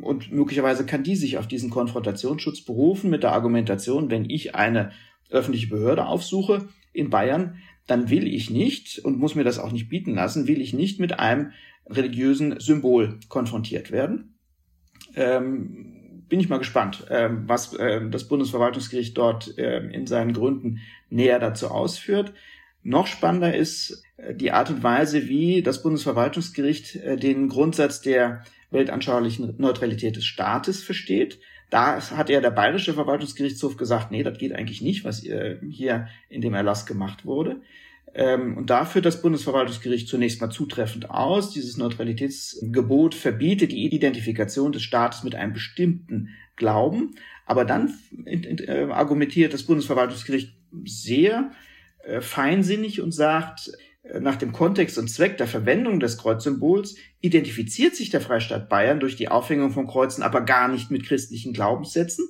Und 0.00 0.30
möglicherweise 0.30 0.86
kann 0.86 1.02
die 1.02 1.16
sich 1.16 1.38
auf 1.38 1.48
diesen 1.48 1.70
Konfrontationsschutz 1.70 2.60
berufen 2.60 3.10
mit 3.10 3.24
der 3.24 3.32
Argumentation, 3.32 4.10
wenn 4.10 4.30
ich 4.30 4.54
eine 4.54 4.92
öffentliche 5.28 5.66
Behörde 5.66 6.06
aufsuche 6.06 6.68
in 6.92 7.10
Bayern, 7.10 7.56
dann 7.88 8.10
will 8.10 8.32
ich 8.32 8.48
nicht 8.48 9.00
und 9.00 9.18
muss 9.18 9.34
mir 9.34 9.44
das 9.44 9.58
auch 9.58 9.72
nicht 9.72 9.88
bieten 9.88 10.14
lassen, 10.14 10.46
will 10.46 10.60
ich 10.60 10.72
nicht 10.72 11.00
mit 11.00 11.18
einem 11.18 11.50
religiösen 11.86 12.60
Symbol 12.60 13.18
konfrontiert 13.28 13.90
werden. 13.90 14.36
Ähm, 15.16 16.24
bin 16.28 16.38
ich 16.38 16.48
mal 16.48 16.58
gespannt, 16.58 17.06
ähm, 17.10 17.42
was 17.48 17.74
äh, 17.74 18.08
das 18.08 18.28
Bundesverwaltungsgericht 18.28 19.18
dort 19.18 19.58
äh, 19.58 19.80
in 19.88 20.06
seinen 20.06 20.32
Gründen 20.32 20.78
näher 21.10 21.38
dazu 21.38 21.68
ausführt. 21.68 22.32
Noch 22.82 23.06
spannender 23.06 23.54
ist 23.54 24.02
äh, 24.16 24.34
die 24.34 24.52
Art 24.52 24.70
und 24.70 24.82
Weise, 24.82 25.28
wie 25.28 25.62
das 25.62 25.82
Bundesverwaltungsgericht 25.82 26.96
äh, 26.96 27.16
den 27.16 27.48
Grundsatz 27.48 28.00
der 28.00 28.44
weltanschaulichen 28.70 29.54
Neutralität 29.58 30.16
des 30.16 30.24
Staates 30.24 30.82
versteht. 30.82 31.40
Da 31.70 32.00
hat 32.16 32.30
ja 32.30 32.40
der 32.40 32.50
Bayerische 32.50 32.94
Verwaltungsgerichtshof 32.94 33.76
gesagt, 33.76 34.10
nee, 34.10 34.22
das 34.22 34.38
geht 34.38 34.52
eigentlich 34.52 34.82
nicht, 34.82 35.04
was 35.04 35.24
äh, 35.24 35.58
hier 35.68 36.08
in 36.28 36.40
dem 36.40 36.54
Erlass 36.54 36.86
gemacht 36.86 37.24
wurde. 37.24 37.60
Ähm, 38.14 38.56
und 38.56 38.70
da 38.70 38.84
führt 38.86 39.06
das 39.06 39.22
Bundesverwaltungsgericht 39.22 40.08
zunächst 40.08 40.40
mal 40.40 40.50
zutreffend 40.50 41.10
aus. 41.10 41.52
Dieses 41.52 41.76
Neutralitätsgebot 41.76 43.14
verbietet 43.14 43.72
die 43.72 43.84
Identifikation 43.84 44.72
des 44.72 44.82
Staates 44.82 45.22
mit 45.22 45.34
einem 45.34 45.52
bestimmten 45.52 46.30
Glauben. 46.56 47.14
Aber 47.46 47.64
dann 47.64 47.94
argumentiert 48.90 49.52
das 49.52 49.64
Bundesverwaltungsgericht 49.64 50.59
sehr 50.84 51.50
äh, 52.04 52.20
feinsinnig 52.20 53.00
und 53.00 53.12
sagt, 53.12 53.72
äh, 54.02 54.20
nach 54.20 54.36
dem 54.36 54.52
Kontext 54.52 54.98
und 54.98 55.08
Zweck 55.08 55.36
der 55.38 55.46
Verwendung 55.46 56.00
des 56.00 56.18
Kreuzsymbols 56.18 56.96
identifiziert 57.20 57.94
sich 57.94 58.10
der 58.10 58.20
Freistaat 58.20 58.68
Bayern 58.68 59.00
durch 59.00 59.16
die 59.16 59.28
Aufhängung 59.28 59.70
von 59.70 59.86
Kreuzen 59.86 60.22
aber 60.22 60.42
gar 60.42 60.68
nicht 60.68 60.90
mit 60.90 61.04
christlichen 61.04 61.52
Glaubenssätzen. 61.52 62.28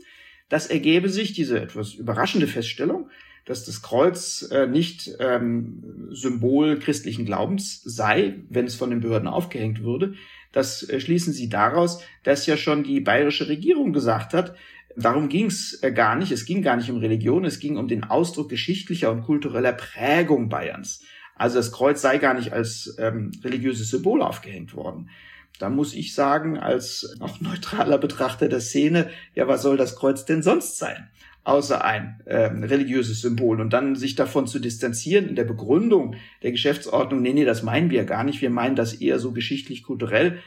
Das 0.48 0.66
ergebe 0.66 1.08
sich, 1.08 1.32
diese 1.32 1.60
etwas 1.60 1.94
überraschende 1.94 2.48
Feststellung, 2.48 3.08
dass 3.46 3.64
das 3.64 3.82
Kreuz 3.82 4.48
äh, 4.50 4.66
nicht 4.66 5.10
ähm, 5.18 6.08
Symbol 6.10 6.78
christlichen 6.78 7.24
Glaubens 7.24 7.82
sei, 7.84 8.40
wenn 8.48 8.66
es 8.66 8.74
von 8.74 8.90
den 8.90 9.00
Behörden 9.00 9.28
aufgehängt 9.28 9.82
würde. 9.82 10.14
Das 10.52 10.88
äh, 10.88 11.00
schließen 11.00 11.32
sie 11.32 11.48
daraus, 11.48 12.02
dass 12.24 12.46
ja 12.46 12.56
schon 12.56 12.82
die 12.82 13.00
bayerische 13.00 13.48
Regierung 13.48 13.92
gesagt 13.92 14.34
hat, 14.34 14.54
darum 14.96 15.28
ging 15.28 15.46
es 15.46 15.82
äh, 15.82 15.92
gar 15.92 16.16
nicht, 16.16 16.32
es 16.32 16.44
ging 16.44 16.62
gar 16.62 16.76
nicht 16.76 16.90
um 16.90 16.98
Religion, 16.98 17.44
es 17.44 17.58
ging 17.58 17.76
um 17.76 17.88
den 17.88 18.04
Ausdruck 18.04 18.48
geschichtlicher 18.48 19.10
und 19.10 19.22
kultureller 19.22 19.72
Prägung 19.72 20.48
Bayerns. 20.48 21.02
Also 21.34 21.56
das 21.56 21.72
Kreuz 21.72 22.02
sei 22.02 22.18
gar 22.18 22.34
nicht 22.34 22.52
als 22.52 22.96
ähm, 22.98 23.32
religiöses 23.42 23.90
Symbol 23.90 24.22
aufgehängt 24.22 24.74
worden. 24.74 25.10
Da 25.58 25.70
muss 25.70 25.94
ich 25.94 26.14
sagen, 26.14 26.58
als 26.58 27.16
auch 27.20 27.40
neutraler 27.40 27.98
Betrachter 27.98 28.48
der 28.48 28.60
Szene, 28.60 29.10
ja, 29.34 29.48
was 29.48 29.62
soll 29.62 29.76
das 29.76 29.96
Kreuz 29.96 30.24
denn 30.24 30.42
sonst 30.42 30.78
sein? 30.78 31.10
außer 31.42 31.84
ein 31.84 32.20
äh, 32.26 32.46
religiöses 32.46 33.22
Symbol 33.22 33.60
und 33.60 33.72
dann 33.72 33.96
sich 33.96 34.14
davon 34.14 34.46
zu 34.46 34.58
distanzieren 34.58 35.28
in 35.28 35.36
der 35.36 35.44
Begründung 35.44 36.16
der 36.42 36.52
Geschäftsordnung, 36.52 37.22
nee, 37.22 37.32
nee, 37.32 37.44
das 37.44 37.62
meinen 37.62 37.90
wir 37.90 38.04
gar 38.04 38.24
nicht, 38.24 38.42
wir 38.42 38.50
meinen 38.50 38.76
das 38.76 38.94
eher 38.94 39.18
so 39.18 39.32
geschichtlich-kulturell, 39.32 40.38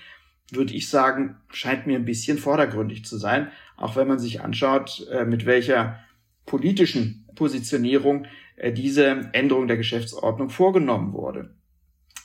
würde 0.51 0.73
ich 0.73 0.89
sagen, 0.89 1.37
scheint 1.51 1.87
mir 1.87 1.97
ein 1.97 2.05
bisschen 2.05 2.37
vordergründig 2.37 3.05
zu 3.05 3.17
sein, 3.17 3.47
auch 3.78 3.95
wenn 3.95 4.07
man 4.07 4.19
sich 4.19 4.41
anschaut, 4.41 5.07
äh, 5.11 5.26
mit 5.26 5.45
welcher 5.45 5.99
politischen 6.45 7.28
Positionierung 7.36 8.26
äh, 8.55 8.71
diese 8.71 9.30
Änderung 9.34 9.67
der 9.67 9.78
Geschäftsordnung 9.78 10.49
vorgenommen 10.49 11.13
wurde. 11.13 11.55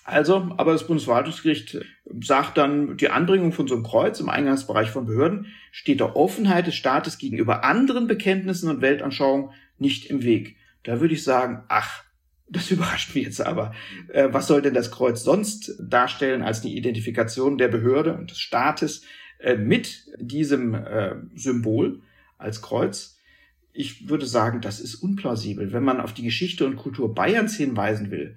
Also, 0.05 0.51
aber 0.57 0.73
das 0.73 0.87
Bundesverwaltungsgericht 0.87 1.85
sagt 2.23 2.57
dann, 2.57 2.97
die 2.97 3.11
Anbringung 3.11 3.53
von 3.53 3.69
so 3.69 3.75
einem 3.75 3.85
Kreuz 3.85 4.19
im 4.21 4.31
Eingangsbereich 4.31 4.91
von 4.91 5.05
Behörden 5.05 5.49
steht 5.71 6.01
der 6.01 6.17
Offenheit 6.17 6.67
des 6.67 6.77
Staates 6.77 7.19
gegenüber 7.19 7.63
anderen 7.63 8.07
Bekenntnissen 8.07 8.71
und 8.71 8.81
Weltanschauungen 8.81 9.51
nicht 9.77 10.07
im 10.07 10.23
Weg. 10.23 10.57
Da 10.83 11.01
würde 11.01 11.13
ich 11.13 11.25
sagen, 11.25 11.63
ach, 11.69 12.05
das 12.49 12.71
überrascht 12.71 13.15
mich 13.15 13.25
jetzt 13.25 13.43
aber. 13.43 13.75
Äh, 14.09 14.29
was 14.33 14.47
soll 14.47 14.63
denn 14.63 14.73
das 14.73 14.91
Kreuz 14.91 15.23
sonst 15.23 15.75
darstellen 15.79 16.43
als 16.43 16.63
die 16.63 16.75
Identifikation 16.75 17.59
der 17.59 17.69
Behörde 17.69 18.15
und 18.15 18.31
des 18.31 18.39
Staates 18.39 19.03
äh, 19.39 19.57
mit 19.57 20.07
diesem 20.19 20.75
äh, 20.75 21.17
Symbol 21.35 22.01
als 22.39 22.63
Kreuz? 22.63 23.19
Ich 23.73 24.09
würde 24.09 24.27
sagen, 24.27 24.61
das 24.61 24.81
ist 24.81 24.97
unplausibel. 24.97 25.73
Wenn 25.73 25.85
man 25.85 26.01
auf 26.01 26.13
die 26.13 26.25
Geschichte 26.25 26.67
und 26.67 26.77
Kultur 26.77 27.15
Bayerns 27.15 27.57
hinweisen 27.57 28.11
will, 28.11 28.37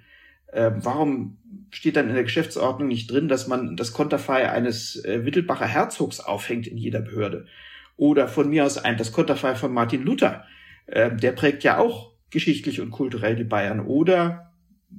Äh, 0.53 0.71
warum 0.83 1.37
steht 1.69 1.95
dann 1.95 2.09
in 2.09 2.13
der 2.13 2.25
Geschäftsordnung 2.25 2.89
nicht 2.89 3.09
drin, 3.09 3.29
dass 3.29 3.47
man 3.47 3.77
das 3.77 3.93
Konterfei 3.93 4.51
eines 4.51 4.97
äh, 5.05 5.23
Wittelbacher 5.23 5.65
Herzogs 5.65 6.19
aufhängt 6.19 6.67
in 6.67 6.77
jeder 6.77 6.99
Behörde? 6.99 7.45
Oder 7.95 8.27
von 8.27 8.49
mir 8.49 8.65
aus 8.65 8.77
ein 8.77 8.97
das 8.97 9.13
Konterfei 9.13 9.55
von 9.55 9.71
Martin 9.71 10.03
Luther. 10.03 10.45
Äh, 10.87 11.15
der 11.15 11.31
prägt 11.31 11.63
ja 11.63 11.77
auch 11.77 12.11
geschichtlich 12.31 12.81
und 12.81 12.91
kulturell 12.91 13.37
die 13.37 13.45
Bayern. 13.45 13.79
Oder 13.79 14.51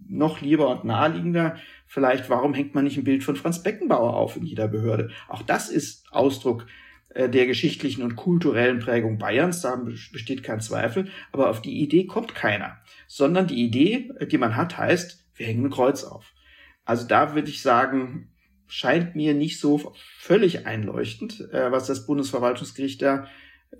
noch 0.09 0.41
lieber 0.41 0.71
und 0.71 0.85
naheliegender, 0.85 1.57
vielleicht, 1.93 2.30
warum 2.30 2.55
hängt 2.55 2.74
man 2.74 2.84
nicht 2.84 2.97
ein 2.97 3.05
Bild 3.05 3.22
von 3.22 3.36
Franz 3.36 3.62
Beckenbauer 3.62 4.14
auf 4.14 4.36
in 4.36 4.45
jeder 4.45 4.66
Behörde? 4.66 5.11
Auch 5.28 5.43
das 5.43 5.68
ist 5.68 6.07
Ausdruck 6.11 6.66
äh, 7.11 7.28
der 7.28 7.47
geschichtlichen 7.47 8.03
und 8.03 8.16
kulturellen 8.16 8.78
Prägung 8.78 9.18
Bayerns, 9.18 9.61
da 9.61 9.76
besteht 9.76 10.43
kein 10.43 10.62
Zweifel, 10.62 11.09
aber 11.32 11.51
auf 11.51 11.61
die 11.61 11.82
Idee 11.82 12.07
kommt 12.07 12.34
keiner, 12.34 12.78
sondern 13.09 13.47
die 13.47 13.62
Idee, 13.62 14.11
die 14.30 14.38
man 14.38 14.57
hat, 14.57 14.78
heißt, 14.78 15.22
wir 15.34 15.47
hängen 15.47 15.66
ein 15.66 15.70
Kreuz 15.70 16.03
auf. 16.03 16.32
Also 16.86 17.07
da 17.07 17.34
würde 17.34 17.51
ich 17.51 17.61
sagen, 17.61 18.30
scheint 18.66 19.14
mir 19.14 19.34
nicht 19.34 19.61
so 19.61 19.93
völlig 20.18 20.66
einleuchtend, 20.66 21.47
äh, 21.53 21.70
was 21.72 21.88
das 21.88 22.07
Bundesverwaltungsgericht 22.07 23.03
da 23.03 23.26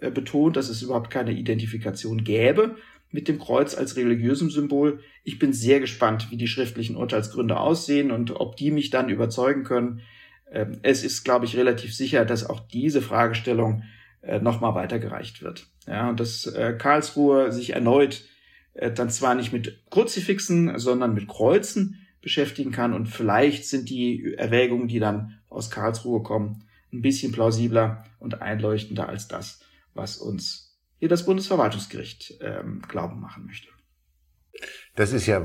äh, 0.01 0.11
betont, 0.11 0.57
dass 0.57 0.69
es 0.69 0.83
überhaupt 0.83 1.09
keine 1.09 1.33
Identifikation 1.33 2.25
gäbe 2.25 2.77
mit 3.13 3.29
dem 3.29 3.39
Kreuz 3.39 3.75
als 3.75 3.97
religiösem 3.97 4.51
Symbol. 4.51 5.01
Ich 5.23 5.39
bin 5.39 5.53
sehr 5.53 5.81
gespannt, 5.81 6.31
wie 6.31 6.37
die 6.37 6.49
schriftlichen 6.49 6.97
Urteilsgründe 6.97 7.59
aussehen 7.59 8.11
und 8.11 8.41
ob 8.41 8.57
die 8.57 8.71
mich 8.71 8.91
dann 8.91 9.09
überzeugen 9.09 9.65
können. 9.65 10.01
Ähm, 10.51 10.79
es 10.83 11.05
ist, 11.05 11.25
glaube 11.25 11.45
ich, 11.45 11.57
relativ 11.57 11.95
sicher, 11.95 12.25
dass 12.25 12.49
auch 12.49 12.61
diese 12.61 13.03
Fragestellung 13.03 13.85
äh, 14.23 14.41
nochmal 14.41 14.75
weitergereicht 14.75 15.43
wird. 15.43 15.67
Ja, 15.87 16.09
und 16.09 16.21
dass 16.21 16.53
Karlsruhe 16.79 17.51
sich 17.53 17.71
erneut 17.71 18.25
dann 18.75 19.11
zwar 19.11 19.35
nicht 19.35 19.53
mit 19.53 19.83
Kruzifixen, 19.91 20.79
sondern 20.79 21.13
mit 21.13 21.29
Kreuzen 21.29 22.07
beschäftigen 22.23 22.71
kann. 22.71 22.95
Und 22.95 23.07
vielleicht 23.07 23.67
sind 23.67 23.91
die 23.91 24.35
Erwägungen, 24.35 24.89
die 24.89 25.01
dann 25.01 25.41
aus 25.51 25.71
Karlsruhe 25.71 26.23
kommen, 26.23 26.65
ein 26.93 27.03
bisschen 27.03 27.33
plausibler 27.33 28.05
und 28.19 28.41
einleuchtender 28.41 29.09
als 29.09 29.29
das, 29.29 29.61
was 29.95 30.17
uns 30.17 30.62
hier 31.03 31.09
das 31.09 31.27
Bundesverwaltungsgericht 31.27 32.35
ähm, 32.43 32.81
glauben 32.87 33.19
machen 33.19 33.45
möchte. 33.45 33.67
Das 34.95 35.13
ist 35.13 35.27
ja 35.27 35.45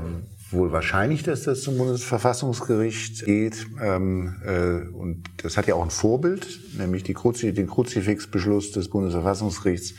wohl 0.52 0.70
wahrscheinlich, 0.70 1.24
dass 1.24 1.42
das 1.42 1.62
zum 1.62 1.78
Bundesverfassungsgericht 1.78 3.24
geht. 3.24 3.66
Ähm, 3.82 4.40
äh, 4.44 4.88
und 4.94 5.24
das 5.38 5.56
hat 5.56 5.66
ja 5.66 5.74
auch 5.74 5.82
ein 5.82 5.90
Vorbild, 5.90 6.46
nämlich 6.78 7.02
Kruzi, 7.12 7.52
den 7.52 7.66
Kruzifixbeschluss 7.66 8.70
des 8.70 8.88
Bundesverfassungsgerichts 8.88 9.94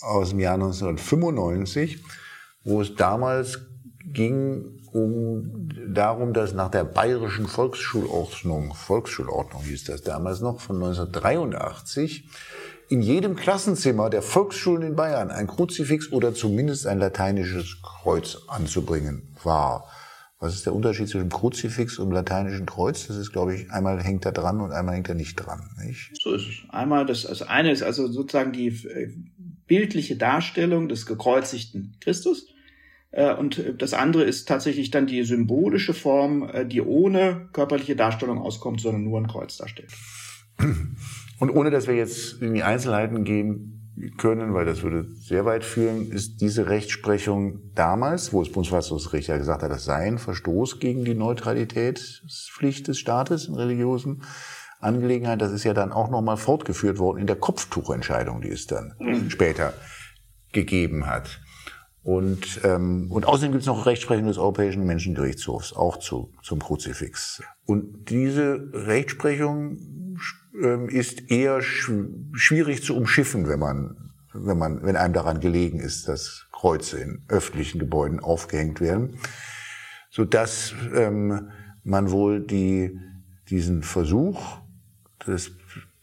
aus 0.00 0.30
dem 0.30 0.38
Jahr 0.38 0.54
1995, 0.54 2.04
wo 2.62 2.80
es 2.80 2.94
damals 2.94 3.58
ging 4.04 4.78
um 4.92 5.70
darum, 5.88 6.32
dass 6.32 6.54
nach 6.54 6.70
der 6.70 6.84
bayerischen 6.84 7.48
Volksschulordnung, 7.48 8.74
Volksschulordnung 8.74 9.62
hieß 9.62 9.84
das 9.84 10.02
damals 10.02 10.40
noch, 10.40 10.60
von 10.60 10.76
1983, 10.76 12.28
in 12.88 13.02
jedem 13.02 13.36
Klassenzimmer 13.36 14.10
der 14.10 14.22
Volksschulen 14.22 14.82
in 14.82 14.96
Bayern 14.96 15.30
ein 15.30 15.46
Kruzifix 15.46 16.10
oder 16.10 16.34
zumindest 16.34 16.86
ein 16.86 16.98
lateinisches 16.98 17.82
Kreuz 17.82 18.38
anzubringen 18.48 19.34
war. 19.42 19.86
Was 20.40 20.54
ist 20.54 20.66
der 20.66 20.74
Unterschied 20.74 21.08
zwischen 21.08 21.30
Kruzifix 21.30 21.98
und 21.98 22.12
lateinischen 22.12 22.64
Kreuz? 22.64 23.08
Das 23.08 23.16
ist, 23.16 23.32
glaube 23.32 23.56
ich, 23.56 23.70
einmal 23.70 24.02
hängt 24.02 24.24
er 24.24 24.32
dran 24.32 24.60
und 24.60 24.72
einmal 24.72 24.94
hängt 24.94 25.08
er 25.08 25.16
nicht 25.16 25.34
dran. 25.34 25.68
Nicht? 25.84 26.12
So 26.22 26.32
ist 26.34 26.46
es. 26.46 26.70
Einmal 26.70 27.06
das, 27.06 27.22
das 27.22 27.42
eine 27.42 27.72
ist 27.72 27.82
also 27.82 28.06
sozusagen 28.06 28.52
die 28.52 28.68
äh, 28.68 29.12
bildliche 29.66 30.16
Darstellung 30.16 30.88
des 30.88 31.06
gekreuzigten 31.06 31.96
Christus 32.00 32.46
äh, 33.10 33.34
und 33.34 33.62
das 33.78 33.94
andere 33.94 34.24
ist 34.24 34.46
tatsächlich 34.46 34.90
dann 34.90 35.06
die 35.06 35.24
symbolische 35.24 35.92
Form, 35.92 36.48
äh, 36.48 36.64
die 36.64 36.82
ohne 36.82 37.48
körperliche 37.52 37.96
Darstellung 37.96 38.38
auskommt, 38.38 38.80
sondern 38.80 39.04
nur 39.04 39.20
ein 39.20 39.26
Kreuz 39.26 39.56
darstellt. 39.56 39.92
Und 41.38 41.50
ohne 41.50 41.70
dass 41.70 41.86
wir 41.86 41.94
jetzt 41.94 42.42
in 42.42 42.54
die 42.54 42.62
Einzelheiten 42.62 43.24
gehen 43.24 43.78
können, 44.16 44.54
weil 44.54 44.64
das 44.64 44.82
würde 44.82 45.06
sehr 45.20 45.44
weit 45.44 45.64
führen, 45.64 46.10
ist 46.10 46.40
diese 46.40 46.68
Rechtsprechung 46.68 47.60
damals, 47.74 48.32
wo 48.32 48.42
das 48.42 48.52
Bundesverfassungsgericht 48.52 49.28
ja 49.28 49.38
gesagt 49.38 49.62
hat, 49.62 49.70
das 49.70 49.84
sei 49.84 50.06
ein 50.06 50.18
Verstoß 50.18 50.78
gegen 50.78 51.04
die 51.04 51.14
Neutralitätspflicht 51.14 52.88
des 52.88 52.98
Staates 52.98 53.46
in 53.46 53.54
religiösen 53.54 54.22
Angelegenheiten, 54.80 55.40
das 55.40 55.52
ist 55.52 55.64
ja 55.64 55.74
dann 55.74 55.92
auch 55.92 56.10
nochmal 56.10 56.36
fortgeführt 56.36 56.98
worden 56.98 57.18
in 57.18 57.26
der 57.26 57.36
Kopftuchentscheidung, 57.36 58.40
die 58.40 58.50
es 58.50 58.66
dann 58.66 58.94
mhm. 59.00 59.30
später 59.30 59.74
gegeben 60.52 61.06
hat. 61.06 61.40
Und, 62.02 62.60
ähm, 62.64 63.10
und 63.10 63.26
außerdem 63.26 63.52
gibt 63.52 63.62
es 63.62 63.66
noch 63.66 63.84
Rechtsprechung 63.84 64.28
des 64.28 64.38
Europäischen 64.38 64.86
Menschengerichtshofs, 64.86 65.72
auch 65.74 65.98
zu, 65.98 66.32
zum 66.42 66.60
Kruzifix. 66.60 67.42
Und 67.66 68.08
diese 68.08 68.70
Rechtsprechung 68.72 70.07
ist 70.88 71.30
eher 71.30 71.62
sch 71.62 71.90
schwierig 72.32 72.82
zu 72.82 72.96
umschiffen, 72.96 73.48
wenn 73.48 73.60
man, 73.60 74.10
wenn 74.32 74.58
man, 74.58 74.82
wenn 74.82 74.96
einem 74.96 75.14
daran 75.14 75.40
gelegen 75.40 75.80
ist, 75.80 76.08
dass 76.08 76.46
Kreuze 76.52 76.98
in 76.98 77.22
öffentlichen 77.28 77.78
Gebäuden 77.78 78.20
aufgehängt 78.20 78.80
werden, 78.80 79.18
so 80.10 80.24
dass 80.24 80.74
ähm, 80.94 81.50
man 81.84 82.10
wohl 82.10 82.40
die, 82.40 82.98
diesen 83.48 83.82
Versuch 83.82 84.58
des, 85.26 85.52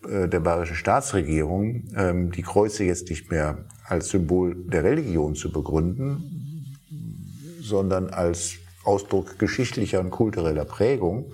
äh, 0.07 0.29
der 0.29 0.39
bayerischen 0.39 0.75
Staatsregierung, 0.75 1.89
ähm, 1.95 2.31
die 2.31 2.41
Kreuze 2.41 2.85
jetzt 2.85 3.09
nicht 3.09 3.29
mehr 3.31 3.65
als 3.85 4.09
Symbol 4.09 4.55
der 4.55 4.83
Religion 4.83 5.35
zu 5.35 5.51
begründen, 5.51 6.77
sondern 7.59 8.09
als 8.09 8.55
Ausdruck 8.83 9.39
geschichtlicher 9.39 9.99
und 9.99 10.11
kultureller 10.11 10.65
Prägung, 10.65 11.33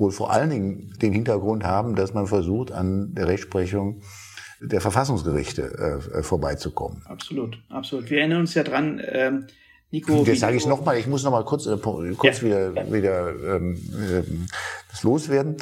wohl 0.00 0.10
vor 0.10 0.32
allen 0.32 0.50
Dingen 0.50 0.94
den 1.00 1.12
Hintergrund 1.12 1.62
haben, 1.62 1.94
dass 1.94 2.14
man 2.14 2.26
versucht, 2.26 2.72
an 2.72 3.14
der 3.14 3.28
Rechtsprechung 3.28 4.00
der 4.60 4.80
Verfassungsgerichte 4.80 6.00
äh, 6.12 6.22
vorbeizukommen. 6.22 7.02
Absolut, 7.06 7.58
absolut. 7.68 8.10
Wir 8.10 8.18
erinnern 8.18 8.40
uns 8.40 8.54
ja 8.54 8.62
dran, 8.62 9.00
ähm, 9.06 9.46
Nico. 9.90 10.24
Jetzt 10.24 10.40
sage 10.40 10.56
ich 10.56 10.66
nochmal, 10.66 10.98
ich 10.98 11.06
muss 11.06 11.22
nochmal 11.22 11.44
kurz, 11.44 11.66
äh, 11.66 11.76
kurz 11.76 12.40
ja. 12.40 12.42
wieder, 12.42 12.92
wieder 12.92 13.56
ähm, 13.56 13.74
äh, 13.74 14.22
das 14.90 15.02
loswerden. 15.02 15.56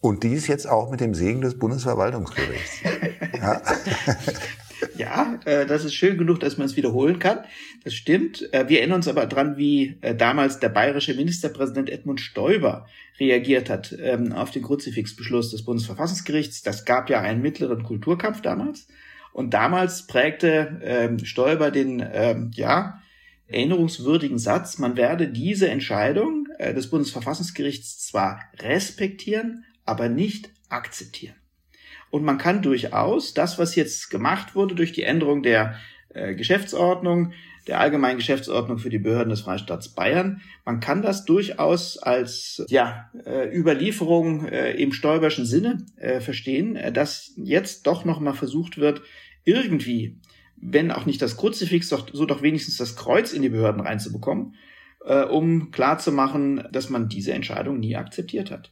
Und 0.00 0.24
dies 0.24 0.48
jetzt 0.48 0.68
auch 0.68 0.90
mit 0.90 1.00
dem 1.00 1.14
Segen 1.14 1.40
des 1.42 1.58
Bundesverwaltungsgerichts. 1.58 2.80
ja. 3.40 3.62
Ja, 4.96 5.40
äh, 5.44 5.66
das 5.66 5.84
ist 5.84 5.94
schön 5.94 6.18
genug, 6.18 6.40
dass 6.40 6.58
man 6.58 6.66
es 6.66 6.76
wiederholen 6.76 7.18
kann. 7.18 7.44
Das 7.84 7.94
stimmt. 7.94 8.52
Äh, 8.52 8.68
wir 8.68 8.80
erinnern 8.80 8.96
uns 8.96 9.08
aber 9.08 9.26
dran, 9.26 9.56
wie 9.56 9.96
äh, 10.00 10.14
damals 10.14 10.60
der 10.60 10.68
bayerische 10.68 11.14
Ministerpräsident 11.14 11.88
Edmund 11.88 12.20
Stoiber 12.20 12.86
reagiert 13.18 13.70
hat 13.70 13.96
ähm, 13.98 14.32
auf 14.32 14.50
den 14.50 14.62
Kruzifixbeschluss 14.62 15.50
des 15.50 15.64
Bundesverfassungsgerichts. 15.64 16.62
Das 16.62 16.84
gab 16.84 17.10
ja 17.10 17.20
einen 17.20 17.42
mittleren 17.42 17.82
Kulturkampf 17.82 18.42
damals. 18.42 18.88
Und 19.32 19.54
damals 19.54 20.06
prägte 20.06 20.80
ähm, 20.82 21.24
Stoiber 21.24 21.70
den, 21.70 22.04
ähm, 22.12 22.50
ja, 22.54 23.02
erinnerungswürdigen 23.52 24.38
Satz, 24.38 24.78
man 24.78 24.96
werde 24.96 25.28
diese 25.28 25.68
Entscheidung 25.68 26.48
äh, 26.58 26.74
des 26.74 26.90
Bundesverfassungsgerichts 26.90 27.98
zwar 28.06 28.40
respektieren, 28.58 29.64
aber 29.84 30.08
nicht 30.08 30.50
akzeptieren. 30.68 31.36
Und 32.12 32.24
man 32.24 32.36
kann 32.36 32.60
durchaus 32.60 33.32
das, 33.32 33.58
was 33.58 33.74
jetzt 33.74 34.10
gemacht 34.10 34.54
wurde 34.54 34.74
durch 34.74 34.92
die 34.92 35.02
Änderung 35.02 35.42
der 35.42 35.78
äh, 36.10 36.34
Geschäftsordnung, 36.34 37.32
der 37.66 37.80
allgemeinen 37.80 38.18
Geschäftsordnung 38.18 38.76
für 38.76 38.90
die 38.90 38.98
Behörden 38.98 39.30
des 39.30 39.40
Freistaats 39.40 39.88
Bayern, 39.88 40.42
man 40.66 40.80
kann 40.80 41.00
das 41.00 41.24
durchaus 41.24 41.96
als 41.96 42.66
ja, 42.68 43.10
äh, 43.24 43.48
Überlieferung 43.56 44.46
äh, 44.46 44.72
im 44.72 44.92
steuerischen 44.92 45.46
Sinne 45.46 45.86
äh, 45.96 46.20
verstehen, 46.20 46.76
äh, 46.76 46.92
dass 46.92 47.32
jetzt 47.36 47.86
doch 47.86 48.04
nochmal 48.04 48.34
versucht 48.34 48.76
wird, 48.76 49.00
irgendwie, 49.44 50.18
wenn 50.56 50.90
auch 50.90 51.06
nicht 51.06 51.22
das 51.22 51.38
Kruzifix, 51.38 51.88
doch, 51.88 52.06
so 52.12 52.26
doch 52.26 52.42
wenigstens 52.42 52.76
das 52.76 52.94
Kreuz 52.94 53.32
in 53.32 53.40
die 53.40 53.48
Behörden 53.48 53.80
reinzubekommen, 53.80 54.56
äh, 55.06 55.22
um 55.22 55.70
klarzumachen, 55.70 56.68
dass 56.72 56.90
man 56.90 57.08
diese 57.08 57.32
Entscheidung 57.32 57.80
nie 57.80 57.96
akzeptiert 57.96 58.50
hat. 58.50 58.70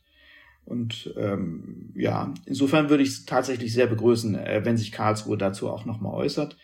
Und 0.64 1.12
ähm, 1.16 1.92
ja, 1.96 2.32
insofern 2.46 2.90
würde 2.90 3.02
ich 3.02 3.08
es 3.10 3.24
tatsächlich 3.24 3.72
sehr 3.72 3.86
begrüßen, 3.86 4.36
äh, 4.36 4.60
wenn 4.64 4.76
sich 4.76 4.92
Karlsruhe 4.92 5.36
dazu 5.36 5.68
auch 5.68 5.84
nochmal 5.84 6.14
äußert. 6.14 6.56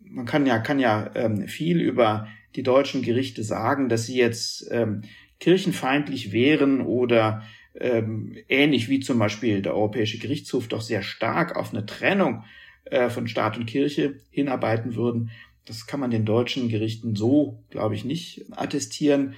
Man 0.00 0.26
kann 0.26 0.46
ja, 0.46 0.58
kann 0.58 0.78
ja 0.78 1.10
ähm, 1.14 1.48
viel 1.48 1.80
über 1.80 2.28
die 2.54 2.62
deutschen 2.62 3.02
Gerichte 3.02 3.42
sagen, 3.42 3.88
dass 3.88 4.06
sie 4.06 4.16
jetzt 4.16 4.68
ähm, 4.70 5.02
kirchenfeindlich 5.40 6.32
wären 6.32 6.80
oder 6.80 7.42
ähm, 7.74 8.36
ähnlich 8.48 8.88
wie 8.88 9.00
zum 9.00 9.18
Beispiel 9.18 9.62
der 9.62 9.74
Europäische 9.74 10.18
Gerichtshof 10.18 10.68
doch 10.68 10.80
sehr 10.80 11.02
stark 11.02 11.56
auf 11.56 11.72
eine 11.72 11.86
Trennung 11.86 12.44
äh, 12.84 13.10
von 13.10 13.28
Staat 13.28 13.56
und 13.56 13.66
Kirche 13.66 14.20
hinarbeiten 14.30 14.94
würden. 14.94 15.30
Das 15.64 15.86
kann 15.86 16.00
man 16.00 16.10
den 16.10 16.24
deutschen 16.24 16.68
Gerichten 16.68 17.14
so, 17.14 17.62
glaube 17.70 17.94
ich, 17.94 18.04
nicht 18.04 18.46
attestieren 18.52 19.34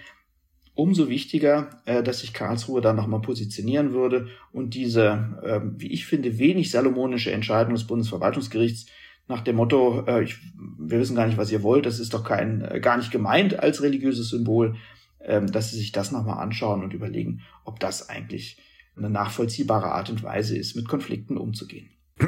umso 0.80 1.10
wichtiger, 1.10 1.68
äh, 1.84 2.02
dass 2.02 2.20
sich 2.20 2.32
Karlsruhe 2.32 2.80
da 2.80 2.94
nochmal 2.94 3.20
positionieren 3.20 3.92
würde 3.92 4.28
und 4.50 4.74
diese, 4.74 5.38
äh, 5.42 5.60
wie 5.78 5.92
ich 5.92 6.06
finde, 6.06 6.38
wenig 6.38 6.70
salomonische 6.70 7.32
Entscheidung 7.32 7.74
des 7.74 7.86
Bundesverwaltungsgerichts 7.86 8.86
nach 9.28 9.42
dem 9.42 9.56
Motto, 9.56 10.04
äh, 10.06 10.24
ich, 10.24 10.38
wir 10.78 10.98
wissen 10.98 11.16
gar 11.16 11.26
nicht, 11.26 11.36
was 11.36 11.52
ihr 11.52 11.62
wollt, 11.62 11.84
das 11.84 12.00
ist 12.00 12.14
doch 12.14 12.24
kein, 12.24 12.62
äh, 12.62 12.80
gar 12.80 12.96
nicht 12.96 13.10
gemeint 13.10 13.58
als 13.58 13.82
religiöses 13.82 14.30
Symbol, 14.30 14.76
ähm, 15.20 15.52
dass 15.52 15.70
sie 15.70 15.76
sich 15.76 15.92
das 15.92 16.12
nochmal 16.12 16.38
anschauen 16.38 16.82
und 16.82 16.94
überlegen, 16.94 17.42
ob 17.66 17.78
das 17.78 18.08
eigentlich 18.08 18.58
eine 18.96 19.10
nachvollziehbare 19.10 19.92
Art 19.92 20.08
und 20.08 20.22
Weise 20.22 20.56
ist, 20.56 20.76
mit 20.76 20.88
Konflikten 20.88 21.36
umzugehen. 21.36 21.90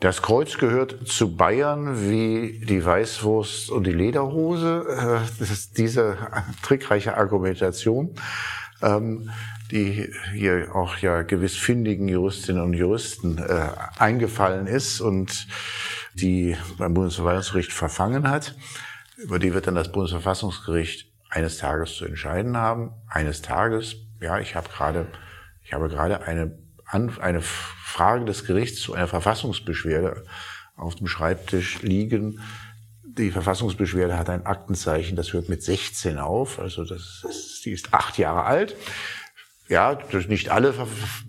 Das 0.00 0.20
Kreuz 0.20 0.58
gehört 0.58 1.08
zu 1.08 1.36
Bayern 1.36 2.10
wie 2.10 2.60
die 2.66 2.84
Weißwurst 2.84 3.70
und 3.70 3.86
die 3.86 3.92
Lederhose. 3.92 4.84
Äh, 4.88 5.38
das 5.38 5.50
ist 5.50 5.78
diese 5.78 6.18
trickreiche 6.62 7.16
Argumentation, 7.16 8.14
ähm, 8.82 9.30
die 9.70 10.12
hier 10.34 10.74
auch 10.74 10.98
ja 10.98 11.22
gewiss 11.22 11.56
findigen 11.56 12.08
Juristinnen 12.08 12.62
und 12.62 12.74
Juristen 12.74 13.38
äh, 13.38 13.68
eingefallen 13.98 14.66
ist 14.66 15.00
und 15.00 15.48
die 16.12 16.56
beim 16.76 16.92
Bundesverwaltungsgericht 16.92 17.72
verfangen 17.72 18.28
hat. 18.28 18.54
Über 19.16 19.38
die 19.38 19.54
wird 19.54 19.66
dann 19.66 19.76
das 19.76 19.92
Bundesverfassungsgericht 19.92 21.10
eines 21.30 21.56
Tages 21.56 21.94
zu 21.94 22.04
entscheiden 22.04 22.58
haben. 22.58 22.92
Eines 23.08 23.40
Tages, 23.40 23.96
ja, 24.20 24.40
ich 24.40 24.56
habe 24.56 24.68
gerade, 24.68 25.06
ich 25.62 25.72
habe 25.72 25.88
gerade 25.88 26.22
eine 26.22 26.65
eine 26.86 27.42
Frage 27.42 28.24
des 28.24 28.44
Gerichts 28.44 28.80
zu 28.80 28.94
einer 28.94 29.08
Verfassungsbeschwerde 29.08 30.24
auf 30.76 30.94
dem 30.94 31.06
Schreibtisch 31.06 31.82
liegen. 31.82 32.40
Die 33.02 33.30
Verfassungsbeschwerde 33.30 34.18
hat 34.18 34.28
ein 34.28 34.44
Aktenzeichen, 34.44 35.16
das 35.16 35.32
hört 35.32 35.48
mit 35.48 35.62
16 35.62 36.18
auf, 36.18 36.58
also 36.58 36.84
das 36.84 37.24
ist, 37.28 37.62
die 37.64 37.72
ist 37.72 37.94
acht 37.94 38.18
Jahre 38.18 38.44
alt. 38.44 38.76
Ja, 39.68 39.94
durch 39.94 40.28
nicht 40.28 40.50
alle, 40.50 40.74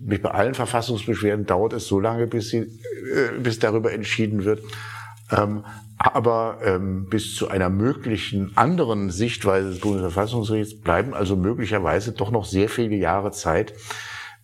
nicht 0.00 0.22
bei 0.22 0.30
allen 0.30 0.54
Verfassungsbeschwerden 0.54 1.46
dauert 1.46 1.72
es 1.72 1.86
so 1.86 1.98
lange, 1.98 2.28
bis 2.28 2.50
sie, 2.50 2.58
äh, 2.58 3.38
bis 3.40 3.58
darüber 3.58 3.92
entschieden 3.92 4.44
wird. 4.44 4.62
Ähm, 5.30 5.64
aber 5.96 6.58
ähm, 6.62 7.08
bis 7.08 7.34
zu 7.34 7.48
einer 7.48 7.68
möglichen 7.70 8.56
anderen 8.56 9.10
Sichtweise 9.10 9.70
des 9.70 9.80
Bundesverfassungsgerichts 9.80 10.80
bleiben 10.80 11.12
also 11.12 11.34
möglicherweise 11.34 12.12
doch 12.12 12.30
noch 12.30 12.44
sehr 12.44 12.68
viele 12.68 12.94
Jahre 12.94 13.32
Zeit, 13.32 13.74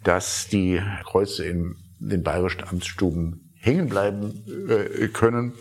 dass 0.04 0.48
die 0.48 0.80
Kreuze 1.04 1.44
in 1.44 1.76
den 1.98 2.22
bayerischen 2.22 2.64
Amtsstuben 2.64 3.52
hängen 3.56 3.88
bleiben 3.88 4.44
äh, 4.68 5.08
können, 5.08 5.54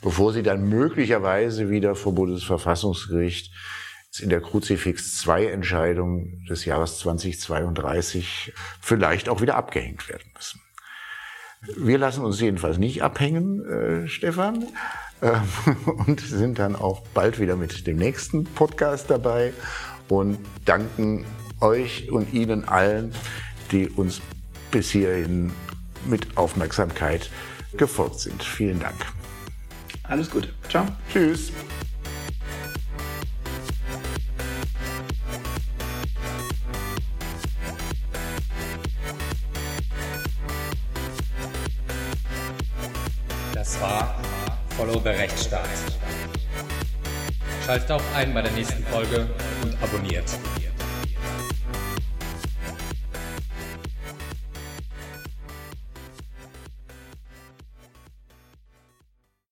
bevor 0.00 0.32
sie 0.32 0.42
dann 0.42 0.68
möglicherweise 0.68 1.70
wieder 1.70 1.94
vor 1.96 2.14
Bundesverfassungsgericht 2.14 3.52
in 4.20 4.30
der 4.30 4.40
Kruzifix 4.40 5.18
2 5.18 5.46
Entscheidung 5.46 6.44
des 6.48 6.64
Jahres 6.64 6.98
2032 6.98 8.52
vielleicht 8.80 9.28
auch 9.28 9.40
wieder 9.40 9.56
abgehängt 9.56 10.08
werden 10.08 10.30
müssen. 10.34 10.60
Wir 11.76 11.98
lassen 11.98 12.24
uns 12.24 12.40
jedenfalls 12.40 12.78
nicht 12.78 13.02
abhängen, 13.02 13.64
äh, 13.64 14.08
Stefan, 14.08 14.66
äh, 15.20 15.32
und 16.06 16.20
sind 16.20 16.58
dann 16.58 16.76
auch 16.76 17.06
bald 17.08 17.40
wieder 17.40 17.56
mit 17.56 17.86
dem 17.86 17.96
nächsten 17.96 18.44
Podcast 18.44 19.10
dabei 19.10 19.52
und 20.08 20.38
danken 20.64 21.24
euch 21.60 22.10
und 22.10 22.32
Ihnen 22.32 22.68
allen, 22.68 23.12
die 23.70 23.88
uns 23.88 24.20
bis 24.70 24.90
hierhin 24.90 25.52
mit 26.06 26.36
Aufmerksamkeit 26.36 27.30
gefolgt 27.76 28.20
sind. 28.20 28.42
Vielen 28.42 28.80
Dank. 28.80 28.96
Alles 30.04 30.30
Gute. 30.30 30.48
Ciao. 30.68 30.86
Tschüss. 31.12 31.52
Das 43.52 43.80
war 43.80 44.18
Follow 44.76 45.00
the 45.00 45.10
Rechtsstaat. 45.10 45.68
Schaltet 47.66 47.90
auch 47.90 48.02
ein 48.14 48.32
bei 48.32 48.40
der 48.40 48.52
nächsten 48.52 48.82
Folge 48.84 49.28
und 49.62 49.82
abonniert. 49.82 50.24